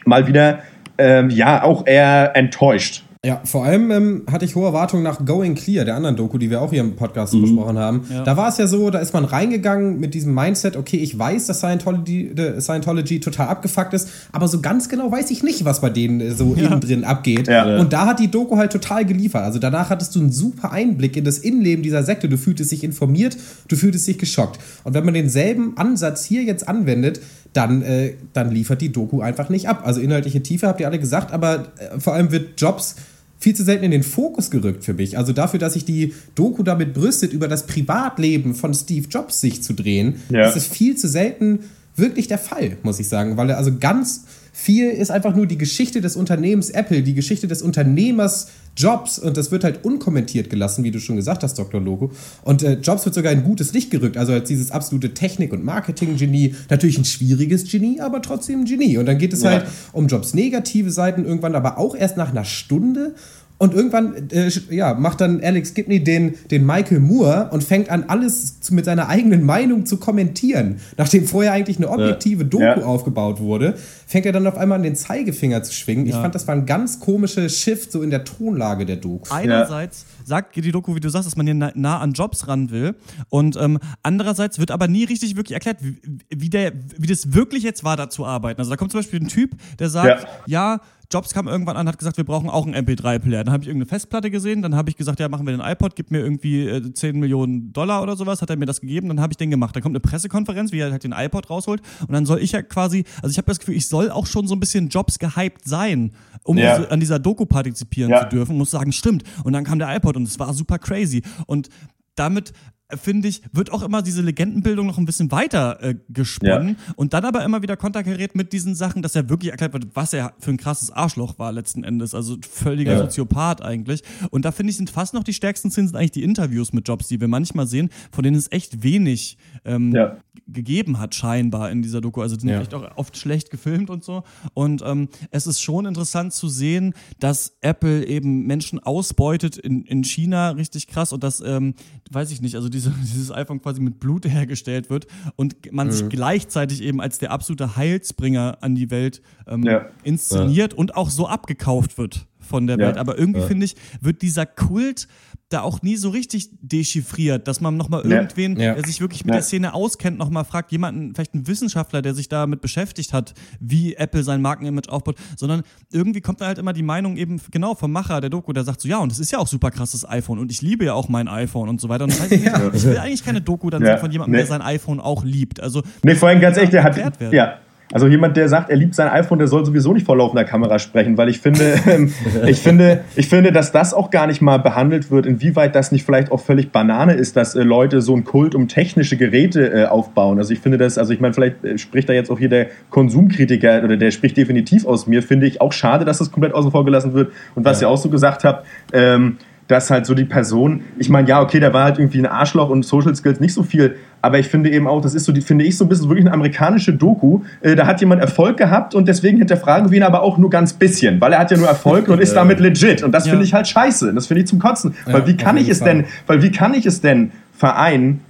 mal 0.05 0.27
wieder 0.27 0.59
ähm, 0.97 1.29
ja 1.29 1.63
auch 1.63 1.85
eher 1.85 2.35
enttäuscht. 2.35 3.03
Ja, 3.25 3.41
vor 3.43 3.65
allem 3.65 3.89
ähm, 3.89 4.21
hatte 4.31 4.45
ich 4.45 4.53
hohe 4.55 4.67
Erwartungen 4.67 5.01
nach 5.01 5.25
Going 5.25 5.55
Clear, 5.55 5.83
der 5.83 5.95
anderen 5.95 6.15
Doku, 6.15 6.37
die 6.37 6.51
wir 6.51 6.61
auch 6.61 6.69
hier 6.69 6.81
im 6.81 6.95
Podcast 6.95 7.33
Mhm. 7.33 7.41
besprochen 7.41 7.79
haben. 7.79 8.05
Ja. 8.13 8.21
Da 8.23 8.37
war 8.37 8.49
es 8.49 8.59
ja 8.59 8.67
so, 8.67 8.91
da 8.91 8.99
ist 8.99 9.15
man 9.15 9.25
reingegangen 9.25 9.99
mit 9.99 10.13
diesem 10.13 10.35
Mindset, 10.35 10.77
okay, 10.77 10.97
ich 10.97 11.17
weiß, 11.17 11.47
dass 11.47 11.57
Scientology, 11.57 12.27
äh, 12.37 12.61
Scientology 12.61 13.19
total 13.19 13.47
abgefuckt 13.47 13.95
ist, 13.95 14.09
aber 14.31 14.47
so 14.47 14.61
ganz 14.61 14.89
genau 14.89 15.11
weiß 15.11 15.31
ich 15.31 15.41
nicht, 15.41 15.65
was 15.65 15.81
bei 15.81 15.89
denen 15.89 16.21
äh, 16.21 16.31
so 16.33 16.53
innen 16.53 16.79
drin 16.79 17.03
abgeht. 17.03 17.47
Ja. 17.47 17.79
Und 17.79 17.93
da 17.93 18.05
hat 18.05 18.19
die 18.19 18.29
Doku 18.29 18.57
halt 18.57 18.71
total 18.71 19.05
geliefert. 19.05 19.41
Also 19.41 19.57
danach 19.57 19.89
hattest 19.89 20.15
du 20.15 20.19
einen 20.19 20.31
super 20.31 20.71
Einblick 20.71 21.17
in 21.17 21.25
das 21.25 21.39
Innenleben 21.39 21.81
dieser 21.81 22.03
Sekte. 22.03 22.29
Du 22.29 22.37
fühltest 22.37 22.71
dich 22.71 22.83
informiert, 22.83 23.37
du 23.69 23.75
fühltest 23.75 24.07
dich 24.07 24.19
geschockt. 24.19 24.59
Und 24.83 24.93
wenn 24.93 25.03
man 25.03 25.15
denselben 25.15 25.75
Ansatz 25.77 26.25
hier 26.25 26.43
jetzt 26.43 26.67
anwendet, 26.67 27.21
dann, 27.55 27.81
äh, 27.81 28.13
dann 28.33 28.51
liefert 28.51 28.81
die 28.81 28.91
Doku 28.91 29.21
einfach 29.21 29.49
nicht 29.49 29.67
ab. 29.69 29.83
Also 29.85 30.01
inhaltliche 30.01 30.43
Tiefe 30.43 30.67
habt 30.67 30.79
ihr 30.81 30.87
alle 30.87 30.99
gesagt, 30.99 31.31
aber 31.31 31.71
äh, 31.77 31.99
vor 31.99 32.13
allem 32.13 32.31
wird 32.31 32.59
Jobs 32.59 32.95
viel 33.39 33.55
zu 33.55 33.63
selten 33.63 33.83
in 33.85 33.91
den 33.91 34.03
Fokus 34.03 34.49
gerückt 34.51 34.83
für 34.83 34.93
mich. 34.93 35.17
Also 35.17 35.31
dafür, 35.33 35.59
dass 35.59 35.73
sich 35.73 35.85
die 35.85 36.13
Doku 36.35 36.63
damit 36.63 36.93
brüstet, 36.93 37.31
über 37.33 37.47
das 37.47 37.65
Privatleben 37.67 38.55
von 38.55 38.73
Steve 38.73 39.07
Jobs 39.09 39.39
sich 39.41 39.61
zu 39.63 39.73
drehen, 39.73 40.15
Ja. 40.29 40.47
ist 40.49 40.57
es 40.57 40.67
viel 40.67 40.95
zu 40.97 41.07
selten 41.07 41.59
wirklich 41.95 42.27
der 42.27 42.39
Fall, 42.39 42.77
muss 42.83 42.99
ich 42.99 43.07
sagen, 43.07 43.37
weil 43.37 43.49
er 43.49 43.57
also 43.57 43.71
ganz 43.79 44.25
viel 44.57 44.89
ist 44.89 45.11
einfach 45.11 45.35
nur 45.35 45.47
die 45.47 45.57
Geschichte 45.57 45.99
des 45.99 46.15
Unternehmens 46.15 46.69
Apple, 46.69 47.03
die 47.03 47.13
Geschichte 47.13 47.45
des 47.45 47.61
Unternehmers 47.61 48.47
Jobs 48.77 49.19
und 49.19 49.35
das 49.35 49.51
wird 49.51 49.65
halt 49.65 49.83
unkommentiert 49.83 50.49
gelassen, 50.49 50.85
wie 50.85 50.91
du 50.91 50.99
schon 50.99 51.17
gesagt 51.17 51.43
hast, 51.43 51.59
Dr. 51.59 51.81
Logo. 51.81 52.11
Und 52.41 52.63
äh, 52.63 52.75
Jobs 52.75 53.03
wird 53.03 53.15
sogar 53.15 53.33
in 53.33 53.43
gutes 53.43 53.73
Licht 53.73 53.91
gerückt, 53.91 54.15
also 54.15 54.31
als 54.31 54.47
dieses 54.47 54.71
absolute 54.71 55.13
Technik- 55.13 55.51
und 55.51 55.65
Marketing-Genie. 55.65 56.55
Natürlich 56.69 56.97
ein 56.97 57.03
schwieriges 57.03 57.69
Genie, 57.69 57.99
aber 57.99 58.21
trotzdem 58.21 58.61
ein 58.61 58.65
Genie. 58.65 58.97
Und 58.97 59.07
dann 59.07 59.17
geht 59.17 59.33
es 59.33 59.43
ja. 59.43 59.51
halt 59.51 59.65
um 59.91 60.07
Jobs 60.07 60.33
negative 60.33 60.89
Seiten 60.89 61.25
irgendwann, 61.25 61.53
aber 61.53 61.77
auch 61.77 61.93
erst 61.93 62.15
nach 62.15 62.31
einer 62.31 62.45
Stunde. 62.45 63.13
Und 63.57 63.73
irgendwann 63.73 64.29
äh, 64.31 64.51
ja, 64.69 64.93
macht 64.95 65.21
dann 65.21 65.41
Alex 65.41 65.73
Gibney 65.73 66.03
den, 66.03 66.35
den 66.51 66.65
Michael 66.65 66.99
Moore 66.99 67.49
und 67.51 67.63
fängt 67.63 67.89
an, 67.89 68.03
alles 68.07 68.59
zu, 68.59 68.73
mit 68.73 68.83
seiner 68.83 69.07
eigenen 69.07 69.43
Meinung 69.43 69.85
zu 69.85 69.97
kommentieren. 69.97 70.81
Nachdem 70.97 71.25
vorher 71.25 71.53
eigentlich 71.53 71.77
eine 71.77 71.89
objektive 71.89 72.43
Doku 72.43 72.63
ja. 72.63 72.83
aufgebaut 72.83 73.39
wurde, 73.39 73.75
fängt 74.07 74.25
er 74.25 74.33
dann 74.33 74.45
auf 74.45 74.57
einmal 74.57 74.77
an 74.77 74.83
den 74.83 74.97
Zeigefinger 74.97 75.63
zu 75.63 75.73
schwingen. 75.73 76.05
Ja. 76.05 76.15
Ich 76.15 76.21
fand, 76.21 76.35
das 76.35 76.47
war 76.47 76.55
ein 76.55 76.65
ganz 76.65 76.99
komisches 76.99 77.57
Shift 77.57 77.93
so 77.93 78.01
in 78.01 78.09
der 78.09 78.25
Tonlage 78.25 78.85
der 78.85 78.97
Doku. 78.97 79.33
Einerseits 79.33 80.05
sagt 80.25 80.57
die 80.57 80.71
Doku, 80.71 80.93
wie 80.95 80.99
du 80.99 81.09
sagst, 81.09 81.27
dass 81.27 81.37
man 81.37 81.45
hier 81.45 81.55
nah, 81.55 81.71
nah 81.75 81.99
an 81.99 82.11
Jobs 82.11 82.49
ran 82.49 82.71
will. 82.71 82.95
Und 83.29 83.55
ähm, 83.55 83.79
andererseits 84.03 84.59
wird 84.59 84.71
aber 84.71 84.89
nie 84.89 85.05
richtig 85.05 85.37
wirklich 85.37 85.53
erklärt, 85.53 85.77
wie, 85.81 85.97
wie, 86.29 86.49
der, 86.49 86.73
wie 86.97 87.07
das 87.07 87.33
wirklich 87.33 87.63
jetzt 87.63 87.85
war, 87.85 87.95
da 87.95 88.09
zu 88.09 88.25
arbeiten. 88.25 88.59
Also 88.59 88.69
da 88.69 88.75
kommt 88.75 88.91
zum 88.91 88.99
Beispiel 88.99 89.21
ein 89.21 89.29
Typ, 89.29 89.51
der 89.79 89.89
sagt, 89.89 90.27
ja, 90.45 90.81
Jobs 91.11 91.33
kam 91.33 91.47
irgendwann 91.47 91.77
an, 91.77 91.87
hat 91.87 91.97
gesagt, 91.97 92.17
wir 92.17 92.23
brauchen 92.23 92.49
auch 92.49 92.65
einen 92.65 92.75
MP3-Player. 92.75 93.43
Dann 93.43 93.53
habe 93.53 93.63
ich 93.63 93.67
irgendeine 93.67 93.89
Festplatte 93.89 94.31
gesehen, 94.31 94.61
dann 94.61 94.75
habe 94.75 94.89
ich 94.89 94.97
gesagt, 94.97 95.19
ja, 95.19 95.29
machen 95.29 95.45
wir 95.45 95.55
den 95.55 95.61
iPod, 95.61 95.95
gib 95.95 96.11
mir 96.11 96.19
irgendwie 96.19 96.67
äh, 96.67 96.93
10 96.93 97.19
Millionen 97.19 97.73
Dollar 97.73 98.01
oder 98.03 98.15
sowas, 98.15 98.41
hat 98.41 98.49
er 98.49 98.57
mir 98.57 98.65
das 98.65 98.81
gegeben, 98.81 99.09
dann 99.09 99.21
habe 99.21 99.33
ich 99.33 99.37
den 99.37 99.49
gemacht. 99.49 99.75
Dann 99.75 99.83
kommt 99.83 99.93
eine 99.93 99.99
Pressekonferenz, 99.99 100.71
wie 100.71 100.79
er 100.79 100.91
halt 100.91 101.03
den 101.03 101.13
iPod 101.13 101.49
rausholt 101.49 101.81
und 102.01 102.13
dann 102.13 102.25
soll 102.25 102.39
ich 102.39 102.51
ja 102.51 102.61
quasi, 102.61 103.05
also 103.21 103.29
ich 103.31 103.37
habe 103.37 103.47
das 103.47 103.59
Gefühl, 103.59 103.75
ich 103.75 103.87
soll 103.87 104.09
auch 104.09 104.27
schon 104.27 104.47
so 104.47 104.55
ein 104.55 104.59
bisschen 104.59 104.89
Jobs 104.89 105.19
gehypt 105.19 105.65
sein, 105.65 106.11
um 106.43 106.57
ja. 106.57 106.87
an 106.87 106.99
dieser 106.99 107.19
Doku 107.19 107.45
partizipieren 107.45 108.11
ja. 108.11 108.21
zu 108.21 108.35
dürfen, 108.35 108.57
muss 108.57 108.71
sagen, 108.71 108.91
stimmt. 108.91 109.23
Und 109.43 109.53
dann 109.53 109.63
kam 109.63 109.79
der 109.79 109.95
iPod 109.95 110.15
und 110.15 110.23
es 110.23 110.39
war 110.39 110.53
super 110.53 110.79
crazy. 110.79 111.23
Und 111.47 111.69
damit 112.15 112.53
finde 112.97 113.27
ich, 113.27 113.41
wird 113.51 113.71
auch 113.71 113.81
immer 113.81 114.01
diese 114.01 114.21
Legendenbildung 114.21 114.87
noch 114.87 114.97
ein 114.97 115.05
bisschen 115.05 115.31
weiter 115.31 115.81
äh, 115.81 115.95
gesponnen 116.09 116.69
ja. 116.69 116.93
und 116.95 117.13
dann 117.13 117.25
aber 117.25 117.43
immer 117.43 117.61
wieder 117.61 117.77
konterkariert 117.77 118.35
mit 118.35 118.53
diesen 118.53 118.75
Sachen, 118.75 119.01
dass 119.01 119.15
er 119.15 119.29
wirklich 119.29 119.51
erklärt 119.51 119.73
wird, 119.73 119.87
was 119.93 120.13
er 120.13 120.33
für 120.39 120.51
ein 120.51 120.57
krasses 120.57 120.91
Arschloch 120.91 121.37
war 121.39 121.51
letzten 121.51 121.83
Endes, 121.83 122.13
also 122.13 122.37
völliger 122.49 122.93
ja. 122.93 122.99
Soziopath 122.99 123.61
eigentlich. 123.61 124.03
Und 124.31 124.45
da 124.45 124.51
finde 124.51 124.71
ich, 124.71 124.77
sind 124.77 124.89
fast 124.89 125.13
noch 125.13 125.23
die 125.23 125.33
stärksten 125.33 125.71
Szenen 125.71 125.87
sind 125.87 125.97
eigentlich 125.97 126.11
die 126.11 126.23
Interviews 126.23 126.73
mit 126.73 126.87
Jobs, 126.87 127.07
die 127.07 127.19
wir 127.19 127.27
manchmal 127.27 127.67
sehen, 127.67 127.89
von 128.11 128.23
denen 128.23 128.35
es 128.37 128.51
echt 128.51 128.83
wenig 128.83 129.37
ähm, 129.65 129.93
ja. 129.93 130.17
gegeben 130.47 130.99
hat, 130.99 131.15
scheinbar 131.15 131.71
in 131.71 131.81
dieser 131.81 132.01
Doku. 132.01 132.21
Also 132.21 132.35
die 132.35 132.41
sind 132.41 132.51
echt 132.51 132.73
auch 132.73 132.97
oft 132.97 133.17
schlecht 133.17 133.49
gefilmt 133.49 133.89
und 133.89 134.03
so. 134.03 134.23
Und 134.53 134.81
ähm, 134.85 135.09
es 135.31 135.47
ist 135.47 135.61
schon 135.61 135.85
interessant 135.85 136.33
zu 136.33 136.47
sehen, 136.47 136.93
dass 137.19 137.57
Apple 137.61 138.05
eben 138.05 138.45
Menschen 138.45 138.79
ausbeutet 138.79 139.57
in, 139.57 139.83
in 139.85 140.03
China 140.03 140.51
richtig 140.51 140.87
krass 140.87 141.13
und 141.13 141.23
das, 141.23 141.41
ähm, 141.41 141.75
weiß 142.11 142.31
ich 142.31 142.41
nicht, 142.41 142.55
also 142.55 142.69
diese, 142.69 142.84
dieses 143.01 143.31
iPhone 143.31 143.61
quasi 143.61 143.81
mit 143.81 143.99
Blut 143.99 144.25
hergestellt 144.25 144.89
wird 144.89 145.07
und 145.35 145.71
man 145.71 145.87
mhm. 145.87 145.91
sich 145.91 146.09
gleichzeitig 146.09 146.81
eben 146.81 147.01
als 147.01 147.19
der 147.19 147.31
absolute 147.31 147.75
Heilsbringer 147.75 148.57
an 148.61 148.75
die 148.75 148.91
Welt 148.91 149.21
ähm, 149.47 149.63
ja. 149.63 149.87
inszeniert 150.03 150.73
ja. 150.73 150.79
und 150.79 150.95
auch 150.95 151.09
so 151.09 151.27
abgekauft 151.27 151.97
wird 151.97 152.27
von 152.39 152.67
der 152.67 152.77
ja. 152.77 152.87
Welt. 152.87 152.97
Aber 152.97 153.17
irgendwie 153.17 153.41
finde 153.41 153.65
ich, 153.65 153.75
wird 154.01 154.21
dieser 154.21 154.45
Kult 154.45 155.07
da 155.49 155.61
auch 155.61 155.81
nie 155.83 155.95
so 155.95 156.09
richtig 156.09 156.49
dechiffriert, 156.59 157.47
dass 157.47 157.61
man 157.61 157.77
nochmal 157.77 158.01
irgendwen, 158.01 158.59
ja. 158.59 158.73
der 158.73 158.83
sich 158.83 158.99
wirklich 158.99 159.25
mit 159.25 159.33
ja. 159.33 159.39
der 159.39 159.43
Szene 159.43 159.73
auskennt, 159.73 160.17
nochmal 160.17 160.43
fragt, 160.43 160.71
jemanden, 160.71 161.13
vielleicht 161.13 161.35
einen 161.35 161.47
Wissenschaftler, 161.47 162.01
der 162.01 162.15
sich 162.15 162.29
damit 162.29 162.61
beschäftigt 162.61 163.13
hat, 163.13 163.33
wie 163.59 163.95
Apple 163.95 164.23
sein 164.23 164.41
Markenimage 164.41 164.89
aufbaut, 164.89 165.17
sondern 165.37 165.61
irgendwie 165.91 166.21
kommt 166.21 166.41
da 166.41 166.47
halt 166.47 166.57
immer 166.57 166.73
die 166.73 166.83
Meinung 166.83 167.15
eben 167.17 167.39
genau 167.51 167.75
vom 167.75 167.91
Macher 167.91 168.21
der 168.21 168.31
Doku, 168.31 168.53
der 168.53 168.63
sagt 168.63 168.81
so, 168.81 168.87
ja, 168.87 168.97
und 168.97 169.11
das 169.11 169.19
ist 169.19 169.31
ja 169.31 169.37
auch 169.37 169.47
super 169.47 169.69
krasses 169.69 170.07
iPhone 170.07 170.39
und 170.39 170.51
ich 170.51 170.63
liebe 170.63 170.85
ja 170.85 170.93
auch 170.93 171.09
mein 171.09 171.27
iPhone 171.27 171.69
und 171.69 171.79
so 171.79 171.89
weiter. 171.89 172.05
Und 172.05 172.13
das 172.13 172.21
heißt, 172.21 172.31
ich 172.73 172.83
will 172.83 172.97
eigentlich 172.97 173.23
keine 173.23 173.41
Doku 173.41 173.69
dann 173.69 173.83
von 173.99 174.11
jemandem, 174.11 174.31
nee. 174.31 174.37
der 174.39 174.47
sein 174.47 174.61
iPhone 174.61 174.99
auch 174.99 175.23
liebt. 175.23 175.59
Also, 175.59 175.83
nee, 176.03 176.15
vor 176.15 176.29
allem 176.29 176.41
ganz 176.41 176.57
echt, 176.57 176.73
der 176.73 176.83
hat, 176.83 176.97
ja, 177.31 177.59
also 177.91 178.07
jemand, 178.07 178.35
der 178.35 178.49
sagt, 178.49 178.69
er 178.69 178.75
liebt 178.75 178.95
sein 178.95 179.09
iPhone, 179.09 179.37
der 179.37 179.47
soll 179.47 179.65
sowieso 179.65 179.93
nicht 179.93 180.05
vor 180.05 180.17
laufender 180.17 180.43
Kamera 180.43 180.79
sprechen, 180.79 181.17
weil 181.17 181.29
ich 181.29 181.39
finde, 181.39 181.75
ähm, 181.87 182.11
ich 182.47 182.59
finde, 182.59 183.03
ich 183.15 183.27
finde, 183.27 183.51
dass 183.51 183.71
das 183.71 183.93
auch 183.93 184.09
gar 184.09 184.27
nicht 184.27 184.41
mal 184.41 184.57
behandelt 184.57 185.11
wird, 185.11 185.25
inwieweit 185.25 185.75
das 185.75 185.91
nicht 185.91 186.05
vielleicht 186.05 186.31
auch 186.31 186.39
völlig 186.39 186.71
Banane 186.71 187.13
ist, 187.13 187.35
dass 187.35 187.55
äh, 187.55 187.63
Leute 187.63 188.01
so 188.01 188.13
einen 188.13 188.23
Kult 188.23 188.55
um 188.55 188.67
technische 188.67 189.17
Geräte 189.17 189.71
äh, 189.71 189.85
aufbauen. 189.85 190.39
Also 190.39 190.53
ich 190.53 190.59
finde 190.59 190.77
das, 190.77 190.97
also 190.97 191.13
ich 191.13 191.19
meine, 191.19 191.33
vielleicht 191.33 191.63
äh, 191.63 191.77
spricht 191.77 192.09
da 192.09 192.13
jetzt 192.13 192.31
auch 192.31 192.39
hier 192.39 192.49
der 192.49 192.67
Konsumkritiker 192.89 193.83
oder 193.83 193.97
der 193.97 194.11
spricht 194.11 194.37
definitiv 194.37 194.85
aus 194.85 195.05
mir, 195.05 195.21
finde 195.21 195.45
ich 195.45 195.61
auch 195.61 195.73
schade, 195.73 196.05
dass 196.05 196.17
das 196.17 196.31
komplett 196.31 196.53
außen 196.53 196.71
vor 196.71 196.85
gelassen 196.85 197.13
wird. 197.13 197.31
Und 197.53 197.65
was 197.65 197.81
ja. 197.81 197.87
ihr 197.87 197.91
auch 197.91 197.97
so 197.97 198.09
gesagt 198.09 198.43
habt, 198.43 198.65
ähm, 198.93 199.37
dass 199.67 199.89
halt 199.89 200.05
so 200.05 200.13
die 200.13 200.25
Person, 200.25 200.81
ich 200.97 201.09
meine, 201.09 201.27
ja, 201.27 201.41
okay, 201.41 201.59
der 201.59 201.73
war 201.73 201.85
halt 201.85 201.97
irgendwie 201.97 202.19
ein 202.19 202.25
Arschloch 202.25 202.69
und 202.69 202.85
Social 202.85 203.15
Skills 203.15 203.39
nicht 203.39 203.53
so 203.53 203.63
viel, 203.63 203.95
aber 204.21 204.39
ich 204.39 204.47
finde 204.47 204.71
eben 204.71 204.87
auch, 204.87 205.01
das 205.01 205.15
ist 205.15 205.25
so, 205.25 205.31
die, 205.31 205.41
finde 205.41 205.65
ich, 205.65 205.77
so 205.77 205.85
ein 205.85 205.89
bisschen 205.89 206.09
wirklich 206.09 206.25
eine 206.25 206.33
amerikanische 206.33 206.93
Doku. 206.93 207.41
Äh, 207.61 207.75
da 207.75 207.85
hat 207.85 207.99
jemand 207.99 208.21
Erfolg 208.21 208.57
gehabt 208.57 208.95
und 208.95 209.07
deswegen 209.07 209.37
hinterfragen 209.37 209.91
wir 209.91 209.97
ihn 209.97 210.03
aber 210.03 210.21
auch 210.21 210.37
nur 210.37 210.49
ganz 210.49 210.73
bisschen, 210.73 211.21
weil 211.21 211.33
er 211.33 211.39
hat 211.39 211.51
ja 211.51 211.57
nur 211.57 211.67
Erfolg 211.67 212.07
und 212.07 212.19
ist 212.21 212.33
damit 212.33 212.59
legit. 212.59 213.03
Und 213.03 213.11
das 213.11 213.25
ja. 213.25 213.31
finde 213.31 213.45
ich 213.45 213.53
halt 213.53 213.67
scheiße. 213.67 214.13
Das 214.13 214.27
finde 214.27 214.41
ich 214.41 214.47
zum 214.47 214.59
Kotzen. 214.59 214.95
Ja, 215.05 215.13
weil 215.13 215.27
wie 215.27 215.37
kann 215.37 215.57
ich 215.57 215.69
es 215.69 215.79
Fall. 215.79 215.95
denn, 215.95 216.05
weil 216.27 216.41
wie 216.41 216.51
kann 216.51 216.73
ich 216.73 216.85
es 216.85 217.01
denn 217.01 217.31
vereinen, 217.53 218.21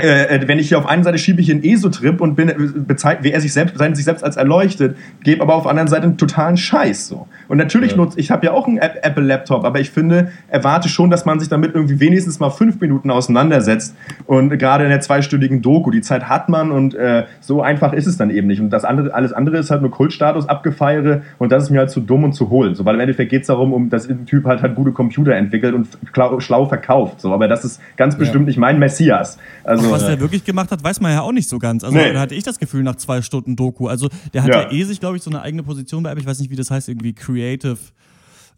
äh, 0.00 0.36
äh, 0.36 0.48
wenn 0.48 0.58
ich 0.58 0.68
hier 0.68 0.78
auf 0.78 0.86
einer 0.86 1.04
Seite 1.04 1.18
schiebe 1.18 1.40
ich 1.40 1.50
einen 1.50 1.62
ESO-Trip 1.62 2.20
und 2.20 2.34
bin, 2.34 2.84
bezeichne, 2.86 3.24
wie 3.24 3.30
er 3.30 3.40
sich 3.40 3.52
selbst, 3.52 3.78
sich 3.78 4.04
selbst 4.04 4.24
als 4.24 4.36
erleuchtet, 4.36 4.96
gebe 5.22 5.42
aber 5.42 5.54
auf 5.54 5.62
der 5.62 5.70
anderen 5.70 5.88
Seite 5.88 6.04
einen 6.04 6.18
totalen 6.18 6.56
Scheiß. 6.56 7.06
So. 7.06 7.28
Und 7.46 7.58
natürlich 7.58 7.92
ja. 7.92 7.98
nutze 7.98 8.18
ich 8.18 8.30
habe 8.30 8.46
ja 8.46 8.52
auch 8.52 8.66
einen 8.66 8.78
Apple-Laptop, 8.78 9.64
aber 9.64 9.78
ich 9.78 9.90
finde, 9.90 10.32
erwarte 10.48 10.88
schon, 10.88 11.10
dass 11.10 11.24
man 11.24 11.38
sich 11.38 11.48
damit 11.48 11.74
irgendwie 11.74 12.00
wenigstens 12.00 12.40
mal 12.40 12.50
fünf 12.50 12.80
Minuten 12.80 13.10
auseinandersetzt. 13.10 13.94
Und 14.26 14.58
gerade 14.58 14.84
in 14.84 14.90
der 14.90 15.00
zweistündigen 15.00 15.62
Doku, 15.62 15.90
die 15.90 16.00
Zeit 16.00 16.28
hat 16.28 16.48
man 16.48 16.72
und 16.72 16.94
äh, 16.94 17.24
so 17.40 17.62
einfach 17.62 17.92
ist 17.92 18.06
es 18.06 18.16
dann 18.16 18.30
eben 18.30 18.48
nicht. 18.48 18.60
Und 18.60 18.70
das 18.70 18.84
andere, 18.84 19.14
alles 19.14 19.32
andere 19.32 19.58
ist 19.58 19.70
halt 19.70 19.82
nur 19.82 19.92
Kultstatus, 19.92 20.48
Abgefeiere 20.48 21.22
und 21.38 21.52
das 21.52 21.64
ist 21.64 21.70
mir 21.70 21.78
halt 21.78 21.90
zu 21.90 22.00
dumm 22.00 22.24
und 22.24 22.32
zu 22.32 22.50
holen. 22.50 22.74
So, 22.74 22.84
weil 22.84 22.94
im 22.94 23.00
Endeffekt 23.00 23.30
geht 23.30 23.42
es 23.42 23.46
darum, 23.46 23.72
um, 23.72 23.90
dass 23.90 24.08
ein 24.08 24.26
Typ 24.26 24.44
halt, 24.44 24.62
halt 24.62 24.74
gute 24.74 24.90
Computer 24.90 25.34
entwickelt 25.34 25.74
und 25.74 25.86
schlau 26.12 26.66
verkauft. 26.66 27.20
So, 27.20 27.32
aber 27.32 27.46
das 27.46 27.64
ist 27.64 27.80
ganz 27.96 28.16
bestimmt 28.16 28.44
ja. 28.44 28.48
nicht 28.48 28.58
mein 28.58 28.78
Messias. 28.78 29.38
Also, 29.62 29.83
also, 29.92 30.06
was 30.06 30.06
der 30.06 30.20
wirklich 30.20 30.44
gemacht 30.44 30.70
hat, 30.70 30.82
weiß 30.82 31.00
man 31.00 31.12
ja 31.12 31.22
auch 31.22 31.32
nicht 31.32 31.48
so 31.48 31.58
ganz. 31.58 31.84
Also 31.84 31.96
nee. 31.96 32.12
da 32.12 32.20
hatte 32.20 32.34
ich 32.34 32.44
das 32.44 32.58
Gefühl 32.58 32.82
nach 32.82 32.96
zwei 32.96 33.22
Stunden 33.22 33.56
Doku. 33.56 33.88
Also 33.88 34.08
der 34.32 34.42
hat 34.42 34.50
ja, 34.50 34.62
ja 34.62 34.72
eh 34.72 34.84
sich, 34.84 35.00
glaube 35.00 35.16
ich, 35.16 35.22
so 35.22 35.30
eine 35.30 35.42
eigene 35.42 35.62
Position 35.62 36.02
bei. 36.02 36.14
Ich 36.16 36.26
weiß 36.26 36.38
nicht, 36.40 36.50
wie 36.50 36.56
das 36.56 36.70
heißt, 36.70 36.88
irgendwie 36.88 37.12
Creative 37.12 37.78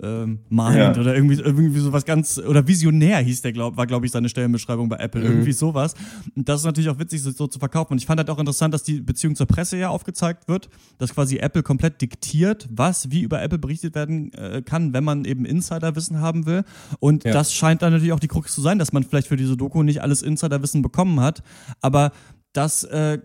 ähm, 0.02 0.40
Mind 0.48 0.76
ja. 0.76 0.90
oder 0.90 1.14
irgendwie, 1.14 1.40
irgendwie 1.40 1.80
sowas 1.80 2.04
ganz, 2.04 2.38
oder 2.38 2.66
Visionär 2.66 3.18
hieß 3.18 3.42
der, 3.42 3.52
glaub, 3.52 3.76
war, 3.76 3.86
glaube 3.86 4.06
ich, 4.06 4.12
seine 4.12 4.28
Stellenbeschreibung 4.28 4.88
bei 4.88 4.96
Apple, 4.96 5.22
mhm. 5.22 5.26
irgendwie 5.28 5.52
sowas. 5.52 5.94
Und 6.34 6.48
das 6.48 6.60
ist 6.60 6.66
natürlich 6.66 6.90
auch 6.90 6.98
witzig, 6.98 7.22
so 7.22 7.46
zu 7.46 7.58
verkaufen. 7.58 7.92
Und 7.92 7.98
ich 7.98 8.06
fand 8.06 8.18
halt 8.18 8.30
auch 8.30 8.38
interessant, 8.38 8.74
dass 8.74 8.82
die 8.82 9.00
Beziehung 9.00 9.36
zur 9.36 9.46
Presse 9.46 9.76
ja 9.76 9.88
aufgezeigt 9.88 10.48
wird, 10.48 10.68
dass 10.98 11.14
quasi 11.14 11.38
Apple 11.38 11.62
komplett 11.62 12.00
diktiert, 12.00 12.68
was 12.70 13.10
wie 13.10 13.22
über 13.22 13.42
Apple 13.42 13.58
berichtet 13.58 13.94
werden 13.94 14.32
äh, 14.34 14.62
kann, 14.62 14.92
wenn 14.92 15.04
man 15.04 15.24
eben 15.24 15.44
Insiderwissen 15.44 16.20
haben 16.20 16.46
will. 16.46 16.64
Und 17.00 17.24
ja. 17.24 17.32
das 17.32 17.54
scheint 17.54 17.82
dann 17.82 17.92
natürlich 17.92 18.12
auch 18.12 18.20
die 18.20 18.28
Krux 18.28 18.54
zu 18.54 18.60
sein, 18.60 18.78
dass 18.78 18.92
man 18.92 19.04
vielleicht 19.04 19.28
für 19.28 19.36
diese 19.36 19.56
Doku 19.56 19.82
nicht 19.82 20.02
alles 20.02 20.22
Insiderwissen 20.22 20.82
bekommen 20.82 21.20
hat. 21.20 21.42
Aber 21.80 22.12
das, 22.56 22.84
äh, 22.84 23.18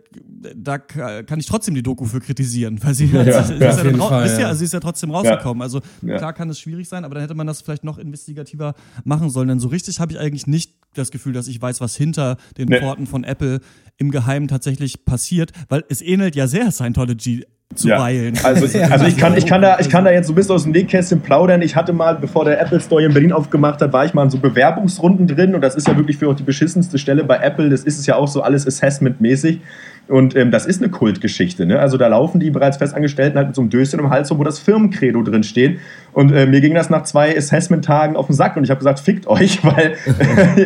da 0.55 0.77
kann 0.77 1.39
ich 1.39 1.45
trotzdem 1.45 1.73
die 1.73 1.83
Doku 1.83 2.05
für 2.05 2.19
kritisieren, 2.19 2.83
weil 2.83 2.93
sie, 2.93 3.05
ja, 3.05 3.23
ja, 3.23 3.43
sie, 3.43 3.55
ja, 3.55 3.69
ist, 3.69 3.83
ja 3.83 3.97
Fall, 3.97 4.25
ist, 4.25 4.39
ja, 4.39 4.47
also 4.47 4.59
sie 4.59 4.65
ist 4.65 4.73
ja 4.73 4.79
trotzdem 4.79 5.11
rausgekommen. 5.11 5.61
Also 5.61 5.81
klar 6.01 6.33
kann 6.33 6.49
es 6.49 6.59
schwierig 6.59 6.89
sein, 6.89 7.05
aber 7.05 7.15
dann 7.15 7.21
hätte 7.21 7.35
man 7.35 7.47
das 7.47 7.61
vielleicht 7.61 7.83
noch 7.83 7.97
investigativer 7.97 8.73
machen 9.05 9.29
sollen. 9.29 9.47
Denn 9.47 9.59
so 9.59 9.69
richtig 9.69 9.99
habe 9.99 10.11
ich 10.11 10.19
eigentlich 10.19 10.47
nicht 10.47 10.75
das 10.93 11.11
Gefühl, 11.11 11.33
dass 11.33 11.47
ich 11.47 11.61
weiß, 11.61 11.79
was 11.79 11.95
hinter 11.95 12.37
den 12.57 12.67
nee. 12.67 12.79
Porten 12.79 13.07
von 13.07 13.23
Apple 13.23 13.61
im 13.97 14.11
Geheimen 14.11 14.49
tatsächlich 14.49 15.05
passiert, 15.05 15.51
weil 15.69 15.85
es 15.87 16.01
ähnelt 16.01 16.35
ja 16.35 16.47
sehr 16.47 16.69
Scientology 16.71 17.45
zuweilen. 17.75 18.35
Ja. 18.35 18.43
Also, 18.43 18.79
also 18.91 19.05
ich, 19.05 19.17
kann, 19.17 19.37
ich, 19.37 19.45
kann 19.45 19.61
da, 19.61 19.79
ich 19.79 19.89
kann 19.89 20.05
da 20.05 20.11
jetzt 20.11 20.27
so 20.27 20.33
ein 20.33 20.35
bisschen 20.35 20.55
aus 20.55 20.63
dem 20.63 20.71
Nähkästchen 20.71 21.21
plaudern. 21.21 21.61
Ich 21.61 21.75
hatte 21.75 21.93
mal, 21.93 22.15
bevor 22.15 22.45
der 22.45 22.59
Apple 22.61 22.79
Store 22.79 23.03
in 23.03 23.13
Berlin 23.13 23.31
aufgemacht 23.31 23.81
hat, 23.81 23.93
war 23.93 24.05
ich 24.05 24.13
mal 24.13 24.23
in 24.23 24.29
so 24.29 24.37
Bewerbungsrunden 24.37 25.27
drin 25.27 25.55
und 25.55 25.61
das 25.61 25.75
ist 25.75 25.87
ja 25.87 25.95
wirklich 25.95 26.17
für 26.17 26.29
auch 26.29 26.35
die 26.35 26.43
beschissenste 26.43 26.97
Stelle 26.97 27.23
bei 27.23 27.37
Apple. 27.37 27.69
Das 27.69 27.83
ist 27.83 27.99
es 27.99 28.05
ja 28.05 28.15
auch 28.15 28.27
so 28.27 28.41
alles 28.41 28.67
Assessment-mäßig. 28.67 29.59
Und 30.07 30.35
ähm, 30.35 30.51
das 30.51 30.65
ist 30.65 30.81
eine 30.81 30.91
Kultgeschichte. 30.91 31.65
Ne? 31.65 31.79
Also 31.79 31.97
da 31.97 32.07
laufen 32.07 32.39
die 32.39 32.49
bereits 32.49 32.77
Festangestellten 32.77 33.37
halt 33.37 33.47
mit 33.47 33.55
so 33.55 33.61
einem 33.61 33.69
Döschen 33.69 33.99
im 33.99 34.09
Hals, 34.09 34.29
wo 34.37 34.43
das 34.43 34.59
Firmencredo 34.59 35.21
drin 35.21 35.43
steht. 35.43 35.79
Und 36.11 36.31
äh, 36.31 36.45
mir 36.45 36.59
ging 36.59 36.73
das 36.73 36.89
nach 36.89 37.03
zwei 37.03 37.37
Assessment-Tagen 37.37 38.15
auf 38.15 38.27
den 38.27 38.35
Sack 38.35 38.57
und 38.57 38.63
ich 38.63 38.69
habe 38.69 38.79
gesagt, 38.79 38.99
fickt 38.99 39.27
euch, 39.27 39.63
weil 39.63 39.95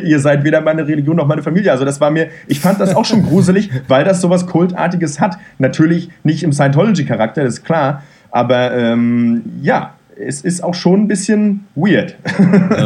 ihr 0.04 0.20
seid 0.20 0.44
weder 0.44 0.62
meine 0.62 0.88
Religion 0.88 1.16
noch 1.16 1.28
meine 1.28 1.44
Familie. 1.44 1.72
Also 1.72 1.86
das 1.86 2.02
war 2.02 2.10
mir, 2.10 2.30
ich 2.48 2.60
fand 2.60 2.80
das 2.80 2.96
auch 2.96 3.06
schon 3.06 3.24
gruselig, 3.24 3.70
weil 3.88 4.04
das 4.04 4.22
sowas 4.22 4.48
Kultartiges 4.48 5.20
hat. 5.20 5.38
Natürlich 5.60 6.10
nicht 6.24 6.42
im 6.42 6.52
Scientology-Charakter, 6.52 7.44
das 7.44 7.56
ist 7.56 7.66
klar. 7.66 8.04
Aber 8.32 8.76
ähm, 8.76 9.44
ja, 9.62 9.94
es 10.18 10.42
ist 10.42 10.64
auch 10.64 10.74
schon 10.74 11.04
ein 11.04 11.08
bisschen 11.08 11.66
weird. 11.76 12.16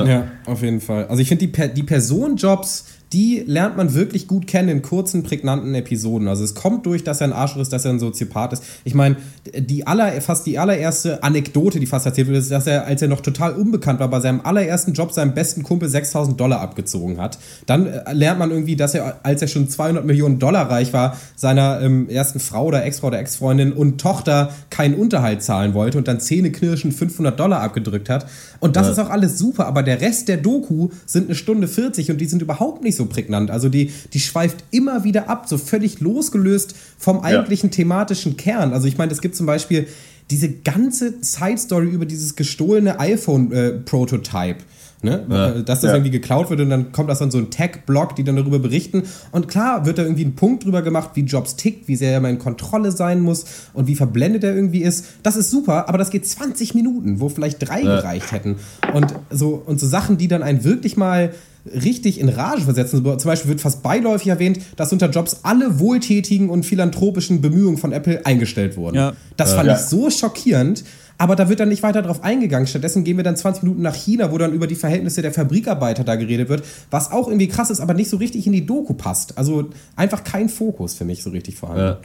ja, 0.08 0.26
auf 0.45 0.62
jeden 0.62 0.82
Fall. 0.82 1.08
Also 1.08 1.22
ich 1.22 1.30
finde 1.30 1.47
die, 1.47 1.74
die 1.74 1.84
Person 1.84 2.36
Jobs 2.36 2.99
die 3.14 3.43
lernt 3.45 3.76
man 3.76 3.93
wirklich 3.95 4.28
gut 4.28 4.45
kennen 4.45 4.70
in 4.70 4.82
kurzen, 4.82 5.24
prägnanten 5.24 5.74
Episoden. 5.74 6.28
Also 6.28 6.43
es 6.43 6.53
kommt 6.53 6.86
durch, 6.86 7.03
dass 7.03 7.22
er 7.22 7.28
ein 7.28 7.34
Arschloch 7.34 7.62
ist, 7.62 7.74
dass 7.74 7.86
er 7.86 7.91
ein 7.91 7.99
Soziopath 7.99 8.53
ist. 8.53 8.64
Ich 8.84 8.93
meine, 8.93 9.18
die 9.57 9.88
aller, 9.88 10.22
fast 10.22 10.45
die 10.45 10.60
allererste 10.60 11.24
Anekdote, 11.24 11.80
die 11.80 11.88
fast 11.88 12.05
erzählt 12.05 12.28
wird, 12.28 12.38
ist, 12.38 12.51
dass 12.51 12.68
er, 12.68 12.86
als 12.86 13.01
er 13.01 13.07
noch 13.07 13.22
total 13.22 13.53
unbekannt 13.53 13.99
war, 13.99 14.10
bei 14.10 14.20
seinem 14.20 14.41
allerersten 14.43 14.93
Job 14.93 15.12
seinem 15.12 15.34
besten 15.34 15.64
Kumpel 15.64 15.89
6000 15.89 16.39
Dollar 16.39 16.62
abgezogen 16.62 17.20
hat. 17.20 17.39
Dann 17.66 17.88
äh, 17.88 18.14
lernt 18.14 18.38
man 18.38 18.51
irgendwie, 18.51 18.76
dass 18.76 18.93
er, 18.93 19.20
als 19.24 19.41
er 19.41 19.47
schon 19.47 19.70
200 19.70 20.05
Millionen 20.05 20.38
Dollar 20.38 20.70
reich 20.70 20.93
war, 20.93 21.18
seiner 21.36 21.82
ähm, 21.82 22.10
ersten 22.10 22.39
Frau 22.39 22.66
oder 22.66 22.86
Ex-Frau 22.86 23.07
oder 23.07 23.20
Ex-Freundin 23.20 23.74
und 23.74 23.99
Tochter 23.99 24.53
keinen 24.70 24.93
Unterhalt 24.93 25.41
zahlen 25.41 25.74
wollte 25.74 25.97
und 25.97 26.07
dann 26.07 26.20
zähneknirschen 26.20 26.91
500 26.91 27.39
Dollar 27.39 27.62
abgedrückt 27.62 28.10
hat. 28.10 28.28
Und 28.60 28.76
das 28.76 28.86
ja. 28.86 28.91
ist 28.93 28.99
auch 28.99 29.10
alles 29.10 29.39
super, 29.39 29.66
aber 29.66 29.82
der 29.82 30.01
Rest 30.01 30.28
der 30.28 30.38
Doku 30.38 30.89
sind 31.05 31.26
eine 31.26 31.36
Stunde 31.36 31.68
40 31.68 32.12
und 32.12 32.20
die 32.20 32.26
sind 32.26 32.41
überhaupt 32.41 32.84
nicht 32.84 32.95
so 32.95 32.99
prägnant. 33.06 33.52
Also 33.52 33.70
die, 33.70 33.91
die 34.14 34.20
schweift 34.20 34.64
immer 34.72 35.04
wieder 35.04 35.30
ab, 35.30 35.47
so 35.47 35.58
völlig 35.58 36.00
losgelöst 36.00 36.76
vom 36.97 37.22
eigentlichen 37.22 37.70
ja. 37.70 37.76
thematischen 37.76 38.38
Kern. 38.38 38.74
Also 38.74 38.88
ich 38.88 38.97
meine, 38.97 39.12
es 39.12 39.22
gibt 39.22 39.36
zum 39.36 39.45
Beispiel 39.45 39.88
diese 40.30 40.50
ganze 40.50 41.16
Side-Story 41.22 41.88
über 41.89 42.06
dieses 42.06 42.36
gestohlene 42.36 43.00
iPhone-Prototype. 43.00 44.60
Äh, 44.60 44.64
Ne? 45.02 45.26
Ja. 45.30 45.52
Dass 45.62 45.80
das 45.80 45.84
ja. 45.84 45.93
irgendwie 45.93 46.12
geklaut 46.12 46.50
wird 46.50 46.60
und 46.60 46.70
dann 46.70 46.91
kommt 46.91 47.10
das 47.10 47.20
dann 47.20 47.32
so 47.32 47.38
ein 47.38 47.50
Tech-Blog, 47.50 48.18
die 48.18 48.26
dann 48.26 48.36
darüber 48.36 48.60
berichten. 48.60 49.04
Und 49.32 49.47
klar 49.47 49.86
wird 49.86 49.97
da 49.97 50.04
irgendwie 50.04 50.26
ein 50.26 50.36
Punkt 50.36 50.66
drüber 50.66 50.82
gemacht, 50.82 51.12
wie 51.14 51.22
Jobs 51.22 51.56
tickt, 51.56 51.88
wie 51.88 51.95
sehr 51.95 52.12
er 52.12 52.20
mal 52.20 52.30
in 52.30 52.39
Kontrolle 52.39 52.91
sein 52.91 53.22
muss 53.22 53.45
und 53.74 53.88
wie 53.88 53.95
verblendet 53.95 54.43
er 54.43 54.54
irgendwie 54.54 54.82
ist. 54.82 55.06
Das 55.24 55.38
ist 55.38 55.52
super, 55.52 55.88
aber 55.88 55.97
das 55.97 56.10
geht 56.10 56.28
20 56.28 56.76
Minuten, 56.76 57.22
wo 57.22 57.30
vielleicht 57.30 57.66
drei 57.68 57.82
ja. 57.82 57.95
gereicht 57.97 58.34
hätten. 58.34 58.58
Und 58.93 59.14
so, 59.30 59.62
und 59.66 59.80
so 59.80 59.88
Sachen, 59.88 60.18
die 60.18 60.28
dann 60.28 60.43
einen 60.43 60.66
wirklich 60.66 60.97
mal 60.97 61.32
richtig 61.66 62.20
in 62.20 62.30
Rage 62.30 62.64
versetzen. 62.64 63.04
Zum 63.04 63.30
Beispiel 63.30 63.50
wird 63.50 63.62
fast 63.62 63.84
beiläufig 63.84 64.28
erwähnt, 64.28 64.60
dass 64.76 64.91
unter 64.91 65.10
Jobs 65.10 65.41
alle 65.43 65.80
wohltätigen 65.80 66.50
und 66.50 66.66
philanthropischen 66.66 67.41
Bemühungen 67.41 67.78
von 67.78 67.91
Apple 67.91 68.26
eingestellt 68.26 68.78
wurden. 68.78 68.95
Ja. 68.95 69.14
Das 69.38 69.54
fand 69.54 69.68
ja. 69.68 69.76
ich 69.76 69.82
so 69.82 70.10
schockierend. 70.10 70.84
Aber 71.20 71.36
da 71.36 71.49
wird 71.49 71.59
dann 71.59 71.67
nicht 71.67 71.84
weiter 71.84 72.01
drauf 72.01 72.24
eingegangen. 72.24 72.65
Stattdessen 72.65 73.03
gehen 73.03 73.17
wir 73.17 73.26
dann 73.26 73.36
20 73.36 73.63
Minuten 73.63 73.82
nach 73.82 73.93
China, 73.93 74.32
wo 74.32 74.38
dann 74.38 74.53
über 74.53 74.67
die 74.67 74.76
Verhältnisse 74.76 75.22
der 75.22 75.34
Fabrikarbeiter 75.34 76.05
da 76.05 76.15
geredet 76.15 76.47
wird, 76.47 76.63
was 76.91 77.11
auch 77.11 77.28
irgendwie 77.28 77.49
krass 77.49 77.70
ist, 77.70 77.82
aber 77.82 77.93
nicht 77.93 78.09
so 78.09 78.15
richtig 78.15 78.47
in 78.47 78.53
die 78.53 78.65
Doku 78.65 78.93
passt. 78.93 79.38
Also 79.38 79.70
einfach 79.97 80.24
kein 80.24 80.47
Fokus 80.47 80.93
für 80.95 81.03
mich 81.03 81.22
so 81.22 81.30
richtig 81.30 81.57
vorhanden. 81.57 81.97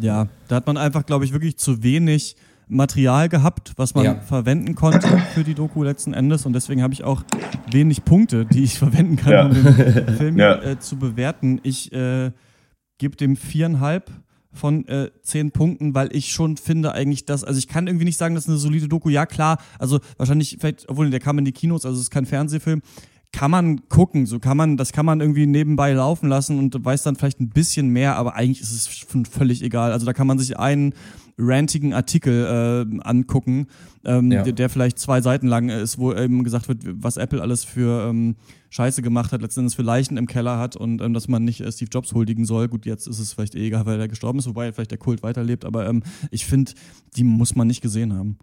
Ja, 0.00 0.22
ja 0.22 0.28
da 0.48 0.56
hat 0.56 0.66
man 0.66 0.78
einfach, 0.78 1.04
glaube 1.04 1.26
ich, 1.26 1.34
wirklich 1.34 1.58
zu 1.58 1.82
wenig 1.82 2.36
Material 2.68 3.28
gehabt, 3.28 3.74
was 3.76 3.94
man 3.94 4.04
ja. 4.06 4.14
verwenden 4.20 4.74
konnte 4.74 5.06
für 5.34 5.44
die 5.44 5.54
Doku 5.54 5.82
letzten 5.82 6.14
Endes. 6.14 6.46
Und 6.46 6.54
deswegen 6.54 6.82
habe 6.82 6.94
ich 6.94 7.04
auch 7.04 7.24
wenig 7.70 8.06
Punkte, 8.06 8.46
die 8.46 8.64
ich 8.64 8.78
verwenden 8.78 9.16
kann, 9.16 9.32
ja. 9.32 9.44
um 9.44 9.52
den 9.52 10.16
Film 10.16 10.38
ja. 10.38 10.54
äh, 10.62 10.78
zu 10.78 10.96
bewerten. 10.96 11.60
Ich 11.64 11.92
äh, 11.92 12.30
gebe 12.96 13.14
dem 13.14 13.36
viereinhalb 13.36 14.10
von 14.52 14.86
äh, 14.88 15.10
zehn 15.22 15.50
Punkten, 15.50 15.94
weil 15.94 16.14
ich 16.14 16.32
schon 16.32 16.56
finde 16.56 16.92
eigentlich, 16.92 17.24
dass, 17.24 17.44
also 17.44 17.58
ich 17.58 17.68
kann 17.68 17.86
irgendwie 17.86 18.04
nicht 18.04 18.16
sagen, 18.16 18.34
das 18.34 18.44
ist 18.44 18.50
eine 18.50 18.58
solide 18.58 18.88
Doku. 18.88 19.08
Ja, 19.08 19.26
klar, 19.26 19.58
also 19.78 20.00
wahrscheinlich, 20.16 20.56
vielleicht, 20.60 20.88
obwohl 20.88 21.10
der 21.10 21.20
kam 21.20 21.38
in 21.38 21.44
die 21.44 21.52
Kinos, 21.52 21.84
also 21.84 21.96
es 21.96 22.04
ist 22.04 22.10
kein 22.10 22.26
Fernsehfilm, 22.26 22.82
kann 23.32 23.50
man 23.50 23.88
gucken, 23.88 24.26
so 24.26 24.38
kann 24.38 24.56
man, 24.56 24.76
das 24.76 24.92
kann 24.92 25.04
man 25.04 25.20
irgendwie 25.20 25.46
nebenbei 25.46 25.92
laufen 25.92 26.28
lassen 26.28 26.58
und 26.58 26.82
weiß 26.82 27.02
dann 27.02 27.16
vielleicht 27.16 27.40
ein 27.40 27.50
bisschen 27.50 27.88
mehr, 27.90 28.16
aber 28.16 28.34
eigentlich 28.34 28.62
ist 28.62 28.72
es 28.72 28.88
schon 28.90 29.26
völlig 29.26 29.62
egal. 29.62 29.92
Also 29.92 30.06
da 30.06 30.12
kann 30.12 30.26
man 30.26 30.38
sich 30.38 30.58
einen 30.58 30.94
rantigen 31.38 31.94
Artikel 31.94 32.86
äh, 32.92 32.98
angucken, 33.02 33.68
ähm, 34.04 34.30
ja. 34.30 34.42
der, 34.42 34.52
der, 34.52 34.68
vielleicht 34.68 34.98
zwei 34.98 35.20
Seiten 35.20 35.46
lang 35.46 35.68
ist, 35.68 35.98
wo 35.98 36.12
eben 36.12 36.42
gesagt 36.44 36.68
wird, 36.68 36.82
was 36.84 37.16
Apple 37.16 37.40
alles 37.40 37.64
für 37.64 38.08
ähm, 38.08 38.36
Scheiße 38.70 39.02
gemacht 39.02 39.32
hat, 39.32 39.40
letztendlich 39.40 39.76
für 39.76 39.82
Leichen 39.82 40.16
im 40.16 40.26
Keller 40.26 40.58
hat 40.58 40.76
und 40.76 41.00
ähm, 41.00 41.14
dass 41.14 41.28
man 41.28 41.44
nicht 41.44 41.60
äh, 41.60 41.70
Steve 41.70 41.90
Jobs 41.92 42.12
huldigen 42.12 42.44
soll. 42.44 42.68
Gut, 42.68 42.86
jetzt 42.86 43.06
ist 43.06 43.20
es 43.20 43.32
vielleicht 43.32 43.54
eh 43.54 43.66
egal, 43.66 43.86
weil 43.86 44.00
er 44.00 44.08
gestorben 44.08 44.40
ist, 44.40 44.46
wobei 44.46 44.72
vielleicht 44.72 44.90
der 44.90 44.98
Kult 44.98 45.22
weiterlebt, 45.22 45.64
aber 45.64 45.88
ähm, 45.88 46.02
ich 46.30 46.44
finde, 46.44 46.72
die 47.16 47.24
muss 47.24 47.54
man 47.54 47.66
nicht 47.68 47.80
gesehen 47.80 48.12
haben. 48.14 48.38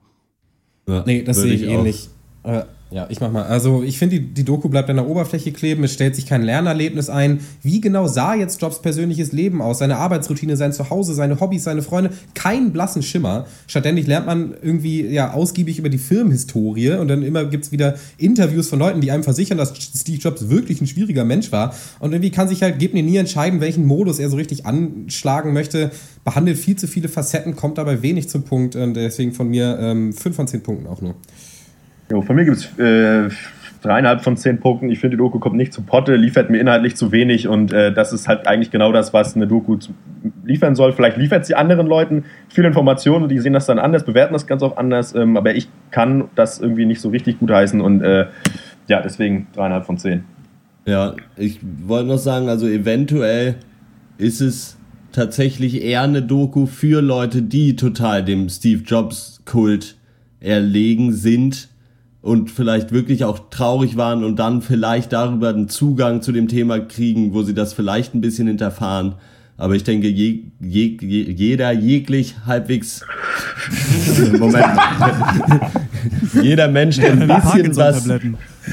Ja, 0.88 1.04
nee, 1.06 1.24
das 1.24 1.38
sehe 1.38 1.54
ich 1.54 1.64
ähnlich. 1.64 2.10
Äh, 2.44 2.64
ja, 2.96 3.08
ich 3.10 3.20
mach 3.20 3.30
mal. 3.30 3.44
Also, 3.44 3.84
ich 3.84 4.00
finde, 4.00 4.22
die, 4.22 4.26
die 4.26 4.46
Doku 4.46 4.70
bleibt 4.70 4.90
an 4.90 4.96
der 4.96 5.06
Oberfläche 5.06 5.52
kleben. 5.52 5.84
Es 5.84 5.92
stellt 5.92 6.16
sich 6.16 6.26
kein 6.26 6.44
Lernerlebnis 6.44 7.10
ein. 7.10 7.42
Wie 7.62 7.82
genau 7.82 8.08
sah 8.08 8.36
jetzt 8.36 8.62
Jobs 8.62 8.82
persönliches 8.82 9.34
Leben 9.34 9.62
aus? 9.62 9.80
Seine 9.80 9.98
Arbeitsroutine, 9.98 10.56
sein 10.56 10.72
Zuhause, 10.72 11.14
seine 11.14 11.42
Hobbys, 11.42 11.66
seine 11.66 11.82
Freunde? 11.82 12.12
Keinen 12.36 12.72
blassen 12.72 13.04
Schimmer. 13.04 13.48
Stattdessen 13.68 13.98
lernt 14.06 14.28
man 14.28 14.54
irgendwie 14.62 15.06
ja 15.08 15.34
ausgiebig 15.34 15.78
über 15.78 15.90
die 15.90 15.98
Firmenhistorie 15.98 16.92
und 16.92 17.10
dann 17.10 17.22
immer 17.22 17.44
gibt 17.44 17.66
es 17.66 17.74
wieder 17.74 17.96
Interviews 18.18 18.70
von 18.70 18.80
Leuten, 18.80 19.02
die 19.02 19.12
einem 19.12 19.24
versichern, 19.24 19.58
dass 19.58 19.74
Steve 19.76 20.20
Jobs 20.20 20.48
wirklich 20.48 20.80
ein 20.80 20.88
schwieriger 20.88 21.26
Mensch 21.26 21.52
war. 21.52 21.76
Und 22.00 22.14
irgendwie 22.14 22.32
kann 22.32 22.48
sich 22.48 22.64
halt 22.64 22.80
Gebni 22.80 23.02
nie 23.02 23.18
entscheiden, 23.18 23.60
welchen 23.60 23.86
Modus 23.86 24.20
er 24.20 24.30
so 24.30 24.38
richtig 24.38 24.66
anschlagen 24.66 25.52
möchte. 25.52 25.92
Behandelt 26.24 26.58
viel 26.58 26.78
zu 26.78 26.88
viele 26.88 27.10
Facetten, 27.10 27.58
kommt 27.58 27.78
dabei 27.78 28.02
wenig 28.02 28.30
zum 28.30 28.44
Punkt. 28.44 28.78
Und 28.78 28.94
deswegen 28.94 29.34
von 29.34 29.50
mir 29.50 29.78
ähm, 29.82 30.14
5 30.14 30.34
von 30.34 30.48
10 30.48 30.64
Punkten 30.64 30.88
auch 30.88 31.02
nur. 31.02 31.16
Jo, 32.12 32.22
von 32.22 32.36
mir 32.36 32.46
gibt 32.46 32.58
es 32.58 32.78
äh, 32.78 33.30
dreieinhalb 33.82 34.22
von 34.22 34.38
zehn 34.38 34.60
Punkten. 34.60 34.90
Ich 34.90 35.00
finde, 35.00 35.16
die 35.16 35.22
Doku 35.22 35.40
kommt 35.40 35.56
nicht 35.56 35.74
zu 35.74 35.82
Potte, 35.82 36.16
liefert 36.16 36.50
mir 36.50 36.60
inhaltlich 36.60 36.96
zu 36.96 37.12
wenig 37.12 37.48
und 37.48 37.74
äh, 37.74 37.94
das 37.94 38.14
ist 38.14 38.28
halt 38.28 38.48
eigentlich 38.48 38.72
genau 38.72 38.92
das, 38.92 39.14
was 39.14 39.36
eine 39.36 39.48
Doku 39.48 39.78
liefern 40.44 40.76
soll. 40.76 40.92
Vielleicht 40.92 41.18
liefert 41.18 41.46
sie 41.46 41.56
anderen 41.56 41.88
Leuten 41.88 42.26
viele 42.50 42.68
Informationen, 42.68 43.30
die 43.30 43.40
sehen 43.40 43.54
das 43.54 43.66
dann 43.66 43.80
anders, 43.80 44.06
bewerten 44.06 44.34
das 44.34 44.48
ganz 44.48 44.64
auch 44.64 44.78
anders, 44.78 45.16
ähm, 45.16 45.38
aber 45.38 45.56
ich 45.56 45.68
kann 45.92 46.26
das 46.36 46.60
irgendwie 46.60 46.86
nicht 46.86 47.02
so 47.02 47.10
richtig 47.10 47.40
gut 47.40 47.52
heißen 47.52 47.82
und 47.82 48.02
äh, 48.02 48.28
ja, 48.88 49.02
deswegen 49.02 49.48
dreieinhalb 49.54 49.86
von 49.86 49.98
zehn. 49.98 50.24
Ja, 50.86 51.16
ich 51.36 51.60
wollte 51.86 52.10
noch 52.10 52.18
sagen, 52.18 52.50
also 52.50 52.68
eventuell 52.68 53.56
ist 54.20 54.42
es 54.42 54.78
tatsächlich 55.12 55.84
eher 55.84 56.04
eine 56.04 56.22
Doku 56.22 56.68
für 56.68 57.02
Leute, 57.02 57.42
die 57.42 57.76
total 57.76 58.24
dem 58.24 58.50
Steve 58.50 58.84
Jobs 58.86 59.42
Kult 59.46 59.96
erlegen 60.40 61.12
sind 61.12 61.70
und 62.26 62.50
vielleicht 62.50 62.92
wirklich 62.92 63.24
auch 63.24 63.52
traurig 63.52 63.98
waren 63.98 64.24
und 64.24 64.38
dann 64.38 64.64
vielleicht 64.64 65.14
darüber 65.14 65.50
einen 65.50 65.70
Zugang 65.70 66.24
zu 66.24 66.32
dem 66.32 66.48
Thema 66.48 66.80
kriegen, 66.80 67.36
wo 67.36 67.44
sie 67.44 67.54
das 67.54 67.74
vielleicht 67.74 68.16
ein 68.16 68.22
bisschen 68.22 68.48
hinterfahren. 68.48 69.14
Aber 69.58 69.76
ich 69.76 69.84
denke, 69.84 70.08
je, 70.08 70.46
je, 70.60 70.98
jeder 71.00 71.72
jeglich 71.72 72.34
halbwegs 72.48 73.06
Moment. 74.40 74.66
jeder 76.42 76.68
Mensch, 76.68 76.96
der 76.96 77.12
ein 77.12 77.28
bisschen 77.28 77.76
was, 77.78 78.10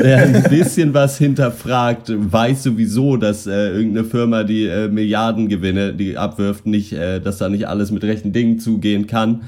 der 0.00 0.16
ein 0.22 0.42
bisschen 0.44 0.94
was 0.94 1.18
hinterfragt, 1.18 2.10
weiß 2.10 2.62
sowieso, 2.62 3.18
dass 3.18 3.46
äh, 3.46 3.68
irgendeine 3.68 4.06
Firma 4.06 4.44
die 4.44 4.64
äh, 4.64 4.88
Milliardengewinne, 4.88 5.92
die 5.92 6.16
abwirft, 6.16 6.64
nicht, 6.64 6.94
äh, 6.94 7.20
dass 7.20 7.36
da 7.36 7.50
nicht 7.50 7.68
alles 7.68 7.90
mit 7.90 8.02
rechten 8.02 8.32
Dingen 8.32 8.58
zugehen 8.60 9.06
kann. 9.06 9.42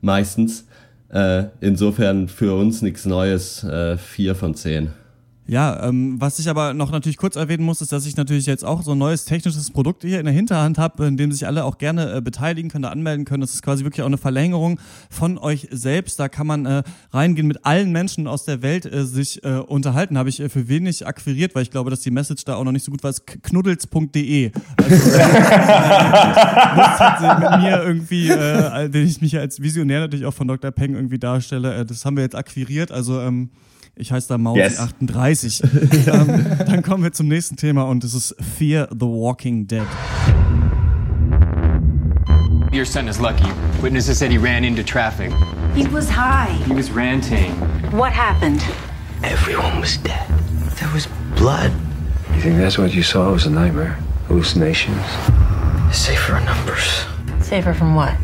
Meistens. 0.00 0.66
Äh, 1.14 1.44
insofern 1.60 2.26
für 2.26 2.54
uns 2.58 2.82
nichts 2.82 3.06
Neues, 3.06 3.62
äh, 3.62 3.96
vier 3.96 4.34
von 4.34 4.54
zehn. 4.54 4.90
Ja, 5.46 5.88
ähm, 5.88 6.18
was 6.18 6.38
ich 6.38 6.48
aber 6.48 6.72
noch 6.72 6.90
natürlich 6.90 7.18
kurz 7.18 7.36
erwähnen 7.36 7.64
muss, 7.64 7.82
ist, 7.82 7.92
dass 7.92 8.06
ich 8.06 8.16
natürlich 8.16 8.46
jetzt 8.46 8.64
auch 8.64 8.82
so 8.82 8.92
ein 8.92 8.98
neues 8.98 9.26
technisches 9.26 9.70
Produkt 9.70 10.02
hier 10.02 10.18
in 10.18 10.24
der 10.24 10.32
Hinterhand 10.34 10.78
habe, 10.78 11.04
in 11.04 11.18
dem 11.18 11.32
sich 11.32 11.46
alle 11.46 11.64
auch 11.64 11.76
gerne 11.76 12.14
äh, 12.14 12.20
beteiligen 12.22 12.70
können, 12.70 12.84
da 12.84 12.88
anmelden 12.88 13.26
können. 13.26 13.42
Das 13.42 13.52
ist 13.52 13.62
quasi 13.62 13.84
wirklich 13.84 14.00
auch 14.00 14.06
eine 14.06 14.16
Verlängerung 14.16 14.80
von 15.10 15.36
euch 15.36 15.68
selbst. 15.70 16.18
Da 16.18 16.28
kann 16.30 16.46
man 16.46 16.64
äh, 16.64 16.82
reingehen, 17.12 17.46
mit 17.46 17.66
allen 17.66 17.92
Menschen 17.92 18.26
aus 18.26 18.46
der 18.46 18.62
Welt 18.62 18.86
äh, 18.86 19.04
sich 19.04 19.44
äh, 19.44 19.58
unterhalten. 19.58 20.16
Habe 20.16 20.30
ich 20.30 20.40
äh, 20.40 20.48
für 20.48 20.68
wenig 20.68 21.06
akquiriert, 21.06 21.54
weil 21.54 21.62
ich 21.62 21.70
glaube, 21.70 21.90
dass 21.90 22.00
die 22.00 22.10
Message 22.10 22.44
da 22.44 22.54
auch 22.54 22.64
noch 22.64 22.72
nicht 22.72 22.84
so 22.84 22.90
gut 22.90 23.02
war. 23.02 23.10
Ist 23.10 23.26
knuddels.de. 23.26 24.50
Also, 24.78 24.94
äh, 24.94 25.24
halt 27.20 27.40
mit 27.40 27.60
mir 27.60 27.82
irgendwie, 27.82 28.30
äh, 28.30 28.88
den 28.88 29.06
ich 29.06 29.20
mich 29.20 29.38
als 29.38 29.60
Visionär 29.60 30.00
natürlich 30.00 30.24
auch 30.24 30.32
von 30.34 30.48
Dr. 30.48 30.70
Peng 30.70 30.94
irgendwie 30.94 31.18
darstelle. 31.18 31.74
Äh, 31.74 31.84
das 31.84 32.06
haben 32.06 32.16
wir 32.16 32.22
jetzt 32.24 32.34
akquiriert. 32.34 32.90
Also 32.90 33.20
ähm, 33.20 33.50
ich 33.96 34.10
heiße 34.12 34.28
da 34.28 34.34
Mausi38. 34.36 35.44
Yes. 35.44 35.62
ähm, 36.06 36.46
dann 36.66 36.82
kommen 36.82 37.04
wir 37.04 37.12
zum 37.12 37.28
nächsten 37.28 37.56
Thema 37.56 37.84
und 37.84 38.02
es 38.04 38.14
ist 38.14 38.34
Fear 38.56 38.88
the 38.90 39.06
Walking 39.06 39.66
Dead. 39.66 39.86
Your 42.72 42.84
son 42.84 43.06
is 43.06 43.20
lucky. 43.20 43.48
Witnesses 43.80 44.18
said 44.18 44.32
he 44.32 44.38
ran 44.38 44.64
into 44.64 44.82
traffic. 44.82 45.30
He 45.74 45.86
was 45.86 46.08
high. 46.08 46.52
He 46.66 46.74
was 46.74 46.90
ranting. 46.90 47.52
What 47.92 48.12
happened? 48.12 48.64
Everyone 49.22 49.80
was 49.80 49.96
dead. 49.98 50.26
There 50.80 50.92
was 50.92 51.06
blood. 51.36 51.70
You 52.34 52.40
think 52.40 52.58
that's 52.58 52.76
what 52.76 52.92
you 52.92 53.04
saw? 53.04 53.28
It 53.28 53.32
was 53.32 53.46
a 53.46 53.50
nightmare? 53.50 53.96
Hallucinations? 54.26 55.00
Safer 55.92 56.40
numbers. 56.40 57.06
Safer 57.40 57.72
from 57.72 57.94
what? 57.94 58.20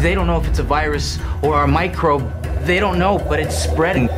They 0.00 0.14
don't 0.14 0.28
know 0.28 0.40
if 0.40 0.46
it's 0.46 0.60
a 0.60 0.62
virus 0.62 1.18
or 1.42 1.64
a 1.64 1.66
microbe 1.66 2.39
They 2.66 2.78
don't 2.78 2.96
know, 2.96 3.18
but 3.18 3.38
it's 3.40 3.64
spreading. 3.64 4.08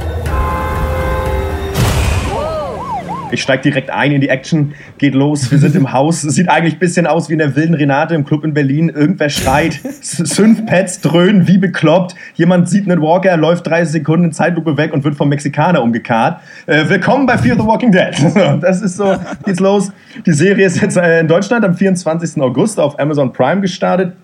Ich 3.31 3.41
steige 3.41 3.63
direkt 3.63 3.89
ein 3.89 4.13
in 4.13 4.21
die 4.21 4.29
Action, 4.29 4.75
geht 4.99 5.15
los, 5.15 5.51
wir 5.51 5.57
sind 5.59 5.75
im 5.75 5.93
Haus. 5.93 6.21
Sieht 6.21 6.51
eigentlich 6.51 6.75
ein 6.75 6.79
bisschen 6.81 7.07
aus 7.07 7.31
wie 7.31 7.33
in 7.33 7.39
der 7.39 7.57
wilden 7.57 7.75
Renate 7.75 8.15
im 8.15 8.27
Club 8.27 8.45
in 8.45 8.53
Berlin. 8.53 8.91
Irgendwer 8.91 9.31
schreit, 9.31 9.81
fünf 10.03 10.67
Pets 10.67 11.01
dröhnen 11.01 11.49
wie 11.49 11.57
bekloppt. 11.57 12.15
Jemand 12.35 12.69
sieht 12.69 12.91
einen 12.91 13.01
Walker, 13.01 13.37
läuft 13.39 13.67
30 13.69 13.93
Sekunden 13.93 14.27
in 14.27 14.33
Zeitlupe 14.33 14.77
weg 14.77 14.93
und 14.93 15.03
wird 15.05 15.15
vom 15.15 15.31
Mexikaner 15.31 15.83
umgekarrt. 15.83 16.43
Äh, 16.67 16.89
willkommen 16.91 17.25
bei 17.25 17.39
Fear 17.39 17.57
the 17.57 17.65
Walking 17.65 17.93
Dead. 17.93 18.15
Das 18.61 18.83
ist 18.83 18.97
so, 18.99 19.17
geht's 19.47 19.61
los. 19.61 19.93
Die 20.27 20.33
Serie 20.33 20.67
ist 20.67 20.83
jetzt 20.83 20.99
äh, 20.99 21.21
in 21.21 21.29
Deutschland 21.29 21.65
am 21.65 21.75
24. 21.75 22.43
August 22.43 22.79
auf 22.79 22.99
Amazon 22.99 23.33
Prime 23.33 23.63
gestartet 23.63 24.15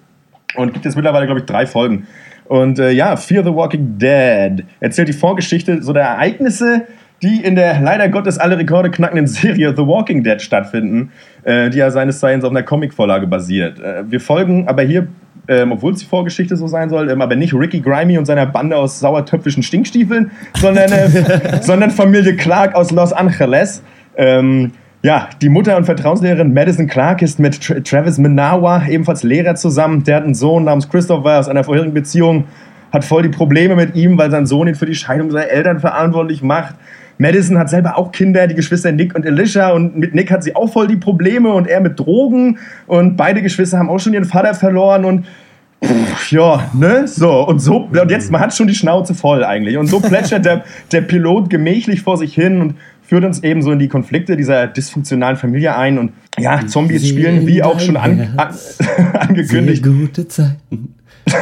und 0.54 0.74
gibt 0.74 0.84
jetzt 0.84 0.96
mittlerweile, 0.96 1.24
glaube 1.24 1.40
ich, 1.40 1.46
drei 1.46 1.66
Folgen. 1.66 2.06
Und 2.48 2.78
äh, 2.78 2.90
ja, 2.90 3.16
Fear 3.16 3.44
the 3.44 3.54
Walking 3.54 3.98
Dead 3.98 4.64
erzählt 4.80 5.08
die 5.08 5.12
Vorgeschichte 5.12 5.82
so 5.82 5.92
der 5.92 6.04
Ereignisse, 6.04 6.86
die 7.22 7.42
in 7.42 7.56
der 7.56 7.80
leider 7.80 8.08
Gottes 8.08 8.38
alle 8.38 8.58
Rekorde 8.58 8.90
knackenden 8.90 9.26
Serie 9.26 9.74
The 9.76 9.86
Walking 9.86 10.22
Dead 10.22 10.40
stattfinden, 10.40 11.12
äh, 11.44 11.68
die 11.70 11.78
ja 11.78 11.90
seines 11.90 12.20
Zeichens 12.20 12.44
auf 12.44 12.50
einer 12.50 12.62
Comicvorlage 12.62 13.26
basiert. 13.26 13.80
Äh, 13.80 14.10
wir 14.10 14.20
folgen 14.20 14.66
aber 14.66 14.82
hier, 14.82 15.08
ähm, 15.48 15.72
obwohl 15.72 15.92
es 15.92 16.00
die 16.00 16.06
Vorgeschichte 16.06 16.56
so 16.56 16.66
sein 16.68 16.88
soll, 16.88 17.10
ähm, 17.10 17.20
aber 17.20 17.36
nicht 17.36 17.52
Ricky 17.54 17.80
Grimy 17.80 18.18
und 18.18 18.24
seiner 18.24 18.46
Bande 18.46 18.76
aus 18.76 19.00
sauertöpfischen 19.00 19.62
Stinkstiefeln, 19.62 20.30
sondern, 20.56 20.90
äh, 20.92 21.58
sondern 21.62 21.90
Familie 21.90 22.36
Clark 22.36 22.74
aus 22.74 22.90
Los 22.90 23.12
Angeles. 23.12 23.82
Ähm, 24.16 24.72
ja, 25.02 25.28
die 25.40 25.48
Mutter 25.48 25.76
und 25.76 25.84
Vertrauenslehrerin 25.84 26.52
Madison 26.52 26.86
Clark 26.88 27.22
ist 27.22 27.38
mit 27.38 27.62
Tra 27.62 27.80
Travis 27.80 28.18
Menawa, 28.18 28.86
ebenfalls 28.88 29.22
Lehrer, 29.22 29.54
zusammen. 29.54 30.02
Der 30.02 30.16
hat 30.16 30.24
einen 30.24 30.34
Sohn 30.34 30.64
namens 30.64 30.88
Christopher 30.88 31.38
aus 31.38 31.48
einer 31.48 31.62
vorherigen 31.62 31.94
Beziehung, 31.94 32.44
hat 32.92 33.04
voll 33.04 33.22
die 33.22 33.28
Probleme 33.28 33.76
mit 33.76 33.94
ihm, 33.94 34.18
weil 34.18 34.30
sein 34.30 34.46
Sohn 34.46 34.66
ihn 34.66 34.74
für 34.74 34.86
die 34.86 34.94
Scheidung 34.94 35.30
seiner 35.30 35.48
Eltern 35.48 35.78
verantwortlich 35.78 36.42
macht. 36.42 36.74
Madison 37.18 37.58
hat 37.58 37.68
selber 37.68 37.98
auch 37.98 38.12
Kinder, 38.12 38.46
die 38.46 38.54
Geschwister 38.54 38.92
Nick 38.92 39.14
und 39.14 39.26
Alicia. 39.26 39.70
Und 39.70 39.96
mit 39.96 40.14
Nick 40.14 40.30
hat 40.30 40.42
sie 40.42 40.54
auch 40.56 40.72
voll 40.72 40.86
die 40.86 40.96
Probleme 40.96 41.52
und 41.52 41.68
er 41.68 41.80
mit 41.80 41.98
Drogen. 41.98 42.58
Und 42.86 43.16
beide 43.16 43.42
Geschwister 43.42 43.78
haben 43.78 43.90
auch 43.90 43.98
schon 43.98 44.14
ihren 44.14 44.24
Vater 44.24 44.54
verloren. 44.54 45.04
Und 45.04 45.26
pff, 45.84 46.32
ja, 46.32 46.70
ne? 46.72 47.06
So, 47.06 47.46
und 47.46 47.58
so, 47.58 47.88
und 47.90 48.10
jetzt, 48.10 48.30
man 48.30 48.40
hat 48.40 48.54
schon 48.54 48.68
die 48.68 48.74
Schnauze 48.74 49.14
voll 49.14 49.44
eigentlich. 49.44 49.76
Und 49.76 49.86
so 49.86 50.00
plätschert 50.00 50.44
der, 50.44 50.64
der 50.92 51.00
Pilot 51.00 51.50
gemächlich 51.50 52.02
vor 52.02 52.16
sich 52.16 52.34
hin 52.34 52.60
und 52.60 52.74
führt 53.08 53.24
uns 53.24 53.42
eben 53.42 53.62
so 53.62 53.72
in 53.72 53.78
die 53.78 53.88
Konflikte 53.88 54.36
dieser 54.36 54.66
dysfunktionalen 54.66 55.38
Familie 55.38 55.74
ein. 55.74 55.98
Und 55.98 56.12
ja, 56.38 56.66
Zombies 56.66 57.08
spielen, 57.08 57.46
wie 57.46 57.62
auch 57.62 57.80
schon 57.80 57.96
an, 57.96 58.34
an, 58.36 58.54
angekündigt. 59.18 59.82
Sehr 59.82 59.92
gute 59.94 60.28
Zeiten. 60.28 60.94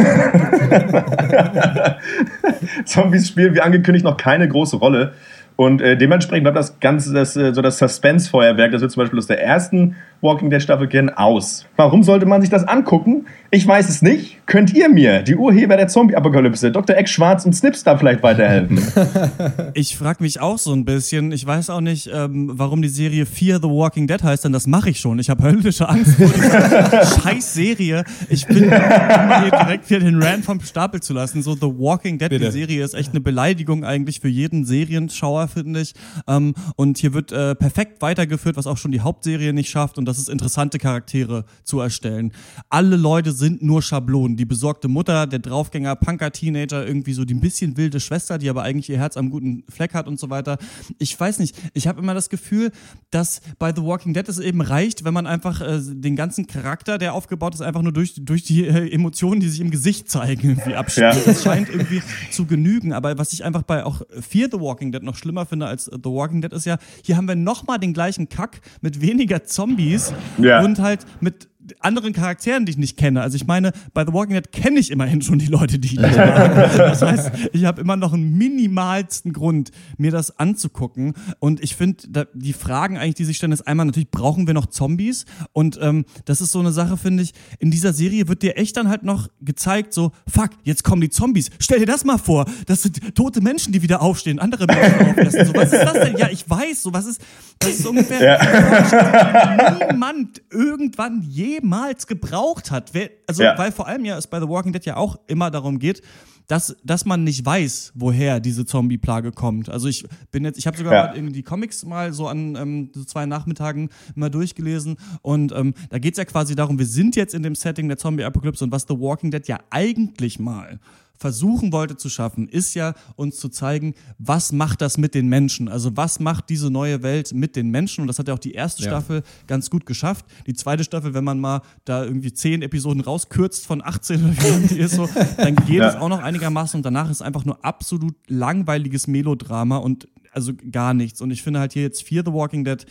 Zombies 2.84 3.26
spielen, 3.28 3.54
wie 3.54 3.60
angekündigt, 3.60 4.04
noch 4.04 4.16
keine 4.16 4.48
große 4.48 4.76
Rolle. 4.76 5.14
Und 5.57 5.80
äh, 5.80 5.96
dementsprechend 5.96 6.44
bleibt 6.44 6.59
das 6.59 6.80
Ganze, 6.80 7.14
das, 7.14 7.34
äh, 7.34 7.54
so 7.54 7.62
das 7.62 7.78
Suspense-Feuerwerk, 7.78 8.72
das 8.72 8.82
wir 8.82 8.90
zum 8.90 9.02
Beispiel 9.02 9.18
aus 9.18 9.26
der 9.26 9.42
ersten 9.42 9.96
Walking 10.20 10.50
Dead 10.50 10.62
Staffel 10.62 10.86
kennen, 10.86 11.09
aus. 11.09 11.66
Warum 11.76 12.02
sollte 12.02 12.26
man 12.26 12.40
sich 12.40 12.50
das 12.50 12.64
angucken? 12.64 13.26
Ich 13.50 13.66
weiß 13.66 13.88
es 13.88 14.02
nicht. 14.02 14.38
Könnt 14.46 14.72
ihr 14.74 14.88
mir, 14.88 15.22
die 15.22 15.34
Urheber 15.34 15.76
der 15.76 15.88
Zombie-Apokalypse, 15.88 16.70
Dr. 16.72 16.96
Eck 16.96 17.09
Schwarz 17.09 17.46
und 17.46 17.54
Snipstar 17.54 17.98
vielleicht 17.98 18.22
weiterhelfen? 18.22 18.80
ich 19.74 19.96
frage 19.96 20.22
mich 20.22 20.40
auch 20.40 20.59
so 20.59 20.72
ein 20.72 20.84
bisschen. 20.84 21.32
Ich 21.32 21.46
weiß 21.46 21.70
auch 21.70 21.80
nicht, 21.80 22.11
ähm, 22.12 22.50
warum 22.54 22.82
die 22.82 22.88
Serie 22.88 23.24
Fear 23.24 23.59
the 23.61 23.68
Walking 23.68 24.07
Dead 24.07 24.22
heißt, 24.22 24.44
denn 24.44 24.52
das 24.52 24.66
mache 24.66 24.90
ich 24.90 25.00
schon. 25.00 25.18
Ich 25.18 25.30
habe 25.30 25.42
höllische 25.42 25.88
Angst 25.88 26.16
vor 26.16 26.28
dieser 26.28 27.07
scheiß 27.22 27.54
Serie. 27.54 28.04
Ich 28.28 28.46
bin 28.46 28.64
um 28.64 28.70
hier 28.70 29.50
direkt 29.50 29.88
hier 29.88 30.00
den 30.00 30.22
Rand 30.22 30.44
vom 30.44 30.61
Stapel 30.61 31.00
zu 31.00 31.14
lassen. 31.14 31.42
So 31.42 31.54
The 31.54 31.62
Walking 31.62 32.18
Dead, 32.18 32.28
Bitte. 32.28 32.46
die 32.46 32.50
Serie 32.50 32.84
ist 32.84 32.94
echt 32.94 33.11
eine 33.11 33.20
Beleidigung 33.20 33.84
eigentlich 33.84 34.20
für 34.20 34.28
jeden 34.28 34.64
Serienschauer, 34.64 35.45
finde 35.49 35.80
ich. 35.80 35.94
Ähm, 36.26 36.55
und 36.76 36.99
hier 36.99 37.14
wird 37.14 37.32
äh, 37.32 37.55
perfekt 37.55 38.03
weitergeführt, 38.03 38.57
was 38.57 38.66
auch 38.66 38.78
schon 38.78 38.92
die 38.92 39.01
Hauptserie 39.01 39.53
nicht 39.53 39.70
schafft. 39.70 39.99
Und 39.99 40.05
das 40.05 40.18
ist 40.18 40.28
interessante 40.28 40.78
Charaktere 40.78 41.44
zu 41.64 41.80
erstellen. 41.80 42.32
Alle 42.68 42.97
Leute 42.97 43.32
sind 43.32 43.62
nur 43.62 43.82
Schablonen. 43.82 44.36
Die 44.36 44.44
besorgte 44.44 44.88
Mutter, 44.88 45.26
der 45.26 45.38
Draufgänger, 45.38 45.97
Punker-Teenager, 45.97 46.86
irgendwie 46.86 47.12
so 47.12 47.24
die 47.24 47.34
ein 47.34 47.40
bisschen 47.40 47.76
wilde 47.76 48.01
Schwester, 48.01 48.38
die 48.38 48.49
aber 48.49 48.62
eigentlich 48.62 48.88
ihr 48.88 48.99
Herz 48.99 49.16
am 49.16 49.30
guten 49.30 49.64
Fleck 49.68 49.94
hat 49.94 50.09
und 50.09 50.18
so 50.18 50.30
weiter. 50.30 50.59
Ich 50.99 51.18
weiß 51.18 51.38
nicht, 51.38 51.57
ich 51.74 51.86
habe 51.86 52.01
immer 52.01 52.14
das 52.14 52.28
Gefühl, 52.30 52.72
dass 53.11 53.40
bei 53.59 53.72
The 53.74 53.82
Walking 53.82 54.14
Dead 54.14 54.28
es 54.28 54.38
eben 54.38 54.61
reicht, 54.61 55.05
wenn 55.05 55.14
man 55.14 55.26
einfach 55.26 55.61
äh, 55.61 55.80
den 55.82 56.16
ganzen 56.16 56.47
Charakter, 56.47 56.99
der 56.99 57.14
aufgebaut 57.14 57.55
ist, 57.55 57.61
einfach 57.61 57.82
nur 57.82 57.92
durch, 57.92 58.14
durch 58.18 58.42
die 58.44 58.66
äh, 58.66 58.92
Emotionen, 58.92 59.40
die 59.40 59.49
sich 59.49 59.61
im 59.61 59.70
Gesicht 59.70 60.11
zeigen, 60.11 60.51
irgendwie 60.51 60.74
abspielt. 60.74 61.14
Ja. 61.14 61.20
Das 61.24 61.42
scheint 61.42 61.68
irgendwie 61.68 62.03
zu 62.30 62.47
genügen. 62.47 62.92
Aber 62.92 63.18
was 63.18 63.32
ich 63.32 63.44
einfach 63.44 63.62
bei 63.62 63.84
auch 63.84 64.03
Fear 64.20 64.49
The 64.51 64.61
Walking 64.61 64.92
Dead 64.92 65.03
noch 65.03 65.16
schlimmer 65.16 65.36
finde 65.45 65.66
als 65.66 65.84
The 65.84 66.11
Walking 66.11 66.41
Dead 66.41 66.53
ist 66.53 66.64
ja, 66.64 66.78
hier 67.03 67.16
haben 67.16 67.28
wir 67.28 67.37
nochmal 67.37 67.78
den 67.78 67.93
gleichen 67.93 68.28
Kack 68.28 68.61
mit 68.80 69.01
weniger 69.01 69.45
Zombies 69.45 70.12
ja. 70.39 70.62
und 70.62 70.78
halt 70.78 71.05
mit 71.20 71.49
anderen 71.80 72.12
Charakteren, 72.12 72.66
die 72.66 72.72
ich 72.72 72.78
nicht 72.78 72.96
kenne. 72.96 73.22
Also 73.22 73.36
ich 73.36 73.46
meine, 73.46 73.72
bei 73.94 74.04
The 74.04 74.12
Walking 74.12 74.34
Dead 74.34 74.52
kenne 74.52 74.78
ich 74.78 74.90
immerhin 74.90 75.22
schon 75.22 75.38
die 75.38 75.46
Leute, 75.46 75.78
die 75.78 75.88
ich 75.88 76.00
nicht 76.00 76.16
mag. 76.16 76.76
Das 76.76 77.02
heißt, 77.02 77.30
ich 77.52 77.64
habe 77.64 77.80
immer 77.80 77.96
noch 77.96 78.12
einen 78.12 78.36
minimalsten 78.36 79.32
Grund, 79.32 79.70
mir 79.96 80.10
das 80.10 80.38
anzugucken. 80.38 81.14
Und 81.38 81.62
ich 81.62 81.76
finde, 81.76 82.28
die 82.34 82.52
Fragen 82.52 82.96
eigentlich, 82.96 83.14
die 83.16 83.24
sich 83.24 83.36
stellen, 83.36 83.52
ist 83.52 83.66
einmal 83.66 83.86
natürlich, 83.86 84.10
brauchen 84.10 84.46
wir 84.46 84.54
noch 84.54 84.66
Zombies? 84.66 85.24
Und 85.52 85.78
ähm, 85.80 86.04
das 86.24 86.40
ist 86.40 86.52
so 86.52 86.60
eine 86.60 86.72
Sache, 86.72 86.96
finde 86.96 87.22
ich, 87.22 87.32
in 87.58 87.70
dieser 87.70 87.92
Serie 87.92 88.28
wird 88.28 88.42
dir 88.42 88.56
echt 88.56 88.76
dann 88.76 88.88
halt 88.88 89.02
noch 89.02 89.28
gezeigt, 89.40 89.92
so, 89.92 90.12
fuck, 90.26 90.50
jetzt 90.64 90.84
kommen 90.84 91.00
die 91.00 91.10
Zombies. 91.10 91.50
Stell 91.58 91.80
dir 91.80 91.86
das 91.86 92.04
mal 92.04 92.18
vor. 92.18 92.46
Das 92.66 92.82
sind 92.82 93.14
tote 93.14 93.40
Menschen, 93.40 93.72
die 93.72 93.82
wieder 93.82 94.02
aufstehen, 94.02 94.38
andere 94.38 94.66
Menschen 94.66 95.10
auflassen. 95.10 95.46
So, 95.46 95.54
was 95.54 95.72
ist 95.72 95.82
das 95.82 95.92
denn? 95.92 96.16
Ja, 96.16 96.28
ich 96.30 96.48
weiß, 96.48 96.82
so 96.82 96.92
was 96.92 97.06
ist, 97.06 97.20
das 97.58 97.70
ist 97.70 97.86
ungefähr, 97.86 98.22
ja. 98.22 99.78
niemand 99.90 100.42
irgendwann 100.50 101.22
je 101.22 101.55
jemals 101.57 102.07
gebraucht 102.07 102.70
hat. 102.70 102.92
Also, 103.26 103.42
ja. 103.42 103.59
weil 103.59 103.72
vor 103.72 103.86
allem 103.86 104.04
ja 104.04 104.16
es 104.16 104.26
bei 104.26 104.40
The 104.40 104.48
Walking 104.48 104.72
Dead 104.72 104.84
ja 104.84 104.96
auch 104.96 105.18
immer 105.26 105.50
darum 105.50 105.78
geht, 105.78 106.02
dass, 106.46 106.76
dass 106.84 107.04
man 107.04 107.24
nicht 107.24 107.44
weiß, 107.44 107.92
woher 107.94 108.40
diese 108.40 108.64
Zombie-Plage 108.64 109.32
kommt. 109.32 109.68
Also 109.68 109.88
ich 109.88 110.07
bin 110.30 110.44
jetzt, 110.44 110.59
ich 110.59 110.66
habe 110.66 110.76
sogar 110.76 111.14
ja. 111.14 111.22
mal 111.22 111.32
die 111.32 111.42
Comics 111.42 111.84
mal 111.84 112.12
so 112.12 112.28
an 112.28 112.57
ähm, 112.57 112.90
so 112.94 113.04
zwei 113.04 113.26
Nachmittagen 113.26 113.90
mal 114.14 114.30
durchgelesen 114.30 114.96
und 115.22 115.52
ähm, 115.52 115.74
da 115.90 115.98
geht 115.98 116.14
es 116.14 116.18
ja 116.18 116.24
quasi 116.24 116.54
darum, 116.54 116.78
wir 116.78 116.86
sind 116.86 117.16
jetzt 117.16 117.34
in 117.34 117.42
dem 117.42 117.54
Setting 117.54 117.88
der 117.88 117.98
Zombie-Apokalypse 117.98 118.64
und 118.64 118.72
was 118.72 118.86
The 118.88 118.94
Walking 118.94 119.30
Dead 119.30 119.46
ja 119.48 119.59
eigentlich 119.70 120.38
mal 120.38 120.78
versuchen 121.18 121.72
wollte 121.72 121.96
zu 121.96 122.08
schaffen, 122.08 122.48
ist 122.48 122.74
ja 122.74 122.94
uns 123.16 123.36
zu 123.36 123.48
zeigen, 123.48 123.94
was 124.18 124.52
macht 124.52 124.80
das 124.80 124.98
mit 124.98 125.14
den 125.14 125.28
Menschen? 125.28 125.68
Also 125.68 125.96
was 125.96 126.20
macht 126.20 126.48
diese 126.48 126.70
neue 126.70 127.02
Welt 127.02 127.32
mit 127.32 127.56
den 127.56 127.70
Menschen? 127.70 128.02
Und 128.02 128.08
das 128.08 128.18
hat 128.18 128.28
ja 128.28 128.34
auch 128.34 128.38
die 128.38 128.52
erste 128.52 128.82
ja. 128.82 128.90
Staffel 128.90 129.22
ganz 129.46 129.70
gut 129.70 129.86
geschafft. 129.86 130.26
Die 130.46 130.54
zweite 130.54 130.84
Staffel, 130.84 131.14
wenn 131.14 131.24
man 131.24 131.38
mal 131.40 131.62
da 131.84 132.04
irgendwie 132.04 132.32
zehn 132.32 132.62
Episoden 132.62 133.00
rauskürzt 133.00 133.66
von 133.66 133.82
18 133.82 134.24
oder 134.24 134.62
wie 134.62 134.68
die 134.68 134.78
ist 134.78 134.94
so, 134.94 135.08
dann 135.36 135.56
geht 135.66 135.76
ja. 135.76 135.88
es 135.88 135.96
auch 135.96 136.08
noch 136.08 136.22
einigermaßen 136.22 136.78
und 136.78 136.82
danach 136.84 137.10
ist 137.10 137.22
einfach 137.22 137.44
nur 137.44 137.64
absolut 137.64 138.14
langweiliges 138.28 139.06
Melodrama 139.06 139.78
und 139.78 140.08
also 140.32 140.52
gar 140.70 140.92
nichts. 140.92 141.20
Und 141.20 141.30
ich 141.30 141.42
finde 141.42 141.60
halt 141.60 141.72
hier 141.72 141.82
jetzt 141.82 142.02
Fear 142.02 142.22
the 142.24 142.32
Walking 142.32 142.64
Dead 142.64 142.84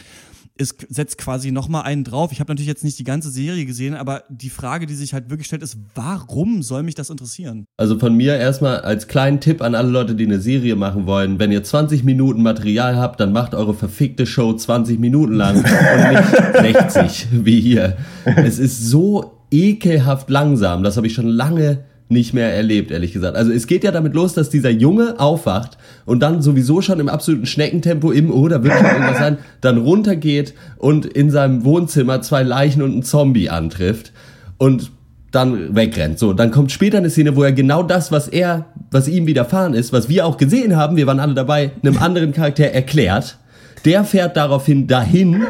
es 0.58 0.76
setzt 0.90 1.18
quasi 1.18 1.52
nochmal 1.52 1.84
einen 1.84 2.04
drauf. 2.04 2.32
Ich 2.32 2.40
habe 2.40 2.52
natürlich 2.52 2.68
jetzt 2.68 2.84
nicht 2.84 2.98
die 2.98 3.04
ganze 3.04 3.30
Serie 3.30 3.66
gesehen, 3.66 3.94
aber 3.94 4.24
die 4.30 4.50
Frage, 4.50 4.86
die 4.86 4.96
sich 4.96 5.14
halt 5.14 5.30
wirklich 5.30 5.48
stellt, 5.48 5.64
ist, 5.64 5.78
warum 5.96 6.64
soll 6.64 6.84
mich 6.84 6.96
das 6.96 7.10
interessieren? 7.10 7.66
Also 7.78 8.00
von 8.00 8.16
mir 8.16 8.38
erstmal 8.38 8.80
als 8.80 9.08
kleinen 9.08 9.42
Tipp 9.42 9.62
an 9.62 9.76
alle 9.76 9.90
Leute, 9.90 10.16
die 10.16 10.26
eine 10.26 10.40
Serie 10.40 10.76
machen 10.76 11.06
wollen, 11.08 11.40
wenn 11.40 11.52
ihr 11.52 11.64
20 11.64 12.04
Minuten 12.04 12.42
Material 12.42 12.96
habt, 12.96 13.20
dann 13.20 13.34
macht 13.34 13.54
eure 13.54 13.74
verfickte 13.74 14.26
Show 14.26 14.54
20 14.54 14.98
Minuten 14.98 15.34
lang 15.34 15.58
und 15.58 16.64
nicht 16.64 16.92
60 16.92 17.28
wie 17.32 17.60
hier. 17.60 17.98
Es 18.24 18.58
ist 18.58 18.86
so 18.88 19.34
ekelhaft 19.52 20.30
langsam, 20.30 20.84
das 20.84 20.96
habe 20.96 21.08
ich 21.08 21.14
schon 21.14 21.28
lange 21.28 21.84
nicht 22.08 22.34
mehr 22.34 22.54
erlebt, 22.54 22.92
ehrlich 22.92 23.14
gesagt. 23.14 23.36
Also 23.36 23.52
es 23.52 23.66
geht 23.66 23.84
ja 23.84 23.92
damit 23.92 24.14
los, 24.14 24.34
dass 24.34 24.50
dieser 24.50 24.70
Junge 24.70 25.20
aufwacht 25.20 25.78
und 26.06 26.20
dann 26.20 26.42
sowieso 26.42 26.82
schon 26.82 27.00
im 27.00 27.10
absoluten 27.10 27.48
Schneckentempo 27.48 28.12
im, 28.12 28.32
oh, 28.32 28.48
da 28.48 28.64
wird 28.64 28.74
schon 28.74 28.86
irgendwas 28.86 29.18
sein, 29.18 29.38
dann 29.62 29.80
runtergeht 29.80 30.54
und 30.78 31.06
in 31.06 31.32
seinem 31.32 31.64
Wohnzimmer 31.64 32.22
zwei 32.22 32.44
Leichen 32.44 32.84
und 32.84 32.92
einen 32.92 33.04
Zombie 33.04 33.50
antrifft 33.50 34.12
und 34.58 34.92
dann 35.32 35.76
wegrennt. 35.76 36.20
So, 36.20 36.34
dann 36.34 36.52
kommt 36.52 36.72
später 36.72 37.00
eine 37.00 37.10
Szene, 37.10 37.36
wo 37.36 37.44
er 37.44 37.52
genau 37.52 37.82
das, 37.82 38.12
was 38.12 38.28
er, 38.28 38.66
was 38.92 39.08
ihm 39.08 39.26
widerfahren 39.26 39.74
ist, 39.74 39.92
was 39.92 40.08
wir 40.08 40.26
auch 40.26 40.38
gesehen 40.38 40.76
haben, 40.76 40.98
wir 40.98 41.08
waren 41.08 41.20
alle 41.20 41.34
dabei, 41.34 41.72
einem 41.84 41.98
anderen 41.98 42.34
Charakter 42.34 42.66
erklärt. 42.66 43.38
Der 43.84 44.04
fährt 44.04 44.38
daraufhin 44.38 44.88
dahin 44.88 45.44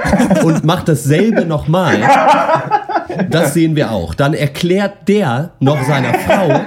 und 0.44 0.66
macht 0.66 0.90
dasselbe 0.90 1.46
nochmal. 1.46 2.02
Das 3.30 3.54
sehen 3.54 3.76
wir 3.76 3.92
auch. 3.92 4.14
Dann 4.14 4.34
erklärt 4.34 5.08
der 5.08 5.52
noch 5.60 5.84
seiner 5.84 6.14
Frau, 6.14 6.62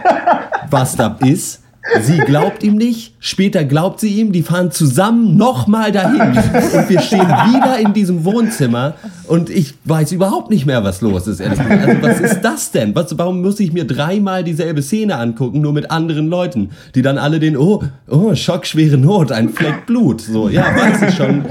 was 0.71 0.97
da 0.97 1.17
ist. 1.25 1.63
Sie 2.01 2.19
glaubt 2.19 2.63
ihm 2.63 2.77
nicht, 2.77 3.15
später 3.21 3.65
glaubt 3.65 4.01
sie 4.01 4.09
ihm, 4.09 4.33
die 4.33 4.43
fahren 4.43 4.71
zusammen 4.71 5.37
nochmal 5.37 5.93
dahin 5.93 6.21
und 6.21 6.89
wir 6.89 7.01
stehen 7.01 7.21
wieder 7.29 7.79
in 7.79 7.93
diesem 7.93 8.25
Wohnzimmer 8.25 8.95
und 9.27 9.51
ich 9.51 9.75
weiß 9.85 10.13
überhaupt 10.13 10.51
nicht 10.51 10.67
mehr, 10.67 10.85
was 10.85 11.01
los 11.01 11.27
ist, 11.27 11.41
ehrlich 11.41 11.59
gesagt. 11.59 11.89
Also 11.89 12.03
was 12.03 12.21
ist 12.21 12.41
das 12.43 12.71
denn? 12.71 12.95
Was, 12.95 13.17
warum 13.19 13.43
muss 13.43 13.59
ich 13.61 13.73
mir 13.73 13.87
dreimal 13.87 14.45
dieselbe 14.45 14.83
Szene 14.83 15.17
angucken, 15.17 15.61
nur 15.61 15.73
mit 15.73 15.91
anderen 15.91 16.29
Leuten, 16.29 16.71
die 16.95 17.03
dann 17.03 17.19
alle 17.19 17.39
den, 17.41 17.57
oh, 17.57 17.83
oh, 18.09 18.35
schockschwere 18.35 18.97
Not, 18.97 19.33
ein 19.33 19.49
Fleck 19.51 19.87
Blut, 19.87 20.21
so, 20.21 20.49
ja, 20.49 20.65
weiß 20.77 21.03
ich 21.09 21.15
schon, 21.15 21.45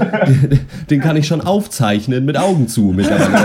den, 0.90 1.00
kann 1.00 1.16
ich 1.16 1.26
schon 1.26 1.40
aufzeichnen 1.40 2.24
mit 2.24 2.36
Augen 2.36 2.68
zu 2.68 2.92
mittlerweile. 2.94 3.38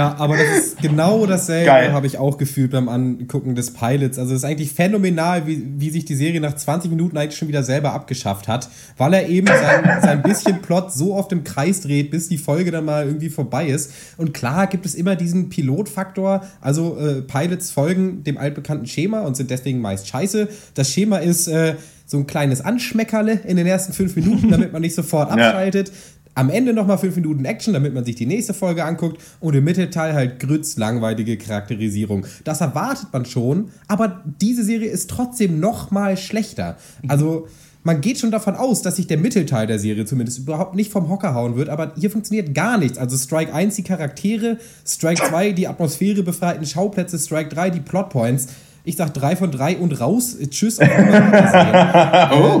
Ja, 0.00 0.14
aber 0.16 0.38
das 0.38 0.48
ist 0.48 0.80
genau 0.80 1.26
dasselbe, 1.26 1.92
habe 1.92 2.06
ich 2.06 2.16
auch 2.16 2.38
gefühlt 2.38 2.70
beim 2.70 2.88
Angucken 2.88 3.54
des 3.54 3.74
Pilots. 3.74 4.18
Also 4.18 4.32
es 4.32 4.38
ist 4.38 4.44
eigentlich 4.48 4.72
phänomenal, 4.72 5.46
wie, 5.46 5.62
wie 5.76 5.90
sich 5.90 6.06
die 6.06 6.14
Serie 6.14 6.40
nach 6.40 6.54
20 6.54 6.90
Minuten 6.90 7.18
eigentlich 7.18 7.36
schon 7.36 7.48
wieder 7.48 7.62
selber 7.62 7.92
abgeschafft 7.92 8.48
hat, 8.48 8.70
weil 8.96 9.12
er 9.12 9.28
eben 9.28 9.46
sein, 9.46 10.00
sein 10.02 10.22
bisschen 10.22 10.62
Plot 10.62 10.90
so 10.90 11.14
oft 11.14 11.32
im 11.32 11.44
Kreis 11.44 11.82
dreht, 11.82 12.10
bis 12.10 12.28
die 12.28 12.38
Folge 12.38 12.70
dann 12.70 12.86
mal 12.86 13.04
irgendwie 13.04 13.28
vorbei 13.28 13.66
ist. 13.66 13.92
Und 14.16 14.32
klar 14.32 14.68
gibt 14.68 14.86
es 14.86 14.94
immer 14.94 15.16
diesen 15.16 15.50
Pilotfaktor, 15.50 16.46
also 16.62 16.96
äh, 16.96 17.20
Pilots 17.20 17.70
folgen 17.70 18.24
dem 18.24 18.38
altbekannten 18.38 18.86
Schema 18.86 19.20
und 19.20 19.36
sind 19.36 19.50
deswegen 19.50 19.82
meist 19.82 20.08
scheiße. 20.08 20.48
Das 20.72 20.90
Schema 20.90 21.18
ist 21.18 21.46
äh, 21.46 21.74
so 22.06 22.16
ein 22.16 22.26
kleines 22.26 22.62
Anschmeckerle 22.62 23.40
in 23.46 23.58
den 23.58 23.66
ersten 23.66 23.92
fünf 23.92 24.16
Minuten, 24.16 24.48
damit 24.50 24.72
man 24.72 24.80
nicht 24.80 24.94
sofort 24.94 25.30
abschaltet. 25.30 25.88
Ja. 25.88 25.94
Am 26.34 26.48
Ende 26.48 26.72
nochmal 26.72 26.98
fünf 26.98 27.16
Minuten 27.16 27.44
Action, 27.44 27.74
damit 27.74 27.92
man 27.92 28.04
sich 28.04 28.14
die 28.14 28.26
nächste 28.26 28.54
Folge 28.54 28.84
anguckt. 28.84 29.20
Und 29.40 29.54
im 29.54 29.64
Mittelteil 29.64 30.14
halt 30.14 30.40
grütz 30.40 30.76
langweilige 30.76 31.36
Charakterisierung. 31.36 32.26
Das 32.44 32.60
erwartet 32.60 33.08
man 33.12 33.24
schon, 33.24 33.70
aber 33.88 34.22
diese 34.40 34.64
Serie 34.64 34.90
ist 34.90 35.10
trotzdem 35.10 35.60
nochmal 35.60 36.16
schlechter. 36.16 36.76
Also 37.08 37.48
man 37.82 38.00
geht 38.00 38.18
schon 38.18 38.30
davon 38.30 38.54
aus, 38.56 38.82
dass 38.82 38.96
sich 38.96 39.06
der 39.06 39.16
Mittelteil 39.18 39.66
der 39.66 39.78
Serie 39.78 40.04
zumindest 40.04 40.38
überhaupt 40.38 40.74
nicht 40.74 40.92
vom 40.92 41.08
Hocker 41.08 41.34
hauen 41.34 41.56
wird, 41.56 41.70
aber 41.70 41.92
hier 41.96 42.10
funktioniert 42.10 42.54
gar 42.54 42.76
nichts. 42.76 42.98
Also 42.98 43.16
Strike 43.16 43.54
1 43.54 43.76
die 43.76 43.82
Charaktere, 43.82 44.58
Strike 44.86 45.22
2 45.22 45.52
die 45.52 45.66
Atmosphäre 45.66 46.22
befreiten 46.22 46.66
Schauplätze, 46.66 47.18
Strike 47.18 47.48
3 47.48 47.70
die 47.70 47.80
Plotpoints. 47.80 48.48
Ich 48.84 48.96
sag 48.96 49.14
3 49.14 49.36
von 49.36 49.50
3 49.50 49.78
und 49.78 50.00
raus. 50.00 50.36
Tschüss. 50.50 50.78
oh, 50.80 50.84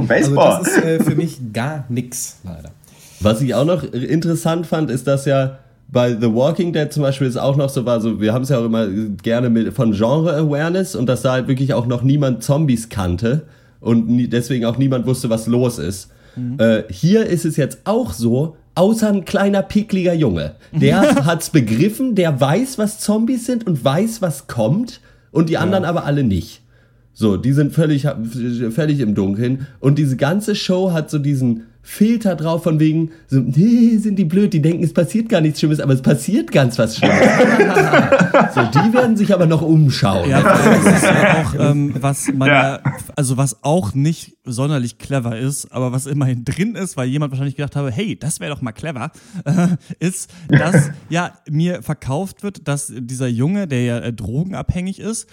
Baseball. 0.00 0.38
Also 0.38 0.64
das 0.64 0.68
ist 0.68 0.84
äh, 0.84 1.04
für 1.04 1.14
mich 1.14 1.38
gar 1.52 1.84
nichts, 1.88 2.36
leider. 2.44 2.70
Was 3.20 3.42
ich 3.42 3.54
auch 3.54 3.64
noch 3.64 3.84
interessant 3.92 4.66
fand, 4.66 4.90
ist, 4.90 5.06
dass 5.06 5.26
ja 5.26 5.58
bei 5.92 6.14
The 6.14 6.32
Walking 6.34 6.72
Dead 6.72 6.92
zum 6.92 7.02
Beispiel 7.02 7.26
ist 7.26 7.36
auch 7.36 7.56
noch 7.56 7.68
so 7.68 7.84
war, 7.84 8.00
so 8.00 8.20
wir 8.20 8.32
haben 8.32 8.42
es 8.42 8.48
ja 8.48 8.58
auch 8.58 8.64
immer 8.64 8.86
gerne 9.22 9.50
mit, 9.50 9.74
von 9.74 9.92
Genre-Awareness 9.92 10.94
und 10.94 11.06
dass 11.06 11.22
da 11.22 11.32
halt 11.32 11.48
wirklich 11.48 11.74
auch 11.74 11.86
noch 11.86 12.02
niemand 12.02 12.42
Zombies 12.42 12.88
kannte 12.88 13.42
und 13.80 14.08
nie, 14.08 14.28
deswegen 14.28 14.64
auch 14.64 14.78
niemand 14.78 15.06
wusste, 15.06 15.30
was 15.30 15.46
los 15.46 15.78
ist. 15.78 16.10
Mhm. 16.36 16.58
Äh, 16.58 16.84
hier 16.90 17.26
ist 17.26 17.44
es 17.44 17.56
jetzt 17.56 17.80
auch 17.84 18.12
so, 18.12 18.56
außer 18.74 19.08
ein 19.08 19.24
kleiner 19.24 19.62
pickliger 19.62 20.14
Junge. 20.14 20.54
Der 20.72 21.00
hat's 21.26 21.50
begriffen, 21.50 22.14
der 22.14 22.40
weiß, 22.40 22.78
was 22.78 23.00
Zombies 23.00 23.46
sind 23.46 23.66
und 23.66 23.84
weiß, 23.84 24.22
was 24.22 24.46
kommt 24.46 25.00
und 25.32 25.48
die 25.48 25.58
anderen 25.58 25.84
ja. 25.84 25.90
aber 25.90 26.04
alle 26.04 26.22
nicht. 26.22 26.62
So, 27.12 27.36
die 27.36 27.52
sind 27.52 27.72
völlig, 27.74 28.06
völlig 28.70 29.00
im 29.00 29.14
Dunkeln 29.14 29.66
und 29.80 29.98
diese 29.98 30.16
ganze 30.16 30.54
Show 30.54 30.92
hat 30.92 31.10
so 31.10 31.18
diesen 31.18 31.64
Filter 31.82 32.36
drauf 32.36 32.62
von 32.62 32.78
wegen, 32.78 33.10
so, 33.26 33.40
nee, 33.40 33.96
sind 33.96 34.16
die 34.16 34.24
blöd, 34.24 34.52
die 34.52 34.60
denken, 34.60 34.84
es 34.84 34.92
passiert 34.92 35.28
gar 35.28 35.40
nichts 35.40 35.60
Schlimmes, 35.60 35.80
aber 35.80 35.94
es 35.94 36.02
passiert 36.02 36.52
ganz 36.52 36.78
was 36.78 36.98
Schlimmes. 36.98 37.18
so, 38.54 38.62
die 38.62 38.92
werden 38.92 39.16
sich 39.16 39.32
aber 39.32 39.46
noch 39.46 39.62
umschauen. 39.62 40.28
Ja, 40.28 40.42
das 40.42 40.96
ist 40.96 41.04
ja 41.04 41.42
auch, 41.42 41.54
ähm, 41.58 41.94
was 41.98 42.30
man 42.32 42.48
ja. 42.48 42.80
also 43.16 43.36
was 43.36 43.64
auch 43.64 43.94
nicht 43.94 44.36
sonderlich 44.44 44.98
clever 44.98 45.38
ist, 45.38 45.72
aber 45.72 45.92
was 45.92 46.06
immerhin 46.06 46.44
drin 46.44 46.74
ist, 46.74 46.96
weil 46.96 47.08
jemand 47.08 47.32
wahrscheinlich 47.32 47.56
gedacht 47.56 47.76
habe, 47.76 47.90
hey, 47.90 48.18
das 48.18 48.40
wäre 48.40 48.54
doch 48.54 48.62
mal 48.62 48.72
clever, 48.72 49.10
äh, 49.44 49.68
ist, 49.98 50.30
dass 50.48 50.90
ja 51.08 51.32
mir 51.48 51.82
verkauft 51.82 52.42
wird, 52.42 52.68
dass 52.68 52.92
dieser 52.94 53.28
Junge, 53.28 53.66
der 53.66 53.84
ja 53.84 53.98
äh, 53.98 54.12
drogenabhängig 54.12 55.00
ist, 55.00 55.28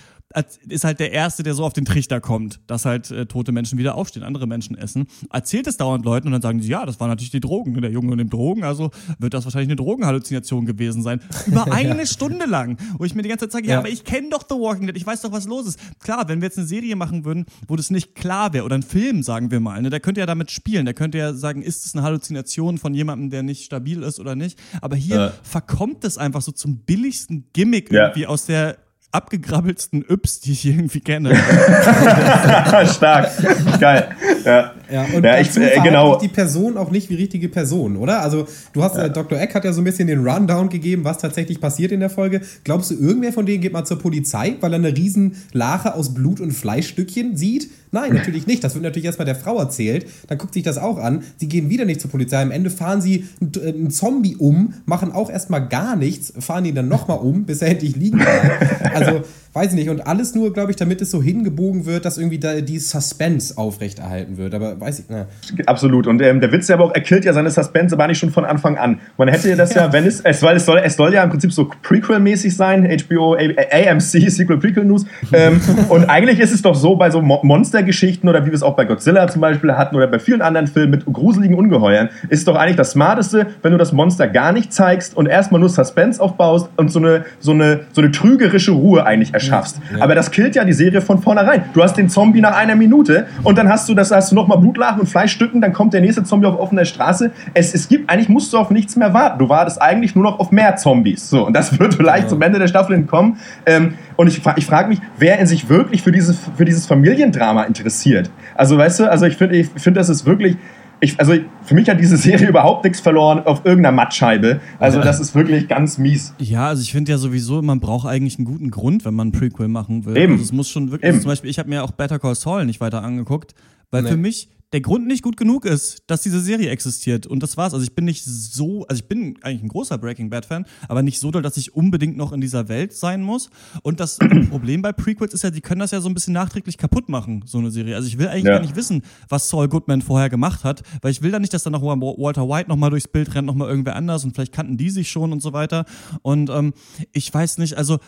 ist 0.68 0.84
halt 0.84 1.00
der 1.00 1.14
Erste, 1.14 1.42
der 1.42 1.54
so 1.54 1.64
auf 1.64 1.74
den 1.74 1.86
Trichter 1.86 2.20
kommt, 2.20 2.60
dass 2.68 2.84
halt 2.84 3.12
äh, 3.12 3.26
tote 3.26 3.54
Menschen 3.54 3.78
wieder 3.78 3.96
aufstehen, 3.96 4.24
andere 4.24 4.46
Menschen 4.46 4.78
essen. 4.78 5.08
Erzählt 5.32 5.68
es 5.68 5.78
dauernd 5.78 6.04
Leuten 6.04 6.28
und 6.28 6.34
dann 6.34 6.42
sagen 6.42 6.62
sie, 6.62 6.70
ja, 6.70 6.86
das 6.86 7.00
waren 7.00 7.10
natürlich 7.10 7.32
die 7.32 7.40
Drogen, 7.40 7.72
ne, 7.72 7.82
der 7.82 7.92
Junge 7.92 8.16
nimmt 8.16 8.34
Drogen, 8.34 8.64
also 8.64 8.92
wird 9.20 9.34
das 9.34 9.46
wahrscheinlich 9.46 9.70
eine 9.70 9.78
Drogenhalluzination 9.78 10.66
gewesen 10.66 11.02
sein. 11.02 11.22
Über 11.46 11.72
eine 11.72 12.00
ja. 12.00 12.06
Stunde 12.06 12.46
lang, 12.46 12.78
wo 12.98 13.06
ich 13.06 13.16
mir 13.16 13.22
die 13.22 13.30
ganze 13.30 13.46
Zeit 13.46 13.54
sage, 13.54 13.68
ja, 13.68 13.74
ja 13.74 13.80
aber 13.80 13.90
ich 13.90 14.04
kenne 14.04 14.30
doch 14.30 14.44
The 14.48 14.56
Walking 14.56 14.88
Dead, 14.88 14.98
ich 14.98 15.06
weiß 15.06 15.22
doch, 15.22 15.32
was 15.32 15.46
los 15.46 15.66
ist. 15.66 15.80
Klar, 16.00 16.28
wenn 16.28 16.42
wir 16.42 16.48
jetzt 16.48 16.58
eine 16.58 16.68
Serie 16.68 16.98
machen 16.98 17.24
würden, 17.24 17.46
wo 17.68 17.78
das 17.78 17.90
nicht 17.90 18.14
klar 18.14 18.52
wäre, 18.52 18.66
oder 18.66 18.76
einen 18.76 18.84
Film, 18.84 19.24
sagen 19.24 19.50
wir 19.50 19.62
mal, 19.62 19.82
ne, 19.82 19.90
der 19.90 20.02
könnte 20.02 20.20
ja 20.20 20.26
damit 20.26 20.52
spielen, 20.52 20.84
der 20.84 20.94
könnte 20.94 21.18
ja 21.18 21.34
sagen, 21.34 21.62
ist 21.62 21.86
es 21.86 21.96
eine 21.96 22.04
Halluzination 22.04 22.78
von 22.78 22.94
jemandem, 22.94 23.30
der 23.30 23.44
nicht 23.44 23.64
stabil 23.64 24.04
ist 24.04 24.20
oder 24.20 24.36
nicht. 24.36 24.60
Aber 24.82 24.98
hier 24.98 25.28
äh. 25.28 25.32
verkommt 25.44 26.04
es 26.04 26.18
einfach 26.18 26.42
so 26.42 26.52
zum 26.52 26.80
billigsten 26.80 27.48
Gimmick 27.54 27.92
irgendwie 27.92 28.28
aus 28.28 28.46
der 28.46 28.78
abgegrabbelsten 29.12 30.06
Yps, 30.10 30.42
die 30.42 30.52
ich 30.52 30.66
irgendwie 30.66 31.00
kenne. 31.00 31.36
Stark. 32.94 33.32
Geil. 33.80 34.16
Ja. 34.46 34.74
Ja, 34.92 35.06
und 35.14 35.24
ja, 35.24 35.40
ich, 35.40 35.56
äh, 35.58 35.80
genau. 35.84 36.18
die 36.18 36.28
Person 36.28 36.78
auch 36.78 36.92
nicht 36.92 37.10
wie 37.10 37.16
richtige 37.16 37.50
Person, 37.50 37.98
oder? 37.98 38.22
Also, 38.22 38.48
du 38.74 38.84
hast, 38.84 38.96
ja. 38.96 39.06
äh, 39.06 39.10
Dr. 39.12 39.40
Eck 39.40 39.56
hat 39.56 39.66
ja 39.66 39.74
so 39.74 39.82
ein 39.82 39.84
bisschen 39.84 40.08
den 40.08 40.26
Rundown 40.26 40.70
gegeben, 40.70 41.04
was 41.04 41.18
tatsächlich 41.18 41.60
passiert 41.60 41.92
in 41.92 42.00
der 42.00 42.10
Folge. 42.10 42.42
Glaubst 42.64 42.92
du, 42.92 42.96
irgendwer 42.96 43.34
von 43.34 43.46
denen 43.46 43.62
geht 43.62 43.74
mal 43.74 43.86
zur 43.86 44.00
Polizei, 44.00 44.56
weil 44.62 44.74
er 44.74 44.80
eine 44.80 44.96
riesen 44.96 45.36
Lache 45.54 45.94
aus 45.94 46.14
Blut- 46.14 46.40
und 46.40 46.52
Fleischstückchen 46.52 47.36
sieht? 47.36 47.70
Nein, 47.92 48.14
natürlich 48.14 48.48
nicht. 48.48 48.64
Das 48.64 48.74
wird 48.74 48.84
natürlich 48.84 49.06
erstmal 49.06 49.26
der 49.26 49.36
Frau 49.36 49.58
erzählt. 49.58 50.08
Dann 50.28 50.38
guckt 50.38 50.54
sich 50.54 50.64
das 50.64 50.78
auch 50.78 50.98
an. 50.98 51.24
Sie 51.38 51.48
gehen 51.48 51.70
wieder 51.70 51.86
nicht 51.86 52.02
zur 52.02 52.12
Polizei. 52.12 52.42
Am 52.42 52.52
Ende 52.52 52.70
fahren 52.70 53.02
sie 53.02 53.28
einen 53.42 53.92
Zombie 53.92 54.36
um, 54.36 54.74
machen 54.86 55.12
auch 55.12 55.30
erstmal 55.30 55.68
gar 55.68 55.96
nichts, 55.96 56.34
fahren 56.38 56.66
ihn 56.66 56.76
dann 56.76 56.90
nochmal 56.90 57.20
um, 57.20 57.46
bis 57.46 57.62
er 57.62 57.70
endlich 57.70 57.96
liegen 57.96 58.18
bleibt. 58.18 58.94
Also, 58.94 59.22
weiß 59.54 59.72
ich 59.72 59.76
nicht. 59.76 59.90
Und 59.90 60.06
alles 60.06 60.36
nur, 60.36 60.54
glaube 60.54 60.72
ich, 60.72 60.76
damit 60.76 61.02
es 61.02 61.12
so 61.12 61.22
hingebogen 61.22 61.86
wird, 61.86 62.06
dass 62.06 62.18
irgendwie 62.18 62.40
da 62.40 62.62
die 62.62 62.80
Suspense 62.80 63.58
aufrechterhalten 63.58 64.38
wird. 64.38 64.54
Aber 64.54 64.77
weiß 64.80 65.00
ich, 65.00 65.06
na. 65.10 65.26
Absolut. 65.66 66.08
Und 66.08 66.22
ähm, 66.22 66.40
der 66.40 66.52
Witz 66.52 66.64
ist 66.64 66.70
ja 66.70 66.76
aber 66.76 66.86
auch, 66.86 66.96
er 66.96 67.02
killt 67.02 67.26
ja 67.26 67.34
seine 67.34 67.50
Suspense 67.50 67.96
aber 67.96 68.08
nicht 68.08 68.20
schon 68.20 68.32
von 68.32 68.46
Anfang 68.46 68.78
an. 68.78 69.00
Man 69.18 69.28
hätte 69.28 69.50
ja 69.50 69.56
das 69.56 69.74
ja, 69.74 69.92
wenn 69.92 70.06
es, 70.06 70.22
es, 70.22 70.42
weil 70.44 70.56
es 70.56 70.66
soll, 70.66 70.82
es 70.84 70.96
soll 70.96 71.14
ja 71.14 71.24
im 71.24 71.30
Prinzip 71.30 71.52
so 71.52 71.70
Prequel-mäßig 71.84 72.56
sein, 72.56 72.88
HBO, 72.88 73.36
AMC, 73.36 74.02
Sequel 74.02 74.58
Prequel 74.58 74.86
News. 74.86 75.06
ähm, 75.34 75.60
und 75.90 76.06
eigentlich 76.06 76.40
ist 76.40 76.54
es 76.54 76.62
doch 76.62 76.76
so 76.76 76.96
bei 76.96 77.10
so 77.10 77.22
Monstergeschichten 77.22 78.30
oder 78.30 78.44
wie 78.44 78.48
wir 78.48 78.54
es 78.54 78.64
auch 78.64 78.76
bei 78.76 78.86
Godzilla 78.86 79.28
zum 79.28 79.42
Beispiel 79.42 79.74
hatten 79.74 79.96
oder 79.96 80.08
bei 80.08 80.20
vielen 80.20 80.42
anderen 80.42 80.68
Filmen 80.68 80.92
mit 80.92 81.06
gruseligen 81.06 81.58
Ungeheuern, 81.58 82.10
ist 82.30 82.40
es 82.40 82.46
doch 82.46 82.56
eigentlich 82.56 82.78
das 82.78 82.92
Smarteste, 82.92 83.48
wenn 83.62 83.72
du 83.72 83.78
das 83.78 83.92
Monster 83.92 84.28
gar 84.28 84.52
nicht 84.52 84.72
zeigst 84.72 85.16
und 85.18 85.26
erstmal 85.26 85.60
nur 85.60 85.70
Suspense 85.70 86.22
aufbaust 86.22 86.70
und 86.78 86.90
so 86.90 87.00
eine, 87.00 87.26
so 87.40 87.52
eine, 87.52 87.82
so 87.92 88.02
eine 88.02 88.12
trügerische 88.12 88.72
Ruhe 88.72 89.06
eigentlich 89.06 89.34
erschaffst 89.34 89.58
schaffst. 89.58 89.82
Ja. 89.96 90.04
Aber 90.04 90.16
das 90.16 90.32
killt 90.32 90.56
ja 90.56 90.64
die 90.64 90.74
Serie 90.74 91.02
von 91.02 91.20
vornherein. 91.20 91.66
Du 91.74 91.84
hast 91.84 91.96
den 91.98 92.10
Zombie 92.10 92.42
nach 92.42 92.56
einer 92.56 92.76
Minute 92.76 93.28
und 93.44 93.58
dann 93.58 93.70
hast 93.70 93.90
du 93.90 93.94
das, 93.94 94.12
hast 94.12 94.32
du 94.32 94.36
nochmal 94.36 94.60
Blutlachen 94.68 95.02
und 95.02 95.08
Fleischstücken, 95.08 95.62
dann 95.62 95.74
kommt 95.74 95.94
der 95.94 96.02
nächste 96.02 96.24
Zombie 96.24 96.48
auf 96.48 96.60
offener 96.60 96.86
Straße. 96.86 97.32
Es, 97.54 97.74
es 97.74 97.88
gibt, 97.88 98.10
eigentlich 98.10 98.30
musst 98.30 98.52
du 98.54 98.58
auf 98.58 98.70
nichts 98.70 98.96
mehr 98.96 99.14
warten. 99.14 99.40
Du 99.40 99.50
wartest 99.50 99.82
eigentlich 99.82 100.16
nur 100.16 100.24
noch 100.26 100.40
auf 100.40 100.52
mehr 100.52 100.76
Zombies. 100.76 101.30
So, 101.30 101.46
und 101.46 101.54
das 101.54 101.80
wird 101.80 101.94
vielleicht 101.94 102.24
ja. 102.24 102.30
zum 102.30 102.42
Ende 102.42 102.60
der 102.60 102.68
Staffel 102.68 102.96
entkommen. 102.96 103.38
Ähm, 103.66 103.94
und 104.18 104.28
ich, 104.28 104.42
ich 104.56 104.66
frage 104.66 104.90
mich, 104.90 105.00
wer 105.18 105.40
in 105.40 105.48
sich 105.48 105.70
wirklich 105.70 106.02
für 106.02 106.12
dieses, 106.12 106.38
für 106.56 106.66
dieses 106.66 106.86
Familiendrama 106.86 107.64
interessiert. 107.64 108.30
Also, 108.56 108.78
weißt 108.78 109.00
du, 109.00 109.12
also 109.12 109.26
ich 109.26 109.38
finde, 109.38 109.56
ich 109.56 109.68
finde, 109.78 110.00
das 110.00 110.10
ist 110.10 110.26
wirklich, 110.26 110.58
ich, 111.00 111.20
also 111.20 111.34
für 111.64 111.76
mich 111.76 111.90
hat 111.90 112.00
diese 112.00 112.18
Serie 112.18 112.48
überhaupt 112.50 112.84
nichts 112.84 113.00
verloren 113.00 113.40
auf 113.46 113.66
irgendeiner 113.66 113.96
Mattscheibe. 113.96 114.60
Also 114.80 115.00
das 115.02 115.20
ist 115.20 115.36
wirklich 115.36 115.68
ganz 115.68 115.98
mies. 115.98 116.34
Ja, 116.40 116.68
also 116.68 116.82
ich 116.82 116.92
finde 116.92 117.12
ja 117.12 117.18
sowieso, 117.18 117.62
man 117.62 117.80
braucht 117.80 118.08
eigentlich 118.08 118.38
einen 118.38 118.46
guten 118.46 118.72
Grund, 118.72 119.06
wenn 119.06 119.14
man 119.14 119.30
ein 119.30 119.32
Prequel 119.32 119.68
machen 119.68 120.06
will. 120.06 120.18
Eben. 120.18 120.34
Also 120.34 120.46
es 120.46 120.52
muss 120.52 120.70
schon 120.70 120.92
wirklich, 120.92 121.10
also 121.10 121.22
zum 121.22 121.30
Beispiel, 121.30 121.50
ich 121.50 121.60
habe 121.60 121.70
mir 121.70 121.84
auch 121.84 121.92
Better 121.92 122.20
Call 122.20 122.36
Saul 122.36 122.66
nicht 122.66 122.82
weiter 122.82 123.04
angeguckt, 123.04 123.54
weil 123.92 124.04
nee. 124.04 124.10
für 124.10 124.18
mich 124.18 124.50
der 124.74 124.82
Grund 124.82 125.08
nicht 125.08 125.24
gut 125.24 125.38
genug 125.38 125.66
ist, 125.66 126.04
dass 126.08 126.22
diese 126.22 126.42
Serie 126.42 126.70
existiert. 126.70 127.26
Und 127.26 127.42
das 127.42 127.56
war's. 127.56 127.74
Also 127.74 127.84
ich 127.84 127.96
bin 127.96 128.04
nicht 128.04 128.26
so, 128.26 128.86
also 128.88 129.02
ich 129.02 129.08
bin 129.08 129.38
eigentlich 129.42 129.64
ein 129.64 129.70
großer 129.70 129.98
Breaking 129.98 130.30
Bad 130.30 130.46
Fan, 130.46 130.66
aber 130.90 131.04
nicht 131.04 131.20
so 131.20 131.32
doll, 131.32 131.42
dass 131.42 131.56
ich 131.56 131.74
unbedingt 131.74 132.18
noch 132.18 132.34
in 132.34 132.42
dieser 132.42 132.68
Welt 132.68 132.94
sein 132.94 133.24
muss. 133.24 133.50
Und 133.82 134.02
das 134.02 134.18
Problem 134.50 134.82
bei 134.82 134.92
Prequels 134.92 135.34
ist 135.34 135.44
ja, 135.44 135.52
die 135.52 135.62
können 135.62 135.80
das 135.80 135.92
ja 135.92 136.02
so 136.02 136.10
ein 136.10 136.14
bisschen 136.14 136.34
nachträglich 136.34 136.78
kaputt 136.78 137.08
machen, 137.08 137.44
so 137.46 137.60
eine 137.60 137.72
Serie. 137.72 137.96
Also 137.96 138.08
ich 138.10 138.18
will 138.18 138.28
eigentlich 138.28 138.44
ja. 138.46 138.54
gar 138.54 138.62
nicht 138.62 138.76
wissen, 138.76 139.04
was 139.30 139.48
Saul 139.48 139.70
Goodman 139.70 140.02
vorher 140.02 140.30
gemacht 140.30 140.66
hat, 140.66 140.84
weil 141.02 141.12
ich 141.12 141.22
will 141.22 141.32
da 141.32 141.40
nicht, 141.40 141.54
dass 141.54 141.64
dann 141.64 141.74
noch 141.74 141.82
Walter 141.82 142.50
White 142.50 142.68
nochmal 142.68 142.90
durchs 142.90 143.08
Bild 143.08 143.34
rennt, 143.36 143.48
nochmal 143.48 143.70
irgendwer 143.70 143.96
anders 143.96 144.26
und 144.26 144.34
vielleicht 144.34 144.52
kannten 144.52 144.76
die 144.76 144.90
sich 144.90 145.10
schon 145.10 145.32
und 145.32 145.42
so 145.42 145.54
weiter. 145.54 145.86
Und 146.24 146.50
ähm, 146.50 146.74
ich 147.14 147.34
weiß 147.34 147.58
nicht, 147.60 147.78
also 147.78 148.00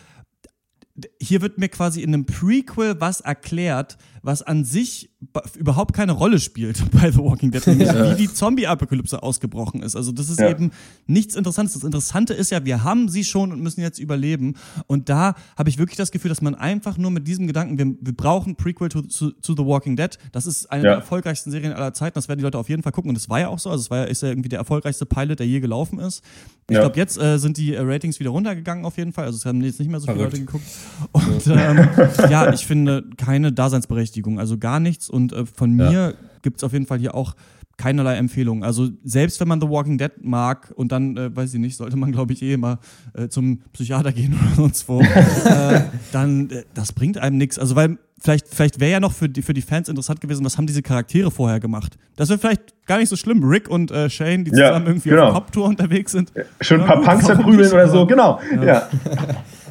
hier 1.22 1.42
wird 1.42 1.58
mir 1.58 1.70
quasi 1.70 2.02
in 2.02 2.14
einem 2.14 2.26
Prequel 2.26 3.00
was 3.00 3.22
erklärt, 3.22 3.98
was 4.22 4.42
an 4.42 4.66
sich 4.66 5.10
überhaupt 5.58 5.94
keine 5.94 6.14
Rolle 6.14 6.40
spielt 6.40 6.92
bei 6.92 7.12
The 7.12 7.20
Walking 7.20 7.52
Dead, 7.52 7.66
nämlich 7.68 7.88
ja. 7.94 8.12
wie 8.12 8.16
die 8.16 8.34
Zombie-Apokalypse 8.34 9.22
ausgebrochen 9.22 9.82
ist. 9.82 9.96
Also 9.96 10.12
das 10.12 10.30
ist 10.30 10.40
ja. 10.40 10.50
eben 10.50 10.72
nichts 11.08 11.36
Interessantes. 11.36 11.74
Das 11.74 11.84
Interessante 11.84 12.34
ist 12.34 12.52
ja, 12.52 12.66
wir 12.66 12.84
haben 12.84 13.10
sie 13.10 13.24
schon 13.24 13.52
und 13.52 13.62
müssen 13.62 13.82
jetzt 13.82 14.00
überleben. 14.00 14.56
Und 14.88 15.10
da 15.10 15.36
habe 15.58 15.70
ich 15.70 15.78
wirklich 15.78 15.98
das 15.98 16.12
Gefühl, 16.12 16.30
dass 16.30 16.42
man 16.42 16.56
einfach 16.56 16.98
nur 16.98 17.12
mit 17.12 17.28
diesem 17.28 17.48
Gedanken, 17.48 17.78
wir, 17.78 17.86
wir 18.00 18.16
brauchen 18.16 18.56
Prequel 18.56 18.90
to, 18.90 19.02
to, 19.02 19.32
to, 19.32 19.56
The 19.56 19.66
Walking 19.66 19.96
Dead. 19.96 20.18
Das 20.32 20.46
ist 20.46 20.72
eine 20.72 20.84
ja. 20.84 20.90
der 20.90 21.00
erfolgreichsten 21.00 21.52
Serien 21.52 21.74
aller 21.74 21.94
Zeiten. 21.94 22.16
Das 22.16 22.28
werden 22.28 22.40
die 22.40 22.46
Leute 22.46 22.58
auf 22.58 22.70
jeden 22.70 22.84
Fall 22.84 22.92
gucken. 22.92 23.10
Und 23.10 23.16
das 23.16 23.30
war 23.30 23.40
ja 23.40 23.50
auch 23.50 23.60
so. 23.60 23.70
Also 23.70 23.82
es 23.82 23.90
war 23.90 24.00
ja, 24.00 24.04
ist 24.06 24.22
ja 24.22 24.30
irgendwie 24.30 24.50
der 24.50 24.60
erfolgreichste 24.60 25.06
Pilot, 25.06 25.40
der 25.40 25.48
je 25.48 25.60
gelaufen 25.60 26.00
ist. 26.00 26.24
Ich 26.70 26.78
glaube, 26.78 26.98
jetzt 26.98 27.18
äh, 27.20 27.38
sind 27.40 27.58
die 27.58 27.74
äh, 27.74 27.82
Ratings 27.82 28.20
wieder 28.20 28.30
runtergegangen 28.30 28.86
auf 28.86 28.98
jeden 28.98 29.12
Fall. 29.12 29.26
Also 29.26 29.38
es 29.38 29.46
haben 29.46 29.62
jetzt 29.62 29.80
nicht 29.80 29.90
mehr 29.90 30.00
so 30.00 30.08
viele 30.08 30.24
Leute 30.24 30.40
geguckt. 30.40 30.64
Und 31.12 31.48
ähm, 31.48 31.90
ja, 32.30 32.54
ich 32.54 32.66
finde 32.66 33.06
keine 33.18 33.52
Daseinsberechtigung, 33.52 34.09
also 34.38 34.58
gar 34.58 34.80
nichts. 34.80 35.10
Und 35.10 35.34
äh, 35.34 35.46
von 35.46 35.76
mir 35.76 35.92
ja. 35.92 36.14
gibt 36.42 36.58
es 36.58 36.64
auf 36.64 36.74
jeden 36.74 36.86
Fall 36.86 37.00
hier 37.00 37.16
auch 37.16 37.36
keinerlei 37.80 38.18
Empfehlungen. 38.18 38.64
Also 38.64 38.90
selbst 39.04 39.40
wenn 39.40 39.48
man 39.48 39.60
The 39.62 39.68
Walking 39.68 39.98
Dead 39.98 40.12
mag 40.22 40.72
und 40.76 40.92
dann, 40.92 41.18
äh, 41.18 41.36
weiß 41.36 41.54
ich 41.54 41.60
nicht, 41.60 41.78
sollte 41.78 41.96
man 41.96 42.12
glaube 42.12 42.34
ich 42.34 42.44
eh 42.44 42.58
mal 42.58 42.78
äh, 43.14 43.30
zum 43.30 43.62
Psychiater 43.74 44.12
gehen 44.12 44.38
oder 44.40 44.56
sonst 44.56 44.88
wo, 44.88 45.02
äh, 45.02 45.82
dann 46.12 46.50
äh, 46.52 46.64
das 46.74 46.92
bringt 46.92 47.18
einem 47.18 47.38
nichts. 47.38 47.58
Also 47.58 47.76
weil 47.76 47.98
vielleicht, 48.20 48.48
vielleicht 48.50 48.80
wäre 48.80 48.92
ja 48.92 49.00
noch 49.00 49.14
für 49.14 49.30
die, 49.30 49.42
für 49.42 49.54
die 49.54 49.62
Fans 49.62 49.88
interessant 49.88 50.20
gewesen, 50.20 50.46
was 50.46 50.58
haben 50.58 50.68
diese 50.68 50.82
Charaktere 50.82 51.32
vorher 51.32 51.60
gemacht. 51.60 51.98
Das 52.18 52.28
wäre 52.30 52.38
vielleicht 52.38 52.86
gar 52.86 52.98
nicht 53.00 53.10
so 53.10 53.16
schlimm. 53.16 53.44
Rick 53.44 53.70
und 53.70 53.92
äh, 53.92 54.10
Shane, 54.10 54.44
die 54.44 54.52
zusammen 54.52 54.86
ja, 54.86 54.92
irgendwie 54.92 55.10
genau. 55.10 55.28
auf 55.28 55.34
Kopftour 55.36 55.66
unterwegs 55.66 56.12
sind. 56.12 56.34
Schön 56.60 56.82
ein 56.82 56.88
paar 56.88 57.02
Punks 57.02 57.26
verprügeln 57.28 57.72
oder 57.72 57.88
so, 57.88 58.06
genau. 58.06 58.42
Ja. 58.56 58.64
ja. 58.64 58.90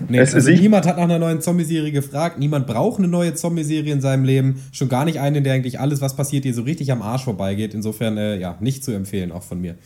Nee, 0.09 0.21
also 0.21 0.51
niemand 0.51 0.87
hat 0.87 0.97
nach 0.97 1.05
einer 1.05 1.19
neuen 1.19 1.41
Zombie-Serie 1.41 1.93
gefragt. 1.93 2.39
Niemand 2.39 2.67
braucht 2.67 2.99
eine 2.99 3.09
neue 3.09 3.35
Zombie-Serie 3.35 3.93
in 3.93 4.01
seinem 4.01 4.25
Leben. 4.25 4.63
Schon 4.73 4.89
gar 4.89 5.05
nicht 5.05 5.21
eine, 5.21 5.39
in 5.39 5.45
der 5.45 5.55
eigentlich 5.55 5.81
alles, 5.81 6.01
was 6.01 6.17
passiert, 6.17 6.45
dir 6.45 6.55
so 6.55 6.63
richtig 6.63 6.91
am 6.93 7.03
Arsch 7.03 7.25
vorbeigeht. 7.25 7.75
Insofern, 7.75 8.17
äh, 8.17 8.39
ja, 8.39 8.57
nicht 8.61 8.85
zu 8.85 8.93
empfehlen, 8.93 9.33
auch 9.33 9.43
von 9.43 9.61
mir. 9.61 9.77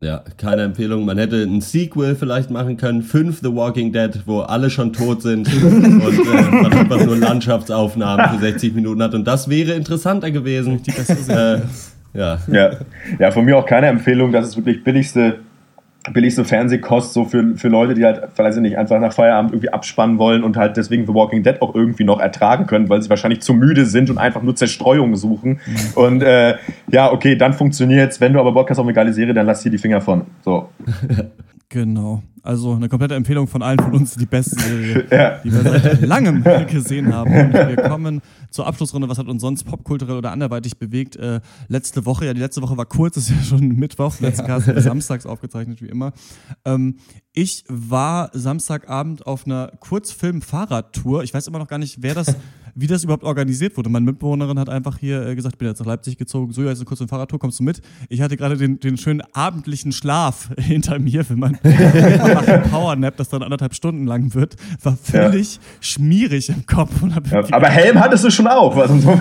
Ja, 0.00 0.24
keine 0.36 0.62
Empfehlung. 0.62 1.04
Man 1.04 1.16
hätte 1.16 1.42
ein 1.42 1.60
Sequel 1.60 2.16
vielleicht 2.16 2.50
machen 2.50 2.76
können, 2.76 3.02
5 3.02 3.40
The 3.40 3.54
Walking 3.54 3.92
Dead, 3.92 4.22
wo 4.26 4.40
alle 4.40 4.68
schon 4.68 4.92
tot 4.92 5.22
sind 5.22 5.46
und 5.64 6.02
äh, 6.02 6.50
man 6.50 6.72
einfach 6.72 7.04
nur 7.04 7.16
Landschaftsaufnahmen 7.16 8.30
für 8.30 8.40
60 8.40 8.74
Minuten 8.74 9.00
hat. 9.02 9.14
Und 9.14 9.24
das 9.26 9.48
wäre 9.48 9.72
interessanter 9.74 10.32
gewesen. 10.32 10.82
Die 10.82 10.90
äh, 11.30 11.60
ja. 12.14 12.38
ja. 12.50 12.70
Ja, 13.18 13.30
von 13.30 13.44
mir 13.44 13.56
auch 13.56 13.66
keine 13.66 13.86
Empfehlung. 13.86 14.32
Das 14.32 14.48
ist 14.48 14.56
wirklich 14.56 14.82
billigste 14.82 15.38
billigste 16.10 16.44
Fernsehkost 16.44 17.12
so 17.12 17.24
für, 17.24 17.56
für 17.56 17.68
Leute, 17.68 17.94
die 17.94 18.04
halt, 18.04 18.22
weiß 18.36 18.56
ich 18.56 18.62
nicht, 18.62 18.76
einfach 18.76 18.98
nach 18.98 19.12
Feierabend 19.12 19.52
irgendwie 19.52 19.70
abspannen 19.70 20.18
wollen 20.18 20.42
und 20.42 20.56
halt 20.56 20.76
deswegen 20.76 21.06
The 21.06 21.14
Walking 21.14 21.42
Dead 21.42 21.62
auch 21.62 21.74
irgendwie 21.74 22.04
noch 22.04 22.18
ertragen 22.18 22.66
können, 22.66 22.88
weil 22.88 23.00
sie 23.02 23.10
wahrscheinlich 23.10 23.40
zu 23.40 23.54
müde 23.54 23.86
sind 23.86 24.10
und 24.10 24.18
einfach 24.18 24.42
nur 24.42 24.56
Zerstreuung 24.56 25.14
suchen. 25.14 25.60
Mhm. 25.64 25.78
Und 25.94 26.22
äh, 26.22 26.56
ja, 26.90 27.12
okay, 27.12 27.36
dann 27.36 27.52
funktioniert's. 27.52 28.20
Wenn 28.20 28.32
du 28.32 28.40
aber 28.40 28.52
Bock 28.52 28.68
hast 28.70 28.78
auf 28.78 28.84
eine 28.84 28.94
geile 28.94 29.12
Serie, 29.12 29.34
dann 29.34 29.46
lass 29.46 29.62
hier 29.62 29.70
die 29.70 29.78
Finger 29.78 30.00
von. 30.00 30.22
So. 30.44 30.68
Genau. 31.72 32.22
Also 32.42 32.74
eine 32.74 32.90
komplette 32.90 33.14
Empfehlung 33.14 33.46
von 33.46 33.62
allen 33.62 33.78
von 33.78 33.94
uns, 33.94 34.14
die 34.16 34.26
beste 34.26 34.60
Serie, 34.60 35.06
ja. 35.10 35.38
die 35.38 35.50
wir 35.50 35.62
seit 35.62 36.02
langem 36.02 36.44
gesehen 36.66 37.14
haben. 37.14 37.32
Und 37.32 37.52
wir 37.54 37.76
kommen 37.76 38.20
zur 38.50 38.66
Abschlussrunde. 38.66 39.08
Was 39.08 39.16
hat 39.16 39.26
uns 39.26 39.40
sonst 39.40 39.64
popkulturell 39.64 40.16
oder 40.16 40.32
anderweitig 40.32 40.76
bewegt? 40.76 41.16
Äh, 41.16 41.40
letzte 41.68 42.04
Woche, 42.04 42.26
ja, 42.26 42.34
die 42.34 42.40
letzte 42.40 42.60
Woche 42.60 42.76
war 42.76 42.84
kurz, 42.84 43.16
ist 43.16 43.30
ja 43.30 43.36
schon 43.42 43.68
Mittwoch, 43.68 44.20
letzte 44.20 44.44
Cast 44.44 44.66
samstags 44.82 45.24
aufgezeichnet, 45.24 45.80
wie 45.80 45.86
immer. 45.86 46.12
Ähm, 46.66 46.96
ich 47.32 47.64
war 47.68 48.28
Samstagabend 48.34 49.26
auf 49.26 49.46
einer 49.46 49.72
Kurzfilm-Fahrradtour. 49.80 51.22
Ich 51.22 51.32
weiß 51.32 51.46
immer 51.46 51.58
noch 51.58 51.68
gar 51.68 51.78
nicht, 51.78 52.02
wer 52.02 52.14
das 52.14 52.36
wie 52.74 52.86
das 52.86 53.04
überhaupt 53.04 53.24
organisiert 53.24 53.76
wurde. 53.76 53.90
Meine 53.90 54.06
Mitbewohnerin 54.06 54.58
hat 54.58 54.68
einfach 54.68 54.98
hier 54.98 55.26
äh, 55.26 55.34
gesagt, 55.34 55.54
ich 55.54 55.58
bin 55.58 55.68
jetzt 55.68 55.80
nach 55.80 55.86
Leipzig 55.86 56.16
gezogen, 56.16 56.52
so, 56.52 56.62
jetzt 56.62 56.78
eine 56.78 56.84
kurze 56.86 57.06
Fahrradtour, 57.06 57.38
kommst 57.38 57.60
du 57.60 57.64
mit? 57.64 57.82
Ich 58.08 58.20
hatte 58.20 58.36
gerade 58.36 58.56
den, 58.56 58.80
den 58.80 58.96
schönen 58.96 59.22
abendlichen 59.32 59.92
Schlaf 59.92 60.50
hinter 60.58 60.98
mir, 60.98 61.28
wenn 61.28 61.38
man 61.38 61.58
Powernap, 62.70 63.16
das 63.16 63.28
dann 63.28 63.42
anderthalb 63.42 63.74
Stunden 63.74 64.06
lang 64.06 64.34
wird, 64.34 64.56
war 64.82 64.96
völlig 64.96 65.56
ja. 65.56 65.60
schmierig 65.80 66.48
im 66.48 66.66
Kopf. 66.66 66.90
Ja, 67.30 67.44
aber 67.50 67.68
Helm 67.68 68.00
hattest 68.00 68.24
du 68.24 68.30
schon 68.30 68.46
auf. 68.46 68.76
Also 68.76 68.98
so. 68.98 69.10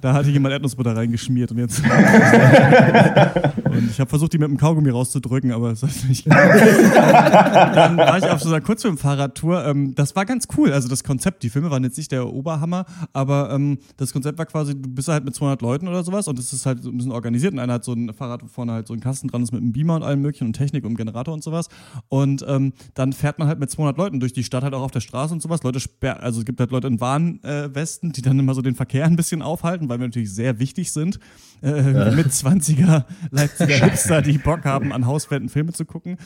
da 0.00 0.12
hatte 0.12 0.30
jemand 0.30 0.52
Erdnussbutter 0.52 0.96
reingeschmiert 0.96 1.50
und 1.50 1.58
jetzt. 1.58 1.82
und 3.64 3.90
ich 3.90 4.00
habe 4.00 4.08
versucht, 4.08 4.32
die 4.32 4.38
mit 4.38 4.48
dem 4.48 4.56
Kaugummi 4.56 4.90
rauszudrücken, 4.90 5.52
aber 5.52 5.72
es 5.72 5.82
hat 5.82 5.90
nicht 6.08 6.26
Dann 6.26 7.96
war 7.96 8.18
ich 8.18 8.24
auf 8.24 8.40
so 8.40 8.48
einer 8.48 8.60
Kurzfilm-Fahrradtour. 8.60 9.66
Ähm, 9.66 9.94
das 9.94 10.14
war 10.16 10.24
ganz 10.24 10.46
cool. 10.56 10.72
Also 10.72 10.88
das 10.88 11.04
Konzept, 11.04 11.42
die 11.42 11.50
Filme 11.50 11.63
Filme 11.64 11.70
waren 11.70 11.84
jetzt 11.84 11.96
nicht 11.96 12.12
der 12.12 12.30
Oberhammer, 12.30 12.84
aber 13.12 13.50
ähm, 13.50 13.78
das 13.96 14.12
Konzept 14.12 14.38
war 14.38 14.46
quasi, 14.46 14.74
du 14.74 14.88
bist 14.88 15.08
halt 15.08 15.24
mit 15.24 15.34
200 15.34 15.62
Leuten 15.62 15.88
oder 15.88 16.04
sowas 16.04 16.28
und 16.28 16.38
es 16.38 16.52
ist 16.52 16.66
halt 16.66 16.82
so 16.82 16.90
ein 16.90 16.96
bisschen 16.96 17.12
organisiert 17.12 17.54
und 17.54 17.58
einer 17.58 17.74
hat 17.74 17.84
so 17.84 17.92
ein 17.92 18.12
Fahrrad, 18.12 18.42
wo 18.42 18.48
vorne 18.48 18.72
halt 18.72 18.86
so 18.86 18.92
ein 18.92 19.00
Kasten 19.00 19.28
dran 19.28 19.42
ist 19.42 19.52
mit 19.52 19.62
einem 19.62 19.72
Beamer 19.72 19.96
und 19.96 20.02
allem 20.02 20.20
möglichen 20.20 20.46
und 20.46 20.52
Technik 20.52 20.84
und 20.84 20.96
Generator 20.96 21.32
und 21.32 21.42
sowas 21.42 21.68
und 22.08 22.44
ähm, 22.46 22.74
dann 22.94 23.12
fährt 23.12 23.38
man 23.38 23.48
halt 23.48 23.58
mit 23.58 23.70
200 23.70 23.96
Leuten 23.96 24.20
durch 24.20 24.32
die 24.32 24.44
Stadt 24.44 24.62
halt 24.62 24.74
auch 24.74 24.82
auf 24.82 24.90
der 24.90 25.00
Straße 25.00 25.32
und 25.32 25.40
sowas. 25.40 25.62
Leute 25.62 25.80
sperren, 25.80 26.22
also 26.22 26.40
es 26.40 26.44
gibt 26.44 26.60
halt 26.60 26.70
Leute 26.70 26.86
in 26.86 27.00
Warnwesten, 27.00 28.12
die 28.12 28.22
dann 28.22 28.38
immer 28.38 28.54
so 28.54 28.60
den 28.60 28.74
Verkehr 28.74 29.06
ein 29.06 29.16
bisschen 29.16 29.40
aufhalten, 29.40 29.88
weil 29.88 29.98
wir 29.98 30.06
natürlich 30.06 30.34
sehr 30.34 30.58
wichtig 30.58 30.92
sind. 30.92 31.18
Äh, 31.62 31.92
ja. 31.92 32.10
Mit 32.10 32.26
20er 32.26 33.04
Leipziger 33.30 33.76
Hipster, 33.76 34.20
die 34.20 34.38
Bock 34.38 34.64
haben, 34.64 34.92
an 34.92 35.06
Hauswänden 35.06 35.48
Filme 35.48 35.72
zu 35.72 35.84
gucken 35.84 36.18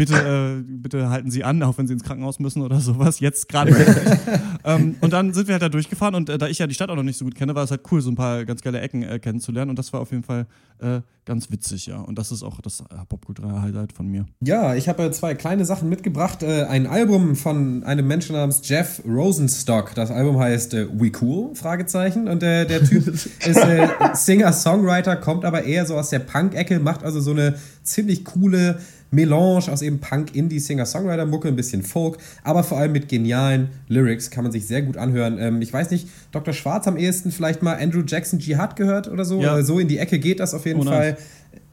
bitte, 0.00 0.14
äh, 0.14 0.62
bitte 0.66 1.10
halten 1.10 1.30
Sie 1.30 1.44
an, 1.44 1.62
auch 1.62 1.76
wenn 1.76 1.86
Sie 1.86 1.92
ins 1.92 2.04
Krankenhaus 2.04 2.38
müssen 2.38 2.62
oder 2.62 2.80
sowas. 2.80 3.20
Jetzt 3.20 3.50
gerade. 3.50 3.70
ähm, 4.64 4.96
und 5.02 5.12
dann 5.12 5.34
sind 5.34 5.46
wir 5.46 5.52
halt 5.52 5.62
da 5.62 5.68
durchgefahren 5.68 6.14
und 6.14 6.30
äh, 6.30 6.38
da 6.38 6.48
ich 6.48 6.58
ja 6.58 6.66
die 6.66 6.74
Stadt 6.74 6.88
auch 6.88 6.96
noch 6.96 7.02
nicht 7.02 7.18
so 7.18 7.26
gut 7.26 7.34
kenne, 7.34 7.54
war 7.54 7.64
es 7.64 7.70
halt 7.70 7.82
cool, 7.92 8.00
so 8.00 8.10
ein 8.10 8.14
paar 8.14 8.46
ganz 8.46 8.62
geile 8.62 8.80
Ecken 8.80 9.02
äh, 9.02 9.18
kennenzulernen. 9.18 9.68
Und 9.68 9.78
das 9.78 9.92
war 9.92 10.00
auf 10.00 10.10
jeden 10.10 10.22
Fall 10.22 10.46
äh, 10.78 11.00
ganz 11.26 11.50
witzig, 11.50 11.86
ja. 11.86 12.00
Und 12.00 12.18
das 12.18 12.32
ist 12.32 12.42
auch 12.42 12.62
das 12.62 12.80
äh, 12.80 12.84
popkulturelle 13.08 13.60
Highlight 13.60 13.92
von 13.92 14.08
mir. 14.08 14.24
Ja, 14.40 14.74
ich 14.74 14.88
habe 14.88 15.10
zwei 15.10 15.34
kleine 15.34 15.66
Sachen 15.66 15.90
mitgebracht. 15.90 16.42
Äh, 16.42 16.64
ein 16.64 16.86
Album 16.86 17.36
von 17.36 17.84
einem 17.84 18.06
Menschen 18.06 18.34
namens 18.36 18.62
Jeff 18.64 19.02
Rosenstock. 19.06 19.94
Das 19.94 20.10
Album 20.10 20.38
heißt 20.38 20.72
We 20.72 21.12
Cool? 21.20 21.54
Fragezeichen. 21.54 22.26
Und 22.26 22.40
der 22.40 22.66
Typ 22.84 23.06
ist 23.08 23.34
Singer-Songwriter, 24.14 25.16
kommt 25.16 25.44
aber 25.44 25.64
eher 25.64 25.84
so 25.84 25.96
aus 25.96 26.08
der 26.08 26.20
Punk-Ecke, 26.20 26.80
macht 26.80 27.02
also 27.02 27.20
so 27.20 27.32
eine 27.32 27.56
ziemlich 27.82 28.24
coole 28.24 28.78
Melange 29.10 29.70
aus 29.70 29.82
eben 29.82 30.00
Punk, 30.00 30.34
Indie, 30.34 30.60
Singer-Songwriter-Mucke, 30.60 31.48
ein 31.48 31.56
bisschen 31.56 31.82
Folk, 31.82 32.18
aber 32.44 32.62
vor 32.62 32.78
allem 32.78 32.92
mit 32.92 33.08
genialen 33.08 33.68
Lyrics 33.88 34.30
kann 34.30 34.44
man 34.44 34.52
sich 34.52 34.66
sehr 34.66 34.82
gut 34.82 34.96
anhören. 34.96 35.38
Ähm, 35.38 35.62
ich 35.62 35.72
weiß 35.72 35.90
nicht, 35.90 36.08
Dr. 36.32 36.54
Schwarz 36.54 36.86
am 36.86 36.96
ehesten 36.96 37.32
vielleicht 37.32 37.62
mal 37.62 37.76
Andrew 37.76 38.02
Jackson 38.06 38.38
Jihad 38.38 38.76
gehört 38.76 39.08
oder 39.08 39.24
so. 39.24 39.40
Ja. 39.40 39.62
so 39.62 39.78
in 39.78 39.88
die 39.88 39.98
Ecke 39.98 40.18
geht 40.18 40.40
das 40.40 40.54
auf 40.54 40.66
jeden 40.66 40.80
oh, 40.80 40.84
Fall. 40.84 41.12
Nice. 41.12 41.20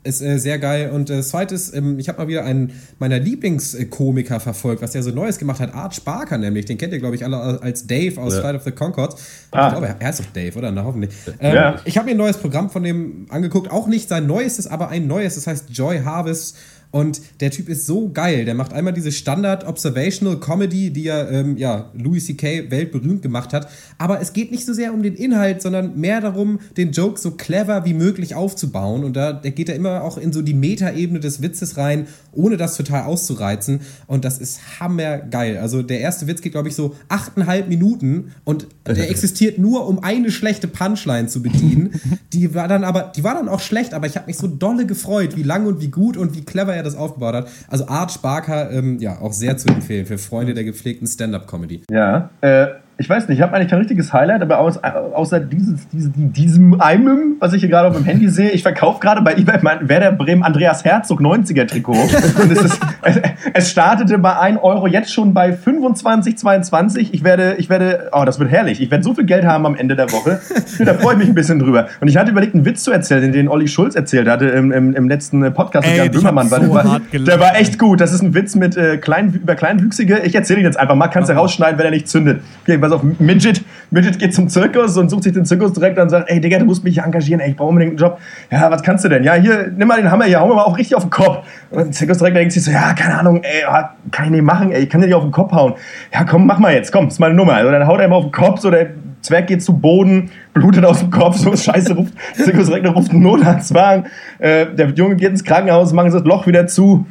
Ist 0.08 0.22
äh, 0.22 0.38
sehr 0.38 0.58
geil. 0.58 0.92
Und 0.92 1.10
äh, 1.10 1.22
zweites, 1.22 1.74
ähm, 1.74 2.00
ich 2.00 2.08
habe 2.08 2.20
mal 2.20 2.28
wieder 2.30 2.46
einen 2.46 2.72
meiner 2.98 3.20
Lieblingskomiker 3.20 4.40
verfolgt, 4.40 4.82
was 4.82 4.92
der 4.92 5.04
so 5.04 5.12
Neues 5.12 5.38
gemacht 5.38 5.60
hat. 5.60 5.74
Art 5.74 5.96
Sparker 5.96 6.38
nämlich. 6.38 6.66
Den 6.66 6.78
kennt 6.78 6.94
ihr, 6.94 7.00
glaube 7.00 7.16
ich, 7.16 7.26
alle 7.26 7.62
als 7.62 7.88
Dave 7.88 8.22
aus 8.22 8.36
ja. 8.36 8.40
Flight 8.40 8.56
of 8.56 8.64
the 8.64 8.72
Concords. 8.72 9.22
Ah. 9.52 9.68
Ich 9.68 9.74
glaube, 9.74 9.88
er 10.00 10.08
heißt 10.08 10.22
doch 10.22 10.26
Dave, 10.34 10.58
oder? 10.58 10.72
Na, 10.72 10.86
hoffentlich. 10.86 11.12
Ähm, 11.40 11.56
ja. 11.56 11.82
Ich 11.84 11.98
habe 11.98 12.06
mir 12.06 12.12
ein 12.12 12.18
neues 12.18 12.38
Programm 12.38 12.70
von 12.70 12.84
dem 12.84 13.26
angeguckt. 13.30 13.70
Auch 13.70 13.88
nicht 13.88 14.08
sein 14.08 14.28
neuestes, 14.28 14.68
aber 14.68 14.88
ein 14.88 15.08
neues. 15.08 15.36
Das 15.36 15.46
heißt 15.46 15.72
Joy 15.72 16.00
Harvest. 16.06 16.56
Und 16.92 17.22
der 17.42 17.52
Typ 17.52 17.70
ist 17.70 17.86
so 17.86 18.10
geil. 18.10 18.46
Der 18.46 18.56
macht 18.56 18.74
einmal 18.74 18.94
diese 18.94 19.12
Standard-Observational 19.12 20.40
Comedy, 20.40 20.92
die 20.92 21.04
ja, 21.04 21.28
ähm, 21.30 21.58
ja 21.58 21.92
Louis 21.94 22.26
C.K. 22.26 22.72
weltberühmt 22.72 23.22
gemacht 23.22 23.54
hat. 23.54 23.70
Aber 23.98 24.22
es 24.22 24.34
geht 24.34 24.52
nicht 24.52 24.66
so 24.66 24.74
sehr 24.74 24.94
um 24.94 25.04
den 25.04 25.16
Inhalt, 25.16 25.62
sondern 25.62 26.00
mehr 26.00 26.22
darum, 26.22 26.60
den 26.78 26.92
Joke 26.92 27.20
so 27.20 27.32
clever 27.32 27.86
wie 27.86 27.94
möglich 27.94 28.36
aufzubauen. 28.36 29.04
Und 29.04 29.16
da 29.16 29.34
der 29.34 29.52
geht 29.52 29.70
er 29.70 29.76
immer 29.76 30.04
auch 30.04 30.18
in 30.18 30.34
so 30.34 30.42
die 30.42 30.54
Metaebene 30.54 31.20
des 31.20 31.42
Witzes 31.42 31.78
rein, 31.78 32.08
ohne 32.32 32.58
das 32.58 32.78
total 32.78 33.04
auszureizen. 33.04 33.82
Und 34.08 34.26
das 34.26 34.40
ist 34.40 34.80
hammergeil. 34.80 35.58
Also 35.58 35.82
der 35.82 36.00
erste 36.00 36.28
Witz 36.28 36.42
geht, 36.42 36.54
glaube 36.54 36.70
ich, 36.70 36.76
so 36.76 36.96
achteinhalb 37.10 37.68
Minuten 37.68 38.32
und 38.44 38.68
der 38.86 39.10
existiert 39.10 39.58
nur, 39.58 39.88
um 39.88 40.04
eine 40.04 40.32
schlechte 40.32 40.68
Punchline 40.68 41.28
zu 41.28 41.42
bedienen. 41.42 42.00
Die 42.34 42.54
war 42.54 42.68
dann 42.68 42.84
aber, 42.84 43.14
die 43.16 43.24
war 43.24 43.36
dann 43.36 43.48
auch 43.48 43.62
schlecht, 43.62 43.94
aber 43.94 44.06
ich 44.06 44.16
habe 44.16 44.28
mich 44.28 44.38
so 44.38 44.48
dolle 44.48 44.86
gefreut, 44.86 45.38
wie 45.38 45.44
lang 45.44 45.66
und 45.66 45.82
wie 45.82 45.88
gut 45.88 46.18
und 46.18 46.36
wie 46.36 46.42
clever 46.42 46.76
er 46.78 46.84
das 46.84 46.96
aufgebaut 46.96 47.36
hat. 47.36 47.48
Also 47.68 47.88
Art 47.88 48.12
Sparker, 48.12 48.72
ähm, 48.72 49.00
ja, 49.00 49.20
auch 49.22 49.34
sehr 49.34 49.58
zu 49.58 49.68
empfehlen 49.68 50.06
für 50.06 50.18
Freunde 50.18 50.54
der 50.54 50.64
gepflegten 50.64 51.08
Stand-Up-Comedy. 51.08 51.84
Ja, 51.92 52.30
äh, 52.42 52.68
ich 53.00 53.08
weiß 53.08 53.28
nicht, 53.28 53.38
ich 53.38 53.44
habe 53.44 53.54
eigentlich 53.54 53.70
kein 53.70 53.80
richtiges 53.80 54.12
Highlight, 54.12 54.42
aber 54.42 54.60
aus, 54.60 54.78
außer 54.78 55.40
dieses, 55.40 55.88
dieses, 55.90 56.12
diesem 56.16 56.82
einem, 56.82 57.36
was 57.40 57.54
ich 57.54 57.62
hier 57.62 57.70
gerade 57.70 57.90
auf 57.90 57.96
dem 57.96 58.06
Handy 58.06 58.28
sehe, 58.28 58.50
ich 58.50 58.64
verkaufe 58.64 59.00
gerade 59.00 59.22
bei 59.22 59.36
eBay 59.36 59.60
mein 59.62 59.88
Werder 59.88 60.12
Bremen 60.12 60.42
Andreas 60.42 60.84
Herzog 60.84 61.22
90er 61.22 61.68
Trikot. 61.68 61.94
Und 61.94 62.52
es 62.52 62.64
ist, 62.64 62.80
es, 63.02 63.20
es 63.54 63.72
startete 63.72 64.18
bei 64.18 64.38
1 64.38 64.60
Euro, 64.62 64.88
jetzt 64.88 65.14
schon 65.14 65.34
bei 65.34 65.54
25, 65.54 66.38
22. 66.38 67.14
Ich 67.14 67.24
werde, 67.24 67.56
ich 67.58 67.70
werde, 67.70 68.10
oh, 68.12 68.24
das 68.26 68.40
wird 68.40 68.50
herrlich. 68.50 68.82
Ich 68.82 68.92
werde 68.92 69.04
so 69.04 69.14
viel 69.14 69.26
Geld 69.26 69.46
haben 69.46 69.66
am 69.66 69.76
Ende 69.76 69.96
der 69.96 70.12
Woche. 70.12 70.40
da 70.86 70.94
freue 70.94 71.14
ich 71.14 71.20
mich 71.20 71.28
ein 71.30 71.36
bisschen 71.36 71.60
drüber. 71.60 71.88
Und 72.00 72.08
ich 72.08 72.18
hatte 72.18 72.32
überlegt, 72.32 72.56
einen 72.56 72.66
Witz 72.66 72.84
zu 72.84 72.92
erzählen, 72.92 73.22
den, 73.22 73.32
den 73.32 73.48
Olli 73.48 73.68
Schulz 73.68 73.96
erzählt 73.96 74.28
hatte 74.28 74.48
im, 74.48 74.72
im, 74.72 74.96
im 74.96 75.10
letzten 75.10 75.54
Podcast 75.54 75.88
Ey, 75.88 76.04
mit 76.04 76.14
Jan 76.14 76.24
Böhmermann. 76.24 76.50
so 76.50 76.60
der, 76.60 76.74
war, 76.74 77.02
der 77.12 77.40
war 77.40 77.56
echt 77.56 77.80
gut. 77.80 78.02
Das 78.02 78.14
ist 78.14 78.22
ein 78.22 78.34
Witz 78.34 78.56
mit 78.56 78.78
äh, 78.78 78.98
klein, 78.98 79.34
über 79.34 79.56
Kleinwüchsige. 79.56 80.20
Ich 80.20 80.36
erzähle 80.36 80.60
ihn 80.60 80.66
jetzt 80.66 80.80
einfach 80.80 80.96
mal. 80.96 81.08
Kannst 81.08 81.30
du 81.30 81.34
rausschneiden, 81.34 81.78
wenn 81.78 81.86
er 81.86 81.92
nicht 81.92 82.08
zündet. 82.08 82.42
Okay, 82.64 82.78
pass 82.78 82.92
auf. 82.92 83.02
Midget, 83.04 83.64
Midget 83.92 84.20
geht 84.20 84.34
zum 84.34 84.50
Zirkus 84.50 84.98
und 84.98 85.10
sucht 85.10 85.24
sich 85.24 85.34
den 85.34 85.46
Zirkus 85.46 85.74
direkt 85.74 85.98
und 86.00 86.10
sagt, 86.10 86.30
ey 86.30 86.40
Digga, 86.42 86.60
du 86.60 86.66
musst 86.66 86.84
mich 86.84 86.96
hier 86.96 87.04
engagieren. 87.04 87.40
Ey, 87.40 87.52
ich 87.52 87.56
brauche 87.56 87.70
unbedingt 87.70 87.92
einen 87.92 88.00
Job. 88.00 88.20
Ja, 88.52 88.70
was 88.72 88.84
kannst 88.84 89.06
du 89.06 89.10
denn? 89.10 89.24
Ja, 89.24 89.34
hier, 89.34 89.72
nimm 89.76 89.88
mal 89.88 89.98
den 89.98 90.12
Hammer 90.12 90.26
hier, 90.26 90.40
hau 90.40 90.48
mir 90.48 90.56
mal 90.56 90.64
auch 90.64 90.78
richtig 90.78 90.96
auf 90.96 91.04
den 91.04 91.10
Kopf. 91.10 91.46
Und 91.70 91.86
der 91.86 91.92
Zirkusdirektor 91.92 92.40
denkt 92.40 92.54
sich 92.54 92.64
so, 92.64 92.72
ja, 92.72 92.87
keine 92.94 93.20
Ahnung, 93.20 93.42
ey, 93.44 93.64
ah, 93.66 93.96
kann 94.12 94.26
ich 94.26 94.32
nicht 94.32 94.44
machen, 94.44 94.72
ey, 94.72 94.84
ich 94.84 94.90
kann 94.90 95.02
dir 95.02 95.08
nicht 95.08 95.16
auf 95.16 95.24
den 95.24 95.32
Kopf 95.32 95.52
hauen. 95.52 95.74
Ja, 96.14 96.24
komm, 96.24 96.46
mach 96.46 96.60
mal 96.60 96.74
jetzt, 96.74 96.92
komm, 96.92 97.08
ist 97.08 97.20
meine 97.20 97.34
Nummer. 97.34 97.54
Also 97.54 97.72
dann 97.72 97.88
haut 97.88 98.00
er 98.00 98.08
ihm 98.08 98.14
auf 98.14 98.26
den 98.26 98.32
Kopf, 98.32 98.60
so 98.60 98.70
der 98.72 98.92
Zwerg 99.22 99.48
geht 99.48 99.64
zu 99.64 99.74
Boden, 99.78 100.32
blutet 100.54 100.86
aus 100.86 101.00
dem 101.00 101.10
Kopf, 101.10 101.36
so 101.38 101.56
scheiße, 101.56 101.96
ruft, 101.96 102.14
der 102.38 102.46
Zirkusdirektor 102.46 102.94
ruft 102.94 103.12
einen 103.12 103.22
Notarztwagen. 103.22 104.06
Äh, 104.40 104.68
der 104.76 104.90
Junge 104.90 105.16
geht 105.16 105.30
ins 105.30 105.44
Krankenhaus, 105.44 105.94
machen 105.94 106.12
das 106.12 106.24
Loch 106.24 106.48
wieder 106.48 106.68
zu. 106.68 107.06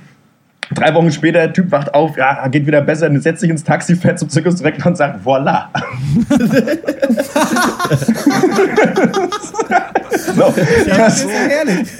Drei 0.75 0.95
Wochen 0.95 1.13
später, 1.13 1.39
der 1.41 1.53
Typ 1.53 1.71
wacht 1.71 1.95
auf, 1.95 2.17
ja, 2.17 2.47
geht 2.49 2.67
wieder 2.67 2.81
besser, 2.81 3.09
setzt 3.21 3.41
sich 3.41 3.51
ins 3.51 3.63
Taxi, 3.63 3.95
fährt 3.95 4.19
zum 4.19 4.29
Zirkusdirektor 4.29 4.87
und 4.87 4.97
sagt, 4.97 5.25
voila. 5.25 5.71
so, 10.35 10.55
das, 10.89 11.27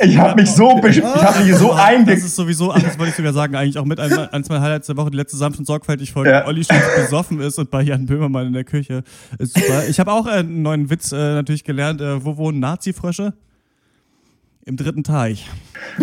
ich 0.03 0.19
habe 0.19 0.41
mich 0.41 0.51
so, 0.51 0.81
ich 0.85 1.03
hab 1.03 1.45
mich 1.45 1.55
so 1.55 1.69
Das 1.69 1.79
einge... 1.79 2.13
ist 2.13 2.35
sowieso, 2.35 2.73
ach, 2.73 2.83
das 2.83 2.99
wollte 2.99 3.11
ich 3.11 3.17
sogar 3.17 3.33
sagen, 3.33 3.55
eigentlich 3.55 3.79
auch 3.79 3.85
mit 3.85 4.01
einem, 4.01 4.19
eins 4.33 4.49
meiner 4.49 4.63
Highlights 4.63 4.89
der 4.89 4.97
Woche, 4.97 5.11
die 5.11 5.17
letzte 5.17 5.37
und 5.47 5.67
sorgfältig 5.67 6.13
Folge, 6.13 6.31
Ja. 6.31 6.47
Olli 6.47 6.65
Schulz 6.65 6.83
besoffen 6.97 7.41
ist 7.41 7.59
und 7.59 7.71
bei 7.71 7.83
Jan 7.83 8.07
Böhmermann 8.07 8.49
in 8.49 8.53
der 8.53 8.65
Küche. 8.65 9.03
Ist 9.39 9.55
super. 9.55 9.85
Ich 9.89 10.01
habe 10.01 10.13
auch 10.13 10.27
äh, 10.27 10.41
einen 10.41 10.63
neuen 10.63 10.91
Witz 10.91 11.13
äh, 11.13 11.17
natürlich 11.17 11.63
gelernt. 11.65 12.01
Äh, 12.01 12.25
wo 12.25 12.37
wohnen 12.37 12.59
Nazi-Frösche? 12.59 13.33
Im 14.69 14.77
dritten 14.77 15.05
Teich. 15.05 15.49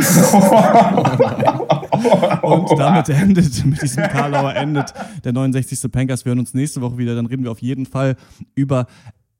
Und 2.41 2.79
damit 2.79 3.09
endet, 3.09 3.65
mit 3.65 3.81
diesem 3.81 4.03
Karlauer 4.03 4.55
endet 4.55 4.93
der 5.25 5.33
69. 5.33 5.91
Pankers. 5.91 6.23
Wir 6.23 6.29
hören 6.29 6.39
uns 6.39 6.53
nächste 6.53 6.79
Woche 6.79 6.97
wieder. 6.97 7.13
Dann 7.13 7.25
reden 7.25 7.43
wir 7.43 7.51
auf 7.51 7.61
jeden 7.61 7.85
Fall 7.85 8.15
über 8.55 8.87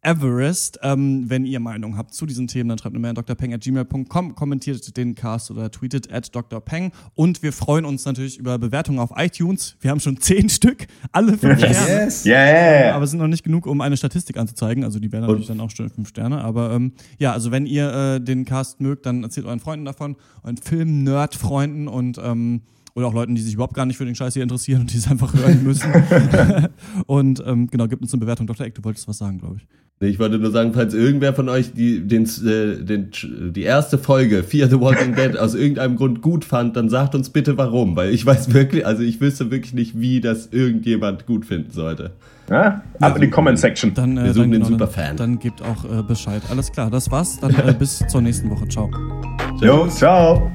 Everest. 0.03 0.79
Ähm, 0.83 1.29
wenn 1.29 1.45
ihr 1.45 1.59
Meinung 1.59 1.97
habt 1.97 2.13
zu 2.13 2.25
diesen 2.25 2.47
Themen, 2.47 2.69
dann 2.69 2.77
schreibt 2.77 2.93
eine 2.95 2.99
Mail 2.99 3.17
an 3.17 3.25
drpeng.gmail.com, 3.25 4.35
kommentiert 4.35 4.95
den 4.97 5.15
Cast 5.15 5.49
oder 5.51 5.71
tweetet 5.71 6.11
at 6.11 6.29
drpeng. 6.33 6.91
Und 7.15 7.41
wir 7.41 7.53
freuen 7.53 7.85
uns 7.85 8.05
natürlich 8.05 8.37
über 8.37 8.59
Bewertungen 8.59 8.99
auf 8.99 9.11
iTunes. 9.15 9.77
Wir 9.79 9.91
haben 9.91 9.99
schon 9.99 10.19
zehn 10.19 10.49
Stück, 10.49 10.87
alle 11.11 11.37
fünf 11.37 11.61
Yes. 11.61 11.77
Sterne. 11.77 12.05
Yes. 12.05 12.25
Yeah. 12.25 12.95
Aber 12.95 13.05
es 13.05 13.11
sind 13.11 13.19
noch 13.19 13.27
nicht 13.27 13.43
genug, 13.43 13.65
um 13.65 13.81
eine 13.81 13.97
Statistik 13.97 14.37
anzuzeigen. 14.37 14.83
Also 14.83 14.99
die 14.99 15.11
wären 15.11 15.21
natürlich 15.21 15.47
dann 15.47 15.59
auch 15.59 15.71
schon 15.71 15.89
fünf 15.89 16.09
Sterne. 16.09 16.43
Aber 16.43 16.71
ähm, 16.71 16.93
ja, 17.17 17.31
also 17.31 17.51
wenn 17.51 17.65
ihr 17.65 17.93
äh, 17.93 18.21
den 18.21 18.45
Cast 18.45 18.81
mögt, 18.81 19.05
dann 19.05 19.23
erzählt 19.23 19.45
euren 19.45 19.59
Freunden 19.59 19.85
davon, 19.85 20.15
euren 20.43 20.57
Film-Nerd-Freunden 20.57 21.87
und 21.87 22.17
ähm, 22.17 22.61
oder 22.95 23.07
auch 23.07 23.13
Leuten, 23.13 23.35
die 23.35 23.41
sich 23.41 23.55
überhaupt 23.55 23.73
gar 23.73 23.85
nicht 23.85 23.97
für 23.97 24.05
den 24.05 24.15
Scheiß 24.15 24.33
hier 24.33 24.43
interessieren 24.43 24.81
und 24.81 24.93
die 24.93 24.97
es 24.97 25.07
einfach 25.07 25.33
hören 25.33 25.63
müssen. 25.63 25.91
und 27.07 27.43
ähm, 27.45 27.67
genau, 27.67 27.87
gibt 27.87 28.01
uns 28.01 28.13
eine 28.13 28.19
Bewertung. 28.19 28.45
Dr. 28.47 28.65
Eck, 28.65 28.75
du 28.75 28.83
wolltest 28.83 29.07
was 29.07 29.17
sagen, 29.17 29.39
glaube 29.39 29.57
ich. 29.57 29.67
Ich 30.03 30.19
wollte 30.19 30.39
nur 30.39 30.51
sagen, 30.51 30.73
falls 30.73 30.93
irgendwer 30.93 31.33
von 31.33 31.49
euch 31.49 31.73
die, 31.73 32.01
den, 32.01 32.25
äh, 32.25 32.83
den, 32.83 33.09
die 33.53 33.63
erste 33.63 33.97
Folge 33.97 34.43
Fear 34.43 34.69
the 34.69 34.79
Walking 34.79 35.15
Dead 35.15 35.37
aus 35.39 35.55
irgendeinem 35.55 35.95
Grund 35.95 36.21
gut 36.21 36.45
fand, 36.45 36.75
dann 36.75 36.89
sagt 36.89 37.15
uns 37.15 37.29
bitte 37.29 37.57
warum, 37.57 37.95
weil 37.95 38.13
ich 38.13 38.25
weiß 38.25 38.53
wirklich, 38.53 38.85
also 38.85 39.03
ich 39.03 39.21
wüsste 39.21 39.51
wirklich 39.51 39.73
nicht, 39.73 39.99
wie 39.99 40.21
das 40.21 40.49
irgendjemand 40.51 41.25
gut 41.25 41.45
finden 41.45 41.71
sollte. 41.71 42.11
Ja? 42.49 42.81
Ab 42.99 43.15
in 43.15 43.21
die 43.21 43.29
Comment-Section. 43.29 43.93
Dann, 43.93 44.17
äh, 44.17 44.25
Wir 44.25 44.33
suchen 44.33 44.43
dann, 44.43 44.51
den 44.51 44.61
genau, 44.61 44.71
Superfan. 44.71 45.17
Dann, 45.17 45.17
dann 45.17 45.39
gebt 45.39 45.61
auch 45.61 45.85
äh, 45.85 46.03
Bescheid. 46.03 46.41
Alles 46.49 46.71
klar, 46.71 46.89
das 46.89 47.09
war's. 47.09 47.39
Dann 47.39 47.51
äh, 47.55 47.73
bis 47.79 48.03
zur 48.07 48.21
nächsten 48.21 48.49
Woche. 48.49 48.67
Ciao. 48.67 48.89
Jo, 49.61 49.87
ciao. 49.87 50.51